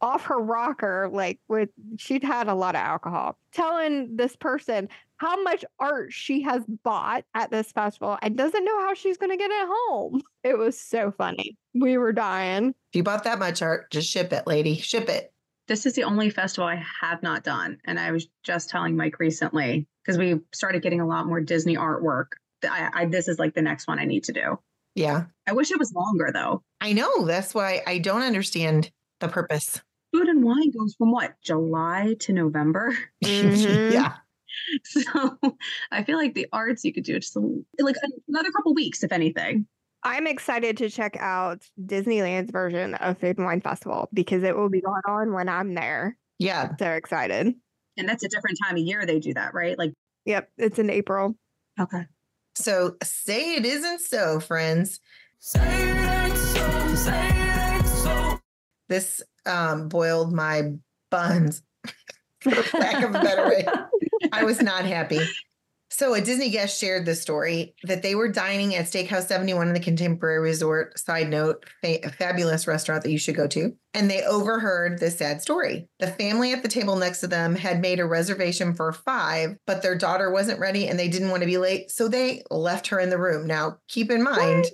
off 0.00 0.24
her 0.24 0.38
rocker, 0.38 1.08
like 1.12 1.38
with 1.48 1.68
she'd 1.96 2.24
had 2.24 2.48
a 2.48 2.54
lot 2.54 2.74
of 2.74 2.80
alcohol, 2.80 3.38
telling 3.52 4.16
this 4.16 4.34
person 4.34 4.88
how 5.18 5.40
much 5.44 5.64
art 5.78 6.12
she 6.12 6.42
has 6.42 6.64
bought 6.82 7.24
at 7.34 7.52
this 7.52 7.70
festival 7.70 8.18
and 8.22 8.36
doesn't 8.36 8.64
know 8.64 8.80
how 8.80 8.92
she's 8.94 9.16
going 9.16 9.30
to 9.30 9.36
get 9.36 9.50
it 9.52 9.68
home. 9.70 10.20
It 10.42 10.58
was 10.58 10.80
so 10.80 11.12
funny. 11.12 11.56
We 11.74 11.96
were 11.98 12.12
dying. 12.12 12.70
If 12.90 12.96
you 12.96 13.04
bought 13.04 13.22
that 13.22 13.38
much 13.38 13.62
art, 13.62 13.92
just 13.92 14.10
ship 14.10 14.32
it, 14.32 14.48
lady. 14.48 14.76
Ship 14.76 15.08
it. 15.08 15.31
This 15.72 15.86
is 15.86 15.94
the 15.94 16.04
only 16.04 16.28
festival 16.28 16.68
I 16.68 16.84
have 17.00 17.22
not 17.22 17.44
done. 17.44 17.78
And 17.86 17.98
I 17.98 18.10
was 18.10 18.28
just 18.42 18.68
telling 18.68 18.94
Mike 18.94 19.18
recently 19.18 19.86
because 20.04 20.18
we 20.18 20.38
started 20.52 20.82
getting 20.82 21.00
a 21.00 21.06
lot 21.06 21.26
more 21.26 21.40
Disney 21.40 21.76
artwork. 21.76 22.32
I, 22.62 22.90
I, 22.92 23.04
this 23.06 23.26
is 23.26 23.38
like 23.38 23.54
the 23.54 23.62
next 23.62 23.88
one 23.88 23.98
I 23.98 24.04
need 24.04 24.24
to 24.24 24.34
do. 24.34 24.58
Yeah. 24.94 25.24
I 25.48 25.52
wish 25.52 25.70
it 25.70 25.78
was 25.78 25.90
longer 25.94 26.28
though. 26.30 26.62
I 26.82 26.92
know. 26.92 27.24
That's 27.24 27.54
why 27.54 27.80
I 27.86 27.96
don't 27.96 28.20
understand 28.20 28.90
the 29.20 29.28
purpose. 29.28 29.80
Food 30.12 30.28
and 30.28 30.44
wine 30.44 30.72
goes 30.78 30.94
from 30.94 31.10
what, 31.10 31.40
July 31.42 32.16
to 32.20 32.34
November? 32.34 32.94
Mhm. 33.24 33.92
yeah. 33.94 34.16
So 34.84 35.38
I 35.90 36.04
feel 36.04 36.18
like 36.18 36.34
the 36.34 36.48
arts 36.52 36.84
you 36.84 36.92
could 36.92 37.04
do 37.04 37.18
just 37.18 37.34
a, 37.34 37.40
like 37.78 37.96
another 38.28 38.50
couple 38.52 38.74
weeks, 38.74 39.02
if 39.02 39.10
anything. 39.10 39.66
I'm 40.04 40.26
excited 40.26 40.76
to 40.78 40.90
check 40.90 41.16
out 41.20 41.62
Disneyland's 41.80 42.50
version 42.50 42.94
of 42.96 43.18
Food 43.18 43.38
and 43.38 43.46
Wine 43.46 43.60
Festival 43.60 44.08
because 44.12 44.42
it 44.42 44.56
will 44.56 44.68
be 44.68 44.80
going 44.80 45.02
on 45.06 45.32
when 45.32 45.48
I'm 45.48 45.74
there. 45.74 46.16
Yeah. 46.38 46.72
So 46.78 46.90
excited. 46.90 47.54
And 47.96 48.08
that's 48.08 48.24
a 48.24 48.28
different 48.28 48.58
time 48.62 48.76
of 48.76 48.82
year 48.82 49.06
they 49.06 49.20
do 49.20 49.34
that, 49.34 49.54
right? 49.54 49.78
Like, 49.78 49.92
Yep, 50.24 50.50
it's 50.58 50.78
in 50.78 50.90
April. 50.90 51.36
okay. 51.80 52.06
So 52.54 52.96
say 53.02 53.54
it 53.54 53.64
isn't 53.64 54.00
so, 54.00 54.38
friends. 54.38 55.00
This 58.88 59.22
um, 59.46 59.88
boiled 59.88 60.32
my 60.32 60.72
buns, 61.10 61.62
for 62.40 62.50
lack 62.78 63.02
of 63.02 63.14
a 63.14 63.20
better 63.20 63.48
way. 63.48 63.64
I 64.32 64.44
was 64.44 64.60
not 64.60 64.84
happy. 64.84 65.20
So, 65.94 66.14
a 66.14 66.22
Disney 66.22 66.48
guest 66.48 66.80
shared 66.80 67.04
the 67.04 67.14
story 67.14 67.74
that 67.84 68.02
they 68.02 68.14
were 68.14 68.32
dining 68.32 68.74
at 68.74 68.86
Steakhouse 68.86 69.26
71 69.26 69.68
in 69.68 69.74
the 69.74 69.78
Contemporary 69.78 70.40
Resort. 70.40 70.98
Side 70.98 71.28
note, 71.28 71.66
fa- 71.82 72.06
a 72.06 72.10
fabulous 72.10 72.66
restaurant 72.66 73.02
that 73.02 73.10
you 73.10 73.18
should 73.18 73.36
go 73.36 73.46
to. 73.48 73.76
And 73.92 74.10
they 74.10 74.24
overheard 74.24 74.98
this 74.98 75.18
sad 75.18 75.42
story. 75.42 75.88
The 75.98 76.06
family 76.06 76.54
at 76.54 76.62
the 76.62 76.68
table 76.70 76.96
next 76.96 77.20
to 77.20 77.26
them 77.26 77.54
had 77.54 77.82
made 77.82 78.00
a 78.00 78.06
reservation 78.06 78.74
for 78.74 78.90
five, 78.94 79.58
but 79.66 79.82
their 79.82 79.94
daughter 79.94 80.30
wasn't 80.30 80.60
ready 80.60 80.88
and 80.88 80.98
they 80.98 81.08
didn't 81.08 81.28
want 81.28 81.42
to 81.42 81.46
be 81.46 81.58
late. 81.58 81.90
So 81.90 82.08
they 82.08 82.42
left 82.50 82.86
her 82.86 82.98
in 82.98 83.10
the 83.10 83.18
room. 83.18 83.46
Now, 83.46 83.76
keep 83.88 84.10
in 84.10 84.22
mind, 84.22 84.64
What? 84.64 84.72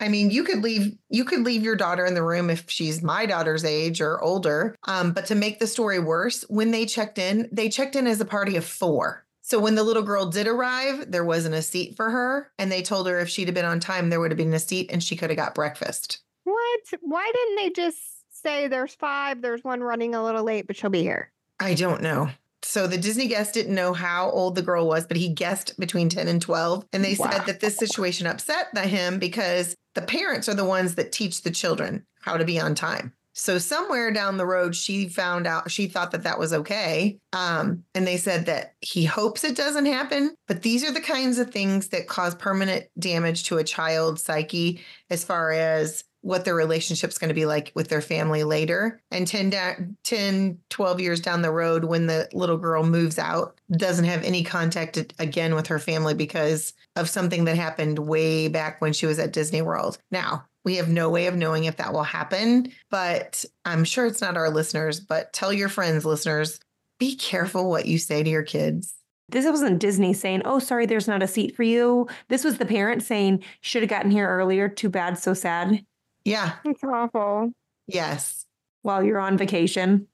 I 0.00 0.08
mean, 0.08 0.30
you 0.30 0.42
could 0.42 0.62
leave 0.62 0.94
you 1.08 1.24
could 1.24 1.44
leave 1.44 1.62
your 1.62 1.76
daughter 1.76 2.04
in 2.04 2.14
the 2.14 2.24
room 2.24 2.50
if 2.50 2.68
she's 2.68 3.02
my 3.02 3.24
daughter's 3.24 3.64
age 3.64 4.00
or 4.00 4.20
older. 4.20 4.74
Um, 4.86 5.12
but 5.12 5.26
to 5.26 5.34
make 5.36 5.58
the 5.58 5.66
story 5.66 6.00
worse, 6.00 6.44
when 6.48 6.72
they 6.72 6.86
checked 6.86 7.18
in, 7.18 7.48
they 7.52 7.68
checked 7.68 7.96
in 7.96 8.06
as 8.06 8.20
a 8.20 8.26
party 8.26 8.56
of 8.56 8.64
four. 8.64 9.25
So 9.46 9.60
when 9.60 9.76
the 9.76 9.84
little 9.84 10.02
girl 10.02 10.26
did 10.26 10.48
arrive, 10.48 11.08
there 11.08 11.24
wasn't 11.24 11.54
a 11.54 11.62
seat 11.62 11.94
for 11.94 12.10
her, 12.10 12.50
and 12.58 12.70
they 12.72 12.82
told 12.82 13.06
her 13.06 13.20
if 13.20 13.28
she'd 13.28 13.46
have 13.46 13.54
been 13.54 13.64
on 13.64 13.78
time, 13.78 14.10
there 14.10 14.18
would 14.18 14.32
have 14.32 14.36
been 14.36 14.52
a 14.52 14.58
seat, 14.58 14.90
and 14.92 15.00
she 15.00 15.14
could 15.14 15.30
have 15.30 15.36
got 15.36 15.54
breakfast. 15.54 16.18
What? 16.42 16.80
Why 17.00 17.30
didn't 17.32 17.54
they 17.54 17.70
just 17.70 17.96
say 18.32 18.66
there's 18.66 18.96
five, 18.96 19.42
there's 19.42 19.62
one 19.62 19.82
running 19.84 20.16
a 20.16 20.24
little 20.24 20.42
late, 20.42 20.66
but 20.66 20.74
she'll 20.76 20.90
be 20.90 21.02
here? 21.02 21.30
I 21.60 21.74
don't 21.74 22.02
know. 22.02 22.28
So 22.62 22.88
the 22.88 22.98
Disney 22.98 23.28
guest 23.28 23.54
didn't 23.54 23.76
know 23.76 23.92
how 23.92 24.30
old 24.30 24.56
the 24.56 24.62
girl 24.62 24.88
was, 24.88 25.06
but 25.06 25.16
he 25.16 25.28
guessed 25.28 25.78
between 25.78 26.08
10 26.08 26.26
and 26.26 26.42
12. 26.42 26.84
And 26.92 27.04
they 27.04 27.14
Wow. 27.14 27.30
said 27.30 27.46
that 27.46 27.60
this 27.60 27.76
situation 27.76 28.26
upset 28.26 28.66
the- 28.74 28.80
him 28.82 29.20
because 29.20 29.76
the 29.94 30.02
parents 30.02 30.48
are 30.48 30.54
the 30.54 30.64
ones 30.64 30.96
that 30.96 31.12
teach 31.12 31.42
the 31.42 31.52
children 31.52 32.04
how 32.22 32.36
to 32.36 32.44
be 32.44 32.58
on 32.58 32.74
time. 32.74 33.12
So 33.38 33.58
somewhere 33.58 34.10
down 34.10 34.38
the 34.38 34.46
road, 34.46 34.74
she 34.74 35.08
found 35.08 35.46
out, 35.46 35.70
she 35.70 35.88
thought 35.88 36.10
that 36.12 36.22
that 36.22 36.38
was 36.38 36.54
okay. 36.54 37.18
Um, 37.34 37.84
and 37.94 38.06
they 38.06 38.16
said 38.16 38.46
that 38.46 38.72
he 38.80 39.04
hopes 39.04 39.44
it 39.44 39.54
doesn't 39.54 39.84
happen. 39.84 40.34
But 40.48 40.62
these 40.62 40.82
are 40.82 40.90
the 40.90 41.02
kinds 41.02 41.38
of 41.38 41.50
things 41.50 41.88
that 41.88 42.08
cause 42.08 42.34
permanent 42.34 42.86
damage 42.98 43.44
to 43.44 43.58
a 43.58 43.64
child's 43.64 44.24
psyche 44.24 44.80
as 45.10 45.22
far 45.22 45.52
as 45.52 46.02
what 46.22 46.46
their 46.46 46.54
relationship's 46.54 47.18
going 47.18 47.28
to 47.28 47.34
be 47.34 47.46
like 47.46 47.72
with 47.74 47.88
their 47.88 48.00
family 48.00 48.42
later. 48.42 49.02
And 49.10 49.28
10, 49.28 49.50
da- 49.50 49.76
10, 50.04 50.58
12 50.70 51.00
years 51.00 51.20
down 51.20 51.42
the 51.42 51.52
road, 51.52 51.84
when 51.84 52.06
the 52.06 52.28
little 52.32 52.56
girl 52.56 52.84
moves 52.84 53.18
out, 53.18 53.60
doesn't 53.70 54.06
have 54.06 54.24
any 54.24 54.42
contact 54.42 54.96
again 55.18 55.54
with 55.54 55.66
her 55.66 55.78
family 55.78 56.14
because 56.14 56.72
of 56.96 57.10
something 57.10 57.44
that 57.44 57.56
happened 57.56 57.98
way 57.98 58.48
back 58.48 58.80
when 58.80 58.94
she 58.94 59.06
was 59.06 59.18
at 59.18 59.34
Disney 59.34 59.62
World. 59.62 59.98
Now, 60.10 60.46
we 60.66 60.76
have 60.76 60.88
no 60.88 61.08
way 61.08 61.28
of 61.28 61.36
knowing 61.36 61.64
if 61.64 61.76
that 61.76 61.92
will 61.92 62.02
happen, 62.02 62.72
but 62.90 63.44
I'm 63.64 63.84
sure 63.84 64.04
it's 64.04 64.20
not 64.20 64.36
our 64.36 64.50
listeners. 64.50 64.98
But 64.98 65.32
tell 65.32 65.52
your 65.52 65.68
friends, 65.68 66.04
listeners, 66.04 66.58
be 66.98 67.14
careful 67.14 67.70
what 67.70 67.86
you 67.86 67.98
say 67.98 68.24
to 68.24 68.28
your 68.28 68.42
kids. 68.42 68.92
This 69.28 69.46
wasn't 69.46 69.78
Disney 69.78 70.12
saying, 70.12 70.42
oh, 70.44 70.58
sorry, 70.58 70.84
there's 70.86 71.06
not 71.06 71.22
a 71.22 71.28
seat 71.28 71.54
for 71.54 71.62
you. 71.62 72.08
This 72.28 72.42
was 72.42 72.58
the 72.58 72.66
parent 72.66 73.04
saying, 73.04 73.44
should 73.60 73.82
have 73.82 73.90
gotten 73.90 74.10
here 74.10 74.28
earlier. 74.28 74.68
Too 74.68 74.88
bad. 74.88 75.18
So 75.18 75.34
sad. 75.34 75.84
Yeah. 76.24 76.54
It's 76.64 76.82
awful. 76.82 77.52
Yes. 77.86 78.44
While 78.82 79.04
you're 79.04 79.20
on 79.20 79.38
vacation. 79.38 80.08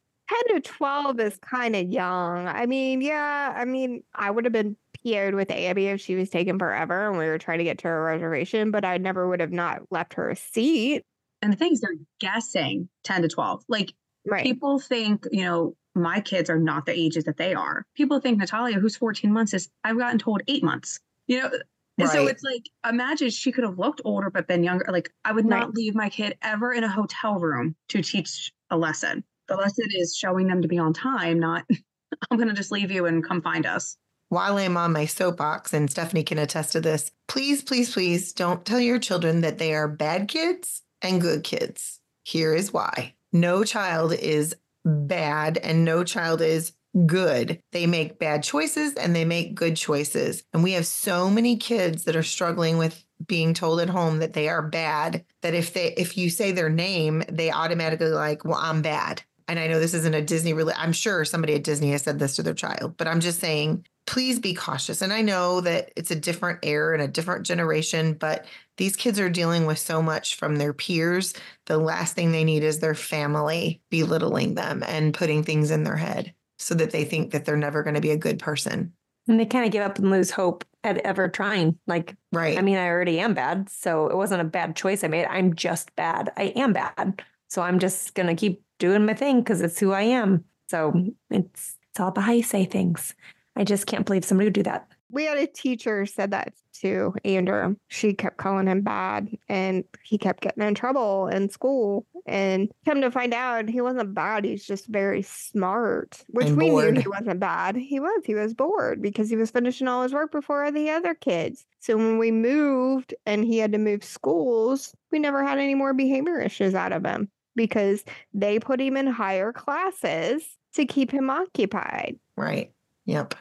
10 0.51 0.63
to 0.63 0.71
12 0.71 1.21
is 1.21 1.39
kind 1.39 1.75
of 1.75 1.89
young. 1.89 2.47
I 2.47 2.67
mean, 2.67 3.01
yeah, 3.01 3.55
I 3.57 3.65
mean, 3.65 4.03
I 4.15 4.31
would 4.31 4.45
have 4.45 4.53
been 4.53 4.77
PO'd 5.05 5.35
with 5.35 5.51
Abby 5.51 5.87
if 5.87 6.01
she 6.01 6.15
was 6.15 6.31
taken 6.31 6.59
forever 6.59 7.09
and 7.09 7.19
we 7.19 7.27
were 7.27 7.39
trying 7.39 7.59
to 7.59 7.65
get 7.65 7.79
to 7.79 7.89
a 7.89 8.01
reservation, 8.01 8.71
but 8.71 8.85
I 8.85 8.99
never 8.99 9.29
would 9.29 9.41
have 9.41 9.53
not 9.53 9.83
left 9.91 10.15
her 10.15 10.31
a 10.31 10.37
seat. 10.37 11.03
And 11.41 11.53
the 11.53 11.57
thing 11.57 11.73
is, 11.73 11.81
they're 11.81 11.91
guessing 12.21 12.89
10 13.05 13.23
to 13.23 13.29
12. 13.29 13.65
Like, 13.69 13.93
Right. 14.25 14.45
people 14.45 14.79
think, 14.79 15.27
you 15.33 15.43
know, 15.43 15.75
my 15.97 16.21
kids 16.21 16.49
are 16.49 16.59
not 16.59 16.87
the 16.87 16.93
ages 16.99 17.25
that 17.25 17.37
they 17.37 17.55
are. 17.55 17.85
People 17.97 18.21
think 18.21 18.39
Natalia, 18.39 18.79
who's 18.79 18.97
14 18.97 19.33
months, 19.33 19.53
is, 19.53 19.69
I've 19.85 19.99
gotten 19.99 20.19
told 20.19 20.43
eight 20.47 20.63
months, 20.63 21.01
you 21.27 21.41
know? 21.41 21.51
And 21.99 22.09
so 22.09 22.27
it's 22.27 22.43
like, 22.43 22.63
imagine 22.89 23.31
she 23.31 23.53
could 23.53 23.65
have 23.65 23.79
looked 23.79 24.01
older 24.05 24.31
but 24.31 24.47
been 24.49 24.65
younger. 24.65 24.87
Like, 24.89 25.13
I 25.25 25.33
would 25.33 25.45
not 25.45 25.67
Right. 25.67 25.75
leave 25.75 25.95
my 25.95 26.09
kid 26.09 26.39
ever 26.43 26.73
in 26.73 26.85
a 26.85 26.89
hotel 26.89 27.39
room 27.39 27.77
to 27.89 28.03
teach 28.03 28.53
a 28.71 28.77
lesson. 28.79 29.25
The 29.49 29.57
lesson 29.57 29.87
is 29.91 30.17
showing 30.17 30.47
them 30.47 30.63
to 30.63 30.69
be 30.69 30.79
on 30.79 30.93
time, 30.95 31.39
not, 31.39 31.67
I'm 32.31 32.39
going 32.39 32.49
to 32.49 32.55
just 32.55 32.73
leave 32.73 32.91
you 32.91 33.07
and 33.07 33.23
come 33.23 33.43
find 33.43 33.67
us. 33.67 33.97
While 34.33 34.57
I'm 34.57 34.79
on 34.79 34.95
my 34.95 35.05
soapbox, 35.05 35.75
and 35.75 35.91
Stephanie 35.91 36.23
can 36.23 36.39
attest 36.39 36.73
to 36.73 36.81
this, 36.81 37.11
please, 37.29 37.63
please, 37.63 37.93
please 37.93 38.33
don't 38.33 38.65
tell 38.65 38.81
your 38.81 38.99
children 38.99 39.43
that 39.43 39.59
they 39.59 39.75
are 39.75 39.87
bad 39.87 40.27
kids 40.27 40.81
and 41.03 41.21
good 41.21 41.45
kids. 41.45 42.01
Here 42.25 42.55
is 42.55 42.73
why 42.73 43.13
no 43.31 43.63
child 43.63 44.15
is 44.15 44.57
bad 44.87 45.59
and 45.59 45.85
no 45.85 46.03
child 46.03 46.41
is 46.41 46.73
good. 47.05 47.61
They 47.73 47.87
make 47.87 48.19
bad 48.19 48.43
choices 48.43 48.95
and 48.95 49.15
they 49.15 49.27
make 49.27 49.55
good 49.55 49.77
choices. 49.77 50.45
And 50.55 50.63
we 50.63 50.73
have 50.73 50.87
so 50.87 51.29
many 51.29 51.59
kids 51.59 52.05
that 52.05 52.17
are 52.17 52.23
struggling 52.23 52.79
with 52.79 53.05
being 53.27 53.53
told 53.53 53.81
at 53.81 53.91
home 53.91 54.21
that 54.21 54.33
they 54.33 54.49
are 54.49 54.63
bad 54.63 55.27
that 55.43 55.53
if 55.53 55.75
they 55.75 55.93
if 55.99 56.17
you 56.17 56.31
say 56.31 56.53
their 56.53 56.71
name, 56.71 57.23
they 57.29 57.51
automatically 57.51 58.09
like, 58.09 58.47
"Well, 58.47 58.59
I'm 58.59 58.81
bad." 58.81 59.25
And 59.47 59.59
I 59.59 59.67
know 59.67 59.79
this 59.79 59.93
isn't 59.93 60.15
a 60.15 60.23
Disney 60.23 60.55
really 60.55 60.73
I'm 60.75 60.95
sure 60.95 61.27
somebody 61.27 61.55
at 61.55 61.65
Disney 61.65 61.91
has 61.91 62.01
said 62.01 62.19
this 62.19 62.37
to 62.37 62.43
their 62.43 62.55
child, 62.55 62.97
but 62.97 63.07
I'm 63.07 63.21
just 63.21 63.39
saying 63.39 63.85
please 64.07 64.39
be 64.39 64.55
cautious. 64.55 65.03
And 65.03 65.13
I 65.13 65.23
know 65.23 65.61
that 65.61 65.93
it's 65.97 66.11
a 66.11 66.17
different 66.17 66.61
era 66.63 66.95
and 66.95 67.03
a 67.03 67.09
different 67.09 67.47
generation, 67.47 68.15
but 68.15 68.47
these 68.77 68.97
kids 68.97 69.21
are 69.21 69.29
dealing 69.29 69.67
with 69.67 69.79
so 69.79 70.03
much 70.03 70.37
from 70.37 70.57
their 70.57 70.73
peers. 70.73 71.35
The 71.67 71.79
last 71.79 72.15
thing 72.15 72.33
they 72.33 72.45
need 72.45 72.63
is 72.63 72.81
their 72.81 72.95
family 72.95 73.81
belittling 73.91 74.55
them 74.55 74.83
and 74.87 75.15
putting 75.15 75.45
things 75.45 75.71
in 75.71 75.85
their 75.85 75.97
head 75.97 76.35
so 76.59 76.75
that 76.75 76.91
they 76.91 77.05
think 77.05 77.33
that 77.33 77.45
they're 77.45 77.57
never 77.57 77.83
going 77.83 77.95
to 77.95 78.01
be 78.01 78.11
a 78.11 78.17
good 78.17 78.39
person. 78.39 78.93
And 79.29 79.39
they 79.39 79.47
kind 79.47 79.65
of 79.65 79.71
give 79.71 79.83
up 79.83 79.99
and 79.99 80.11
lose 80.11 80.31
hope 80.31 80.65
at 80.83 80.99
ever 80.99 81.29
trying. 81.29 81.79
Like, 81.87 82.17
Right. 82.33 82.59
I 82.59 82.63
mean, 82.63 82.77
I 82.77 82.89
already 82.89 83.21
am 83.21 83.35
bad. 83.35 83.69
So 83.69 84.09
it 84.09 84.17
wasn't 84.17 84.41
a 84.41 84.45
bad 84.45 84.75
choice 84.75 85.05
I 85.05 85.09
made. 85.09 85.27
I'm 85.27 85.55
just 85.55 85.95
bad. 85.95 86.33
I 86.37 86.45
am 86.57 86.73
bad. 86.73 87.23
So 87.49 87.63
I'm 87.63 87.79
just 87.79 88.15
going 88.15 88.27
to 88.27 88.35
keep 88.35 88.63
doing 88.79 89.07
my 89.07 89.15
thing 89.15 89.41
because 89.41 89.61
it's 89.61 89.79
who 89.79 89.93
I 89.93 90.03
am. 90.03 90.45
So 90.71 90.93
it's, 91.31 91.77
it's 91.91 92.01
all 92.01 92.09
about 92.09 92.25
how 92.25 92.33
you 92.33 92.43
say 92.43 92.65
things. 92.65 93.15
I 93.57 93.65
just 93.65 93.87
can't 93.87 94.07
believe 94.07 94.25
somebody 94.25 94.47
would 94.47 94.55
do 94.55 94.63
that. 94.63 94.89
we 95.11 95.25
had 95.25 95.37
a 95.39 95.47
teacher 95.47 96.07
said 96.07 96.31
that 96.31 96.55
to 96.81 97.15
Andrew. 97.25 97.77
She 97.89 98.15
kept 98.15 98.39
calling 98.39 98.67
him 98.67 98.81
bad 98.81 99.29
and 99.49 99.85
he 100.03 100.17
kept 100.17 100.43
getting 100.43 100.65
in 100.65 100.75
trouble 100.75 101.29
in 101.29 101.51
school. 101.51 102.07
And 102.25 102.71
come 102.87 103.01
to 103.03 103.11
find 103.11 103.35
out, 103.35 103.69
he 103.69 103.81
wasn't 103.83 104.15
bad. 104.15 104.45
He's 104.45 104.65
just 104.65 104.87
very 104.87 105.23
smart, 105.23 106.25
which 106.29 106.47
And 106.47 106.57
we 106.57 106.71
bored. 106.71 106.95
knew 106.95 107.01
he 107.03 107.09
wasn't 107.09 107.41
bad. 107.41 107.77
He 107.77 108.01
was. 108.01 108.23
He 108.25 108.35
was 108.35 108.55
bored 108.55 109.03
because 109.03 109.29
he 109.29 109.37
was 109.37 109.51
finishing 109.51 109.87
all 109.89 110.03
his 110.05 110.15
work 110.15 110.33
before 110.33 110.71
the 110.71 110.89
other 110.91 111.15
kids. 111.15 111.67
So 111.81 111.97
when 111.97 112.19
we 112.19 112.31
moved 112.31 113.13
and 113.27 113.45
he 113.45 113.59
had 113.59 113.73
to 113.73 113.79
move 113.79 114.03
schools, 114.05 114.95
we 115.11 115.19
never 115.19 115.43
had 115.45 115.59
any 115.59 115.75
more 115.75 115.93
behavior 115.95 116.41
issues 116.41 116.75
out 116.75 116.93
of 116.93 117.05
him 117.05 117.29
because 117.55 118.03
they 118.33 118.59
put 118.59 118.81
him 118.81 118.97
in 118.97 119.09
higher 119.09 119.53
classes 119.53 120.43
to 120.75 120.87
keep 120.87 121.11
him 121.11 121.29
occupied. 121.29 122.19
right. 122.37 122.73
Yep. 123.07 123.35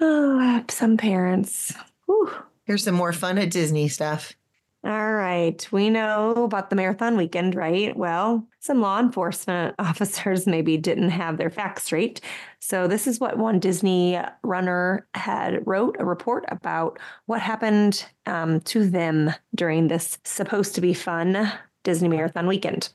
Oh, 0.00 0.64
some 0.68 0.96
parents. 0.96 1.74
Whew. 2.06 2.32
Here's 2.64 2.84
some 2.84 2.94
more 2.94 3.12
fun 3.12 3.38
at 3.38 3.50
Disney 3.50 3.88
stuff. 3.88 4.34
All 4.82 5.12
right. 5.12 5.68
We 5.70 5.90
know 5.90 6.30
about 6.44 6.70
the 6.70 6.76
marathon 6.76 7.18
weekend, 7.18 7.54
right? 7.54 7.94
Well, 7.94 8.46
some 8.60 8.80
law 8.80 8.98
enforcement 8.98 9.74
officers 9.78 10.46
maybe 10.46 10.78
didn't 10.78 11.10
have 11.10 11.36
their 11.36 11.50
facts 11.50 11.84
straight. 11.84 12.22
So 12.60 12.86
this 12.86 13.06
is 13.06 13.20
what 13.20 13.36
one 13.36 13.58
Disney 13.58 14.18
runner 14.42 15.06
had 15.12 15.66
wrote 15.66 15.96
a 15.98 16.04
report 16.06 16.46
about 16.48 16.98
what 17.26 17.42
happened 17.42 18.06
um, 18.24 18.60
to 18.60 18.88
them 18.88 19.34
during 19.54 19.88
this 19.88 20.18
supposed 20.24 20.74
to 20.76 20.80
be 20.80 20.94
fun 20.94 21.52
Disney 21.84 22.08
marathon 22.08 22.46
weekend. 22.46 22.88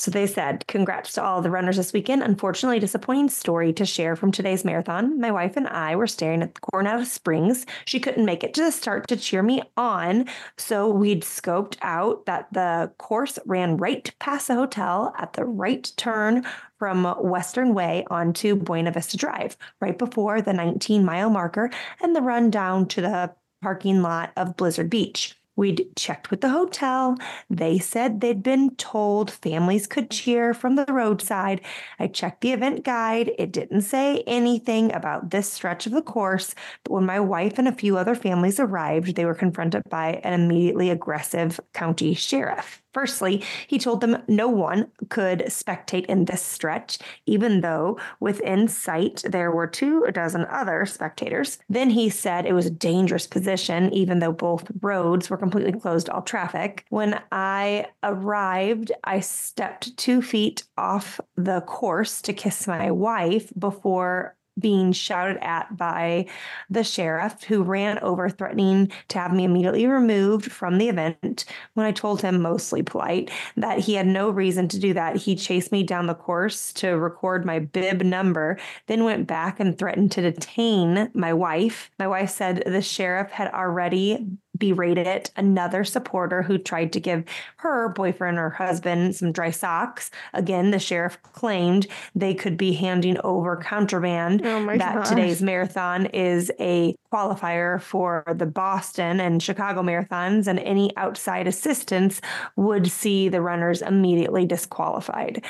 So 0.00 0.10
they 0.10 0.26
said, 0.26 0.66
Congrats 0.66 1.12
to 1.12 1.22
all 1.22 1.42
the 1.42 1.50
runners 1.50 1.76
this 1.76 1.92
weekend. 1.92 2.22
Unfortunately, 2.22 2.78
disappointing 2.78 3.28
story 3.28 3.70
to 3.74 3.84
share 3.84 4.16
from 4.16 4.32
today's 4.32 4.64
marathon. 4.64 5.20
My 5.20 5.30
wife 5.30 5.58
and 5.58 5.68
I 5.68 5.94
were 5.94 6.06
staring 6.06 6.40
at 6.40 6.54
the 6.54 6.60
Coronado 6.62 7.04
Springs. 7.04 7.66
She 7.84 8.00
couldn't 8.00 8.24
make 8.24 8.42
it 8.42 8.54
to 8.54 8.62
the 8.62 8.72
start 8.72 9.08
to 9.08 9.16
cheer 9.18 9.42
me 9.42 9.60
on. 9.76 10.24
So 10.56 10.88
we'd 10.88 11.22
scoped 11.22 11.76
out 11.82 12.24
that 12.24 12.50
the 12.50 12.90
course 12.96 13.38
ran 13.44 13.76
right 13.76 14.10
past 14.20 14.48
the 14.48 14.54
hotel 14.54 15.12
at 15.18 15.34
the 15.34 15.44
right 15.44 15.92
turn 15.98 16.46
from 16.78 17.04
Western 17.20 17.74
Way 17.74 18.06
onto 18.10 18.56
Buena 18.56 18.92
Vista 18.92 19.18
Drive, 19.18 19.58
right 19.82 19.98
before 19.98 20.40
the 20.40 20.54
19 20.54 21.04
mile 21.04 21.28
marker 21.28 21.70
and 22.00 22.16
the 22.16 22.22
run 22.22 22.50
down 22.50 22.88
to 22.88 23.02
the 23.02 23.34
parking 23.60 24.00
lot 24.00 24.32
of 24.38 24.56
Blizzard 24.56 24.88
Beach. 24.88 25.36
We'd 25.60 25.94
checked 25.94 26.30
with 26.30 26.40
the 26.40 26.48
hotel. 26.48 27.18
They 27.50 27.78
said 27.78 28.22
they'd 28.22 28.42
been 28.42 28.76
told 28.76 29.30
families 29.30 29.86
could 29.86 30.10
cheer 30.10 30.54
from 30.54 30.76
the 30.76 30.86
roadside. 30.88 31.60
I 31.98 32.06
checked 32.06 32.40
the 32.40 32.52
event 32.52 32.82
guide. 32.82 33.32
It 33.36 33.52
didn't 33.52 33.82
say 33.82 34.24
anything 34.26 34.90
about 34.90 35.28
this 35.28 35.52
stretch 35.52 35.84
of 35.84 35.92
the 35.92 36.00
course. 36.00 36.54
But 36.82 36.94
when 36.94 37.04
my 37.04 37.20
wife 37.20 37.58
and 37.58 37.68
a 37.68 37.72
few 37.72 37.98
other 37.98 38.14
families 38.14 38.58
arrived, 38.58 39.16
they 39.16 39.26
were 39.26 39.34
confronted 39.34 39.82
by 39.90 40.22
an 40.24 40.32
immediately 40.32 40.88
aggressive 40.88 41.60
county 41.74 42.14
sheriff. 42.14 42.82
Firstly, 42.92 43.44
he 43.66 43.78
told 43.78 44.00
them 44.00 44.22
no 44.26 44.48
one 44.48 44.90
could 45.08 45.40
spectate 45.46 46.06
in 46.06 46.24
this 46.24 46.42
stretch, 46.42 46.98
even 47.26 47.60
though 47.60 47.98
within 48.18 48.68
sight 48.68 49.22
there 49.28 49.50
were 49.50 49.66
two 49.66 50.06
dozen 50.12 50.44
other 50.46 50.84
spectators. 50.86 51.58
Then 51.68 51.90
he 51.90 52.08
said 52.10 52.46
it 52.46 52.52
was 52.52 52.66
a 52.66 52.70
dangerous 52.70 53.26
position, 53.26 53.92
even 53.92 54.18
though 54.18 54.32
both 54.32 54.70
roads 54.80 55.30
were 55.30 55.36
completely 55.36 55.78
closed 55.78 56.06
to 56.06 56.12
all 56.12 56.22
traffic. 56.22 56.84
When 56.88 57.20
I 57.30 57.86
arrived, 58.02 58.92
I 59.04 59.20
stepped 59.20 59.96
two 59.96 60.20
feet 60.22 60.64
off 60.76 61.20
the 61.36 61.60
course 61.60 62.20
to 62.22 62.32
kiss 62.32 62.66
my 62.66 62.90
wife 62.90 63.52
before 63.58 64.36
being 64.58 64.92
shouted 64.92 65.38
at 65.42 65.76
by 65.76 66.26
the 66.68 66.84
sheriff 66.84 67.44
who 67.44 67.62
ran 67.62 67.98
over 68.00 68.28
threatening 68.28 68.90
to 69.08 69.18
have 69.18 69.32
me 69.32 69.44
immediately 69.44 69.86
removed 69.86 70.50
from 70.50 70.78
the 70.78 70.88
event 70.88 71.44
when 71.74 71.86
i 71.86 71.92
told 71.92 72.20
him 72.20 72.42
mostly 72.42 72.82
polite 72.82 73.30
that 73.56 73.78
he 73.78 73.94
had 73.94 74.06
no 74.06 74.30
reason 74.30 74.68
to 74.68 74.78
do 74.78 74.94
that. 74.94 75.16
He 75.16 75.36
chased 75.36 75.72
me 75.72 75.82
down 75.82 76.06
the 76.06 76.14
course 76.14 76.72
to 76.74 76.90
record 76.90 77.44
my 77.44 77.58
bib 77.58 78.02
number 78.02 78.58
then 78.86 79.04
went 79.04 79.26
back 79.26 79.60
and 79.60 79.76
threatened 79.76 80.12
to 80.12 80.22
detain 80.22 81.10
my 81.14 81.32
wife. 81.32 81.90
My 81.98 82.08
wife 82.08 82.30
said 82.30 82.62
the 82.66 82.82
sheriff 82.82 83.30
had 83.30 83.52
already 83.52 84.26
berated 84.60 85.30
another 85.36 85.82
supporter 85.82 86.42
who 86.42 86.56
tried 86.56 86.92
to 86.92 87.00
give 87.00 87.24
her 87.56 87.88
boyfriend 87.88 88.38
or 88.38 88.50
husband 88.50 89.16
some 89.16 89.32
dry 89.32 89.50
socks. 89.50 90.12
Again, 90.32 90.70
the 90.70 90.78
sheriff 90.78 91.20
claimed 91.22 91.88
they 92.14 92.34
could 92.34 92.56
be 92.56 92.74
handing 92.74 93.18
over 93.24 93.56
contraband. 93.56 94.46
Oh 94.46 94.60
my 94.60 94.76
that 94.76 94.94
gosh. 94.94 95.08
today's 95.08 95.42
marathon 95.42 96.06
is 96.06 96.52
a 96.60 96.94
qualifier 97.12 97.80
for 97.80 98.24
the 98.34 98.46
Boston 98.46 99.20
and 99.20 99.42
Chicago 99.42 99.82
marathons, 99.82 100.46
and 100.46 100.58
any 100.60 100.96
outside 100.96 101.46
assistance 101.46 102.20
would 102.56 102.90
see 102.90 103.28
the 103.28 103.42
runners 103.42 103.82
immediately 103.82 104.46
disqualified. 104.46 105.44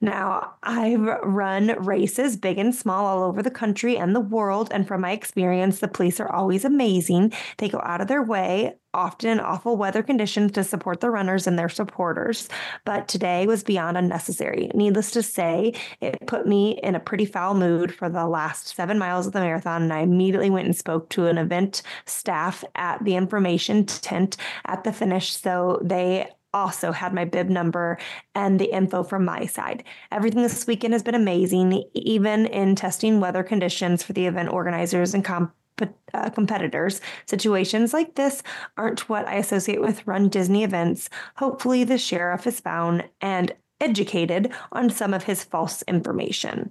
Now, 0.00 0.54
I've 0.62 1.06
run 1.22 1.68
races, 1.84 2.36
big 2.36 2.58
and 2.58 2.74
small, 2.74 3.06
all 3.06 3.24
over 3.28 3.42
the 3.42 3.50
country 3.50 3.96
and 3.96 4.14
the 4.14 4.20
world. 4.20 4.68
And 4.70 4.86
from 4.86 5.00
my 5.00 5.12
experience, 5.12 5.80
the 5.80 5.88
police 5.88 6.20
are 6.20 6.30
always 6.30 6.64
amazing. 6.64 7.32
They 7.58 7.68
go 7.68 7.80
out 7.82 8.00
of 8.00 8.08
their 8.08 8.22
way, 8.22 8.74
often 8.94 9.40
awful 9.40 9.76
weather 9.76 10.02
conditions, 10.02 10.52
to 10.52 10.64
support 10.64 11.00
the 11.00 11.10
runners 11.10 11.46
and 11.46 11.58
their 11.58 11.68
supporters. 11.68 12.48
But 12.84 13.08
today 13.08 13.46
was 13.46 13.62
beyond 13.62 13.96
unnecessary. 13.96 14.70
Needless 14.74 15.10
to 15.12 15.22
say, 15.22 15.74
it 16.00 16.26
put 16.26 16.46
me 16.46 16.78
in 16.82 16.94
a 16.94 17.00
pretty 17.00 17.24
foul 17.24 17.54
mood 17.54 17.94
for 17.94 18.08
the 18.08 18.26
last 18.26 18.74
seven 18.74 18.98
miles 18.98 19.26
of 19.26 19.32
the 19.32 19.40
marathon. 19.40 19.82
And 19.82 19.92
I 19.92 20.00
immediately 20.00 20.50
went 20.50 20.66
and 20.66 20.76
spoke 20.76 21.08
to 21.10 21.26
an 21.26 21.38
event 21.38 21.82
staff 22.06 22.64
at 22.74 23.04
the 23.04 23.14
information 23.14 23.84
tent 23.86 24.36
at 24.64 24.84
the 24.84 24.92
finish. 24.92 25.36
So 25.36 25.80
they 25.82 26.28
also 26.54 26.92
had 26.92 27.12
my 27.12 27.24
bib 27.24 27.48
number 27.48 27.98
and 28.34 28.58
the 28.58 28.72
info 28.72 29.02
from 29.02 29.24
my 29.24 29.44
side. 29.44 29.84
Everything 30.10 30.42
this 30.42 30.66
weekend 30.66 30.94
has 30.94 31.02
been 31.02 31.14
amazing, 31.14 31.84
even 31.94 32.46
in 32.46 32.74
testing 32.74 33.20
weather 33.20 33.42
conditions 33.42 34.02
for 34.02 34.14
the 34.14 34.26
event 34.26 34.48
organizers 34.48 35.14
and 35.14 35.24
comp- 35.24 35.52
uh, 36.14 36.30
competitors. 36.30 37.00
Situations 37.26 37.92
like 37.92 38.14
this 38.14 38.42
aren't 38.76 39.08
what 39.08 39.26
I 39.26 39.34
associate 39.34 39.80
with 39.80 40.06
Run 40.06 40.28
Disney 40.28 40.64
events. 40.64 41.08
Hopefully, 41.36 41.84
the 41.84 41.98
sheriff 41.98 42.46
is 42.46 42.60
found 42.60 43.08
and 43.20 43.54
educated 43.80 44.52
on 44.72 44.90
some 44.90 45.14
of 45.14 45.24
his 45.24 45.44
false 45.44 45.82
information. 45.82 46.70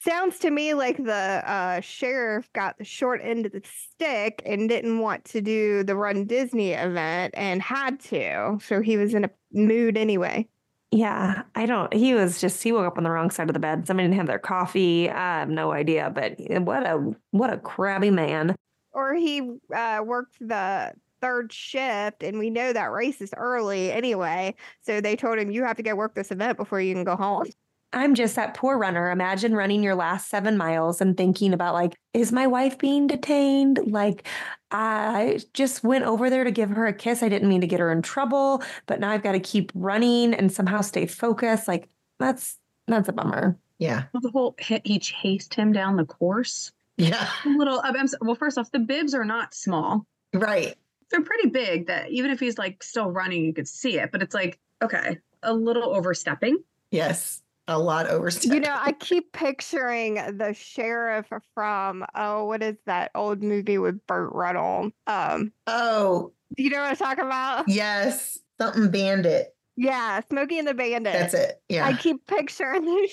Sounds 0.00 0.38
to 0.38 0.50
me 0.50 0.74
like 0.74 0.96
the 0.96 1.42
uh, 1.44 1.80
sheriff 1.80 2.48
got 2.52 2.78
the 2.78 2.84
short 2.84 3.20
end 3.22 3.46
of 3.46 3.52
the 3.52 3.62
stick 3.64 4.40
and 4.46 4.68
didn't 4.68 5.00
want 5.00 5.24
to 5.26 5.40
do 5.40 5.82
the 5.82 5.96
Run 5.96 6.24
Disney 6.24 6.70
event 6.72 7.34
and 7.36 7.60
had 7.60 7.98
to. 8.00 8.58
So 8.62 8.80
he 8.80 8.96
was 8.96 9.12
in 9.12 9.24
a 9.24 9.30
mood 9.52 9.96
anyway. 9.96 10.48
Yeah, 10.90 11.42
I 11.54 11.66
don't. 11.66 11.92
He 11.92 12.14
was 12.14 12.40
just 12.40 12.62
he 12.62 12.72
woke 12.72 12.86
up 12.86 12.96
on 12.96 13.04
the 13.04 13.10
wrong 13.10 13.30
side 13.30 13.50
of 13.50 13.54
the 13.54 13.60
bed. 13.60 13.86
Somebody 13.86 14.08
didn't 14.08 14.16
have 14.18 14.26
their 14.26 14.38
coffee. 14.38 15.10
I 15.10 15.40
have 15.40 15.50
no 15.50 15.72
idea, 15.72 16.10
but 16.10 16.36
what 16.38 16.86
a 16.86 17.14
what 17.30 17.52
a 17.52 17.58
crabby 17.58 18.10
man. 18.10 18.56
Or 18.92 19.14
he 19.14 19.58
uh, 19.74 20.02
worked 20.04 20.38
the 20.40 20.92
third 21.20 21.52
shift, 21.52 22.22
and 22.22 22.38
we 22.38 22.48
know 22.48 22.72
that 22.72 22.90
race 22.90 23.20
is 23.20 23.34
early 23.36 23.92
anyway. 23.92 24.54
So 24.80 25.00
they 25.00 25.14
told 25.14 25.38
him, 25.38 25.50
you 25.50 25.64
have 25.64 25.76
to 25.76 25.82
go 25.82 25.94
work 25.94 26.14
this 26.14 26.30
event 26.30 26.56
before 26.56 26.80
you 26.80 26.94
can 26.94 27.04
go 27.04 27.16
home. 27.16 27.44
I'm 27.92 28.14
just 28.14 28.36
that 28.36 28.54
poor 28.54 28.76
runner. 28.76 29.10
Imagine 29.10 29.54
running 29.54 29.82
your 29.82 29.94
last 29.94 30.28
seven 30.28 30.56
miles 30.56 31.00
and 31.00 31.16
thinking 31.16 31.54
about 31.54 31.74
like, 31.74 31.94
is 32.12 32.32
my 32.32 32.46
wife 32.46 32.78
being 32.78 33.06
detained? 33.06 33.80
Like, 33.86 34.26
I 34.70 35.40
just 35.54 35.82
went 35.82 36.04
over 36.04 36.28
there 36.28 36.44
to 36.44 36.50
give 36.50 36.70
her 36.70 36.86
a 36.86 36.92
kiss. 36.92 37.22
I 37.22 37.30
didn't 37.30 37.48
mean 37.48 37.62
to 37.62 37.66
get 37.66 37.80
her 37.80 37.90
in 37.90 38.02
trouble, 38.02 38.62
but 38.86 39.00
now 39.00 39.10
I've 39.10 39.22
got 39.22 39.32
to 39.32 39.40
keep 39.40 39.72
running 39.74 40.34
and 40.34 40.52
somehow 40.52 40.82
stay 40.82 41.06
focused. 41.06 41.66
Like, 41.66 41.88
that's 42.18 42.58
that's 42.86 43.08
a 43.08 43.12
bummer. 43.12 43.56
Yeah. 43.78 44.04
Well, 44.12 44.20
the 44.20 44.30
whole 44.30 44.54
he, 44.58 44.80
he 44.84 44.98
chased 44.98 45.54
him 45.54 45.72
down 45.72 45.96
the 45.96 46.04
course. 46.04 46.72
Yeah. 46.98 47.28
A 47.46 47.48
little. 47.48 47.80
I'm, 47.82 47.94
well, 48.20 48.34
first 48.34 48.58
off, 48.58 48.70
the 48.70 48.80
bibs 48.80 49.14
are 49.14 49.24
not 49.24 49.54
small. 49.54 50.04
Right. 50.34 50.76
They're 51.10 51.22
pretty 51.22 51.48
big. 51.48 51.86
That 51.86 52.10
even 52.10 52.30
if 52.30 52.40
he's 52.40 52.58
like 52.58 52.82
still 52.82 53.10
running, 53.10 53.44
you 53.44 53.54
could 53.54 53.68
see 53.68 53.98
it. 53.98 54.12
But 54.12 54.22
it's 54.22 54.34
like 54.34 54.58
okay, 54.82 55.18
a 55.42 55.54
little 55.54 55.94
overstepping. 55.94 56.58
Yes. 56.90 57.42
A 57.68 57.78
lot 57.78 58.06
overstepped. 58.08 58.54
You 58.54 58.60
know, 58.60 58.76
I 58.76 58.92
keep 58.98 59.32
picturing 59.32 60.14
the 60.14 60.54
sheriff 60.54 61.26
from, 61.54 62.04
oh, 62.14 62.46
what 62.46 62.62
is 62.62 62.76
that 62.86 63.10
old 63.14 63.42
movie 63.42 63.78
with 63.78 64.04
Burt 64.06 64.30
Reynolds? 64.32 64.94
Um, 65.06 65.52
oh, 65.66 66.32
do 66.56 66.62
you 66.62 66.70
know 66.70 66.80
what 66.80 66.90
I'm 66.90 66.96
talking 66.96 67.24
about? 67.24 67.68
yes. 67.68 68.38
Something 68.60 68.90
bandit. 68.90 69.54
Yeah, 69.76 70.20
Smokey 70.28 70.58
and 70.58 70.66
the 70.66 70.74
Bandit. 70.74 71.12
That's 71.12 71.34
it. 71.34 71.62
Yeah. 71.68 71.86
I 71.86 71.92
keep 71.92 72.26
picturing 72.26 72.84
the 72.84 73.08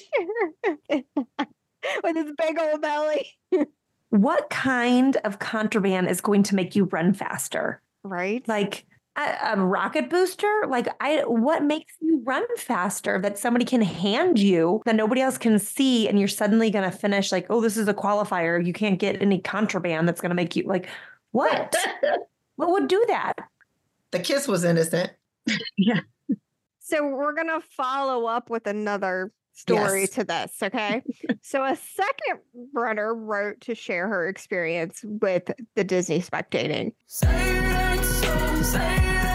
sheriff 0.90 1.04
with 2.04 2.16
his 2.16 2.32
big 2.38 2.60
old 2.60 2.82
belly. 2.82 3.32
What 4.12 4.50
kind 4.50 5.18
of 5.26 5.40
contraband 5.40 6.10
is 6.10 6.22
going 6.22 6.44
to 6.44 6.56
make 6.56 6.74
you 6.74 6.86
run 6.86 7.14
faster? 7.14 7.82
Right? 8.04 8.48
Like 8.48 8.86
a, 9.16 9.54
a 9.54 9.58
rocket 9.58 10.10
booster? 10.10 10.52
Like 10.68 10.88
I 11.00 11.24
what 11.26 11.64
makes 11.64 11.94
you 12.02 12.22
run 12.26 12.44
faster 12.58 13.20
that 13.22 13.38
somebody 13.38 13.66
can 13.66 13.82
hand 13.82 14.40
you 14.40 14.82
that 14.86 14.96
nobody 14.96 15.22
else 15.22 15.38
can 15.38 15.60
see 15.60 16.08
and 16.08 16.20
you're 16.20 16.28
suddenly 16.28 16.70
going 16.70 16.90
to 16.90 16.96
finish 16.98 17.32
like, 17.32 17.46
"Oh, 17.50 17.62
this 17.62 17.78
is 17.78 17.88
a 17.88 17.94
qualifier. 17.94 18.64
You 18.66 18.74
can't 18.74 19.00
get 19.00 19.22
any 19.22 19.40
contraband 19.40 20.08
that's 20.08 20.22
going 20.22 20.30
to 20.32 20.36
make 20.36 20.56
you 20.56 20.64
like 20.66 20.88
what? 21.32 21.76
what 22.56 22.70
would 22.70 22.88
do 22.88 23.04
that?" 23.08 23.34
the 24.12 24.20
kiss 24.20 24.48
was 24.48 24.64
innocent. 24.64 25.12
Yeah. 25.78 26.00
So 26.80 27.06
we're 27.08 27.34
going 27.34 27.48
to 27.48 27.62
follow 27.76 28.28
up 28.28 28.50
with 28.50 28.68
another 28.68 29.32
story 29.54 30.02
Yes. 30.02 30.10
to 30.12 30.24
this, 30.24 30.54
okay? 30.62 31.02
so 31.42 31.64
a 31.66 31.76
second 31.76 32.40
runner 32.74 33.14
wrote 33.14 33.60
to 33.62 33.76
share 33.76 34.08
her 34.08 34.28
experience 34.30 35.02
with 35.04 35.50
the 35.76 35.84
Disney 35.84 36.22
spectating. 36.22 36.94
Say 38.26 38.64
say 38.64 39.35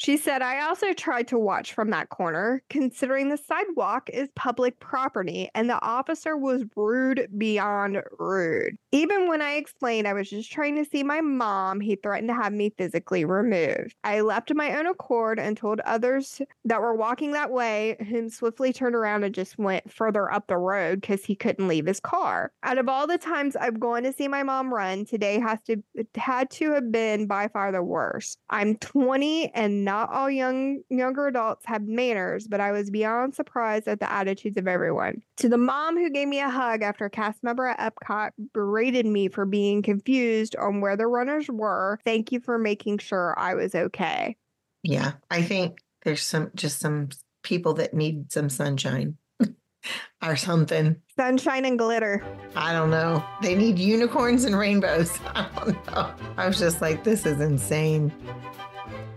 she 0.00 0.16
said, 0.16 0.40
I 0.40 0.66
also 0.66 0.94
tried 0.94 1.28
to 1.28 1.38
watch 1.38 1.74
from 1.74 1.90
that 1.90 2.08
corner, 2.08 2.62
considering 2.70 3.28
the 3.28 3.36
sidewalk 3.36 4.08
is 4.10 4.30
public 4.34 4.80
property 4.80 5.50
and 5.54 5.68
the 5.68 5.78
officer 5.82 6.38
was 6.38 6.64
rude 6.74 7.28
beyond 7.36 8.02
rude. 8.18 8.78
Even 8.92 9.28
when 9.28 9.42
I 9.42 9.56
explained 9.56 10.08
I 10.08 10.14
was 10.14 10.30
just 10.30 10.50
trying 10.50 10.76
to 10.76 10.86
see 10.86 11.02
my 11.02 11.20
mom, 11.20 11.80
he 11.82 11.96
threatened 11.96 12.30
to 12.30 12.34
have 12.34 12.54
me 12.54 12.72
physically 12.78 13.26
removed. 13.26 13.94
I 14.02 14.22
left 14.22 14.50
of 14.50 14.56
my 14.56 14.74
own 14.74 14.86
accord 14.86 15.38
and 15.38 15.54
told 15.54 15.80
others 15.80 16.40
that 16.64 16.80
were 16.80 16.94
walking 16.94 17.32
that 17.32 17.50
way, 17.50 17.98
whom 18.08 18.30
swiftly 18.30 18.72
turned 18.72 18.94
around 18.94 19.24
and 19.24 19.34
just 19.34 19.58
went 19.58 19.92
further 19.92 20.32
up 20.32 20.46
the 20.46 20.56
road 20.56 21.02
because 21.02 21.26
he 21.26 21.36
couldn't 21.36 21.68
leave 21.68 21.84
his 21.84 22.00
car. 22.00 22.52
Out 22.62 22.78
of 22.78 22.88
all 22.88 23.06
the 23.06 23.18
times 23.18 23.54
I've 23.54 23.78
gone 23.78 24.04
to 24.04 24.14
see 24.14 24.28
my 24.28 24.44
mom 24.44 24.72
run, 24.72 25.04
today 25.04 25.38
has 25.40 25.60
to 25.66 25.76
had 26.14 26.48
to 26.52 26.72
have 26.72 26.90
been 26.90 27.26
by 27.26 27.48
far 27.48 27.70
the 27.70 27.82
worst. 27.82 28.38
I'm 28.48 28.76
20 28.76 29.50
and 29.54 29.89
not 29.90 30.08
all 30.12 30.30
young 30.30 30.82
younger 30.88 31.26
adults 31.26 31.66
have 31.66 31.82
manners, 31.82 32.46
but 32.46 32.60
I 32.60 32.70
was 32.70 32.90
beyond 32.90 33.34
surprised 33.34 33.88
at 33.88 33.98
the 33.98 34.10
attitudes 34.10 34.56
of 34.56 34.68
everyone. 34.68 35.20
To 35.38 35.48
the 35.48 35.58
mom 35.58 35.96
who 35.96 36.08
gave 36.10 36.28
me 36.28 36.38
a 36.38 36.48
hug 36.48 36.82
after 36.82 37.06
a 37.06 37.10
cast 37.10 37.42
member 37.42 37.66
at 37.66 37.80
Epcot 37.80 38.30
berated 38.54 39.04
me 39.04 39.26
for 39.28 39.44
being 39.44 39.82
confused 39.82 40.54
on 40.54 40.80
where 40.80 40.96
the 40.96 41.08
runners 41.08 41.48
were, 41.48 41.98
thank 42.04 42.30
you 42.30 42.38
for 42.38 42.56
making 42.56 42.98
sure 42.98 43.34
I 43.36 43.54
was 43.54 43.74
okay. 43.74 44.36
Yeah, 44.84 45.14
I 45.28 45.42
think 45.42 45.80
there's 46.04 46.22
some 46.22 46.52
just 46.54 46.78
some 46.78 47.08
people 47.42 47.74
that 47.74 47.92
need 47.92 48.30
some 48.30 48.48
sunshine 48.48 49.16
or 50.22 50.36
something. 50.36 51.02
Sunshine 51.16 51.64
and 51.64 51.76
glitter. 51.76 52.24
I 52.54 52.72
don't 52.72 52.90
know. 52.90 53.24
They 53.42 53.56
need 53.56 53.76
unicorns 53.76 54.44
and 54.44 54.56
rainbows. 54.56 55.18
I 55.34 55.48
don't 55.56 55.86
know. 55.88 56.14
I 56.36 56.46
was 56.46 56.60
just 56.60 56.80
like, 56.80 57.02
this 57.02 57.26
is 57.26 57.40
insane. 57.40 58.12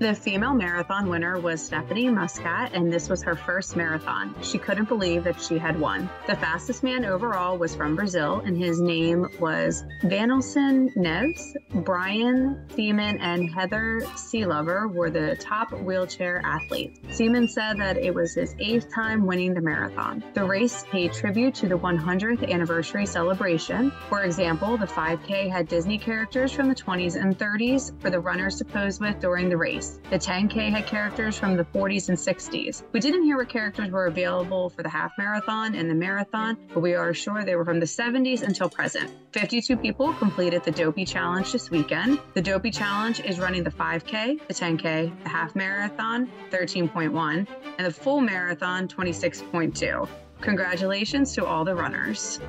The 0.03 0.13
female 0.13 0.53
marathon 0.53 1.07
winner 1.07 1.39
was 1.39 1.63
Stephanie 1.63 2.09
Muscat, 2.09 2.73
and 2.73 2.91
this 2.91 3.07
was 3.07 3.23
her 3.23 3.37
first 3.37 3.77
marathon. 3.77 4.35
She 4.41 4.57
couldn't 4.57 4.89
believe 4.89 5.23
that 5.23 5.39
she 5.39 5.57
had 5.57 5.79
won. 5.79 6.09
The 6.27 6.35
fastest 6.35 6.83
man 6.83 7.05
overall 7.05 7.57
was 7.57 7.73
from 7.73 7.95
Brazil, 7.95 8.41
and 8.45 8.57
his 8.57 8.81
name 8.81 9.29
was 9.39 9.85
Vanilson 10.03 10.93
Neves. 10.97 11.53
Brian 11.85 12.67
Siemann 12.75 13.17
and 13.21 13.49
Heather 13.49 14.01
Sealover 14.15 14.93
were 14.93 15.09
the 15.09 15.37
top 15.37 15.71
wheelchair 15.71 16.41
athletes. 16.43 16.99
Siemann 17.11 17.47
said 17.47 17.77
that 17.77 17.95
it 17.95 18.13
was 18.13 18.35
his 18.35 18.55
eighth 18.59 18.93
time 18.93 19.25
winning 19.25 19.53
the 19.53 19.61
marathon. 19.61 20.21
The 20.33 20.43
race 20.43 20.83
paid 20.91 21.13
tribute 21.13 21.55
to 21.55 21.69
the 21.69 21.77
100th 21.77 22.51
anniversary 22.51 23.05
celebration. 23.05 23.93
For 24.09 24.23
example, 24.23 24.75
the 24.75 24.85
5K 24.85 25.49
had 25.49 25.69
Disney 25.69 25.97
characters 25.97 26.51
from 26.51 26.67
the 26.67 26.75
20s 26.75 27.15
and 27.15 27.39
30s 27.39 27.97
for 28.01 28.09
the 28.09 28.19
runners 28.19 28.57
to 28.57 28.65
pose 28.65 28.99
with 28.99 29.21
during 29.21 29.47
the 29.47 29.55
race. 29.55 29.92
The 30.09 30.19
10K 30.19 30.69
had 30.69 30.85
characters 30.85 31.37
from 31.37 31.57
the 31.57 31.63
40s 31.63 32.09
and 32.09 32.17
60s. 32.17 32.83
We 32.91 32.99
didn't 32.99 33.23
hear 33.23 33.37
what 33.37 33.49
characters 33.49 33.89
were 33.89 34.07
available 34.07 34.69
for 34.69 34.83
the 34.83 34.89
half 34.89 35.11
marathon 35.17 35.75
and 35.75 35.89
the 35.89 35.95
marathon, 35.95 36.57
but 36.73 36.81
we 36.81 36.93
are 36.93 37.13
sure 37.13 37.43
they 37.43 37.55
were 37.55 37.65
from 37.65 37.79
the 37.79 37.85
70s 37.85 38.43
until 38.43 38.69
present. 38.69 39.09
52 39.31 39.77
people 39.77 40.13
completed 40.13 40.63
the 40.63 40.71
Dopey 40.71 41.05
Challenge 41.05 41.51
this 41.51 41.71
weekend. 41.71 42.19
The 42.33 42.41
Dopey 42.41 42.71
Challenge 42.71 43.19
is 43.21 43.39
running 43.39 43.63
the 43.63 43.71
5K, 43.71 44.47
the 44.47 44.53
10K, 44.53 45.23
the 45.23 45.29
half 45.29 45.55
marathon, 45.55 46.29
13.1, 46.51 47.47
and 47.77 47.87
the 47.87 47.91
full 47.91 48.21
marathon, 48.21 48.87
26.2. 48.87 50.07
Congratulations 50.43 51.33
to 51.33 51.45
all 51.45 51.63
the 51.63 51.73
runners. 51.73 52.39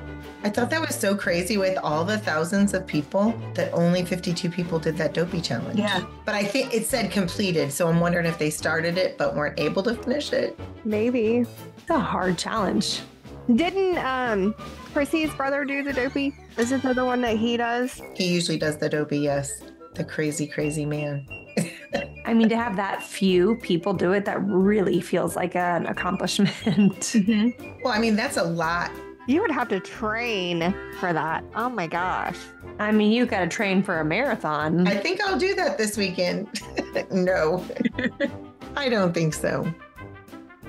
I 0.43 0.49
thought 0.49 0.69
that 0.69 0.81
was 0.81 0.95
so 0.95 1.15
crazy 1.15 1.57
with 1.57 1.77
all 1.77 2.03
the 2.03 2.17
thousands 2.17 2.73
of 2.73 2.85
people 2.85 3.33
that 3.53 3.71
only 3.73 4.03
52 4.03 4.49
people 4.49 4.79
did 4.79 4.97
that 4.97 5.13
dopey 5.13 5.39
challenge. 5.39 5.79
Yeah. 5.79 6.05
But 6.25 6.35
I 6.35 6.43
think 6.43 6.73
it 6.73 6.85
said 6.85 7.09
completed. 7.09 7.71
So 7.71 7.87
I'm 7.87 8.01
wondering 8.01 8.25
if 8.25 8.37
they 8.37 8.49
started 8.49 8.97
it 8.97 9.17
but 9.17 9.33
weren't 9.33 9.59
able 9.59 9.81
to 9.83 9.95
finish 9.95 10.33
it. 10.33 10.59
Maybe. 10.83 11.45
It's 11.77 11.89
a 11.89 11.97
hard 11.97 12.37
challenge. 12.37 13.01
Didn't 13.55 13.97
um 13.99 14.53
Chrissy's 14.91 15.33
brother 15.33 15.63
do 15.63 15.83
the 15.83 15.93
dopey? 15.93 16.35
Isn't 16.57 16.83
that 16.83 16.95
the 16.95 17.05
one 17.05 17.21
that 17.21 17.37
he 17.37 17.55
does? 17.55 18.01
He 18.15 18.27
usually 18.33 18.57
does 18.57 18.77
the 18.77 18.89
dopey, 18.89 19.19
yes. 19.19 19.61
The 19.93 20.03
crazy, 20.03 20.47
crazy 20.47 20.85
man. 20.85 21.25
I 22.25 22.33
mean, 22.33 22.49
to 22.49 22.57
have 22.57 22.75
that 22.75 23.03
few 23.03 23.55
people 23.57 23.93
do 23.93 24.13
it, 24.13 24.25
that 24.25 24.43
really 24.43 24.99
feels 24.99 25.35
like 25.35 25.55
an 25.55 25.85
accomplishment. 25.85 26.53
Mm-hmm. 27.15 27.81
Well, 27.83 27.93
I 27.93 27.99
mean, 27.99 28.15
that's 28.15 28.37
a 28.37 28.43
lot. 28.43 28.91
You 29.27 29.41
would 29.41 29.51
have 29.51 29.69
to 29.69 29.79
train 29.79 30.75
for 30.99 31.13
that. 31.13 31.43
Oh 31.55 31.69
my 31.69 31.87
gosh. 31.87 32.37
I 32.77 32.91
mean, 32.91 33.11
you 33.11 33.25
got 33.25 33.39
to 33.39 33.47
train 33.47 33.81
for 33.81 33.99
a 33.99 34.05
marathon. 34.05 34.87
I 34.87 34.97
think 34.97 35.21
I'll 35.23 35.37
do 35.37 35.55
that 35.55 35.77
this 35.77 35.97
weekend. 35.97 36.61
no, 37.11 37.65
I 38.75 38.89
don't 38.89 39.13
think 39.13 39.33
so. 39.33 39.71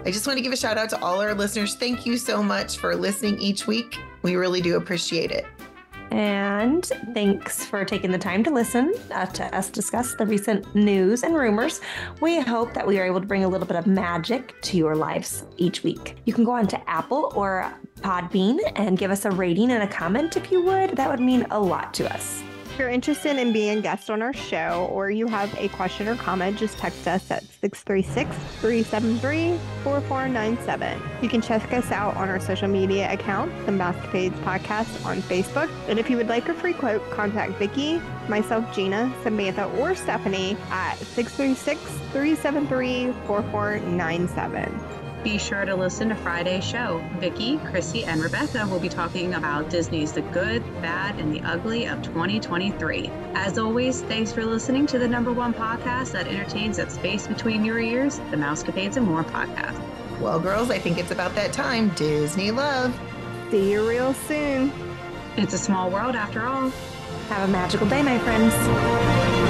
I 0.05 0.11
just 0.11 0.27
want 0.27 0.39
to 0.39 0.43
give 0.43 0.53
a 0.53 0.57
shout 0.57 0.79
out 0.79 0.89
to 0.91 1.03
all 1.03 1.21
our 1.21 1.35
listeners. 1.35 1.75
Thank 1.75 2.07
you 2.07 2.17
so 2.17 2.43
much 2.43 2.79
for 2.79 2.95
listening 2.95 3.41
each 3.41 3.67
week. 3.67 3.99
We 4.23 4.37
really 4.37 4.61
do 4.61 4.77
appreciate 4.77 5.33
it. 5.33 5.47
And 6.11 6.85
thanks 7.13 7.65
for 7.65 7.85
taking 7.85 8.11
the 8.11 8.19
time 8.19 8.43
to 8.45 8.51
listen 8.51 8.95
uh, 9.11 9.27
to 9.27 9.57
us 9.57 9.71
discuss 9.71 10.15
the 10.15 10.27
recent 10.27 10.75
news 10.75 11.23
and 11.23 11.35
rumors. 11.35 11.81
We 12.21 12.41
hope 12.41 12.73
that 12.75 12.87
we 12.87 12.99
are 12.99 13.05
able 13.05 13.21
to 13.21 13.27
bring 13.27 13.45
a 13.45 13.49
little 13.49 13.67
bit 13.67 13.77
of 13.77 13.87
magic 13.87 14.61
to 14.63 14.77
your 14.77 14.95
lives 14.95 15.45
each 15.57 15.83
week. 15.83 16.17
You 16.25 16.33
can 16.33 16.45
go 16.45 16.53
on 16.53 16.67
to 16.69 16.91
Apple 16.91 17.33
or 17.35 17.73
Podbean 18.01 18.59
and 18.77 18.99
give 18.99 19.11
us 19.11 19.25
a 19.25 19.31
rating 19.31 19.73
and 19.73 19.83
a 19.83 19.89
comment 19.89 20.37
if 20.37 20.51
you 20.51 20.63
would. 20.63 20.97
That 20.97 21.11
would 21.11 21.21
mean 21.21 21.47
a 21.51 21.61
lot 21.61 21.93
to 21.95 22.13
us. 22.13 22.43
If 22.77 22.81
you're 22.81 22.91
interested 22.91 23.39
in 23.39 23.55
being 23.55 23.79
a 23.79 23.81
guest 23.81 24.11
on 24.11 24.21
our 24.21 24.35
show 24.35 24.87
or 24.93 25.11
you 25.11 25.27
have 25.29 25.51
a 25.59 25.69
question 25.69 26.09
or 26.09 26.15
comment, 26.15 26.59
just 26.59 26.77
text 26.77 27.09
us 27.09 27.31
at 27.31 27.43
636 27.43 28.37
373 28.61 29.59
4497. 29.83 31.03
You 31.23 31.29
can 31.31 31.41
check 31.41 31.73
us 31.73 31.91
out 31.91 32.15
on 32.19 32.29
our 32.29 32.39
social 32.39 32.69
media 32.69 33.11
account, 33.11 33.51
the 33.65 33.73
Mousecapades 33.73 34.39
Podcast 34.45 35.07
on 35.07 35.23
Facebook. 35.23 35.71
And 35.89 35.99
if 35.99 36.11
you 36.11 36.19
would 36.19 36.29
like 36.29 36.51
a 36.51 36.55
free 36.55 36.75
quote, 36.75 37.01
contact 37.11 37.53
Vicki, 37.53 37.99
myself, 38.29 38.75
Gina, 38.75 39.11
Samantha, 39.23 39.65
or 39.79 39.95
Stephanie 39.95 40.55
at 40.71 40.99
636 40.99 41.81
373 42.13 43.13
4497. 43.27 44.96
Be 45.27 45.39
sure 45.39 45.65
to 45.65 45.75
listen 45.75 46.09
to 46.11 46.15
Friday's 46.15 46.63
show. 46.63 47.05
Vicki, 47.19 47.59
Chrissy, 47.59 48.05
and 48.05 48.23
Rebecca 48.23 48.65
will 48.69 48.79
be 48.79 48.89
talking 48.89 49.35
about 49.35 49.69
Disney's 49.69 50.13
The 50.13 50.23
Good, 50.23 50.63
Bad, 50.81 51.19
and 51.19 51.35
the 51.35 51.41
Ugly 51.41 51.87
of 51.87 52.01
2023. 52.01 53.11
As 53.35 53.59
always, 53.59 54.03
thanks 54.03 54.31
for 54.31 54.45
listening 54.45 54.87
to 54.87 55.01
the 55.01 55.09
number 55.09 55.33
one 55.33 55.53
podcast 55.53 56.13
that 56.13 56.29
entertains 56.29 56.77
that 56.77 56.93
space 56.93 57.27
between 57.27 57.65
your 57.65 57.81
ears, 57.81 58.21
the 58.31 58.37
Mousecapades 58.37 58.99
and 58.99 59.05
More 59.05 59.25
podcast. 59.25 59.83
Well, 60.21 60.39
girls, 60.39 60.71
I 60.71 60.79
think 60.79 60.97
it's 60.97 61.11
about 61.11 61.35
that 61.35 61.53
time. 61.53 61.89
Disney 61.97 62.53
love. 62.53 62.97
See 63.51 63.73
you 63.73 63.89
real 63.89 64.15
soon. 64.15 64.73
It's 65.37 65.55
a 65.55 65.59
small 65.59 65.91
world 65.91 66.15
after 66.15 66.47
all. 66.47 66.71
Have 67.31 67.49
a 67.49 67.51
magical 67.51 67.89
day, 67.89 68.03
my 68.03 68.21
friends. 68.21 69.46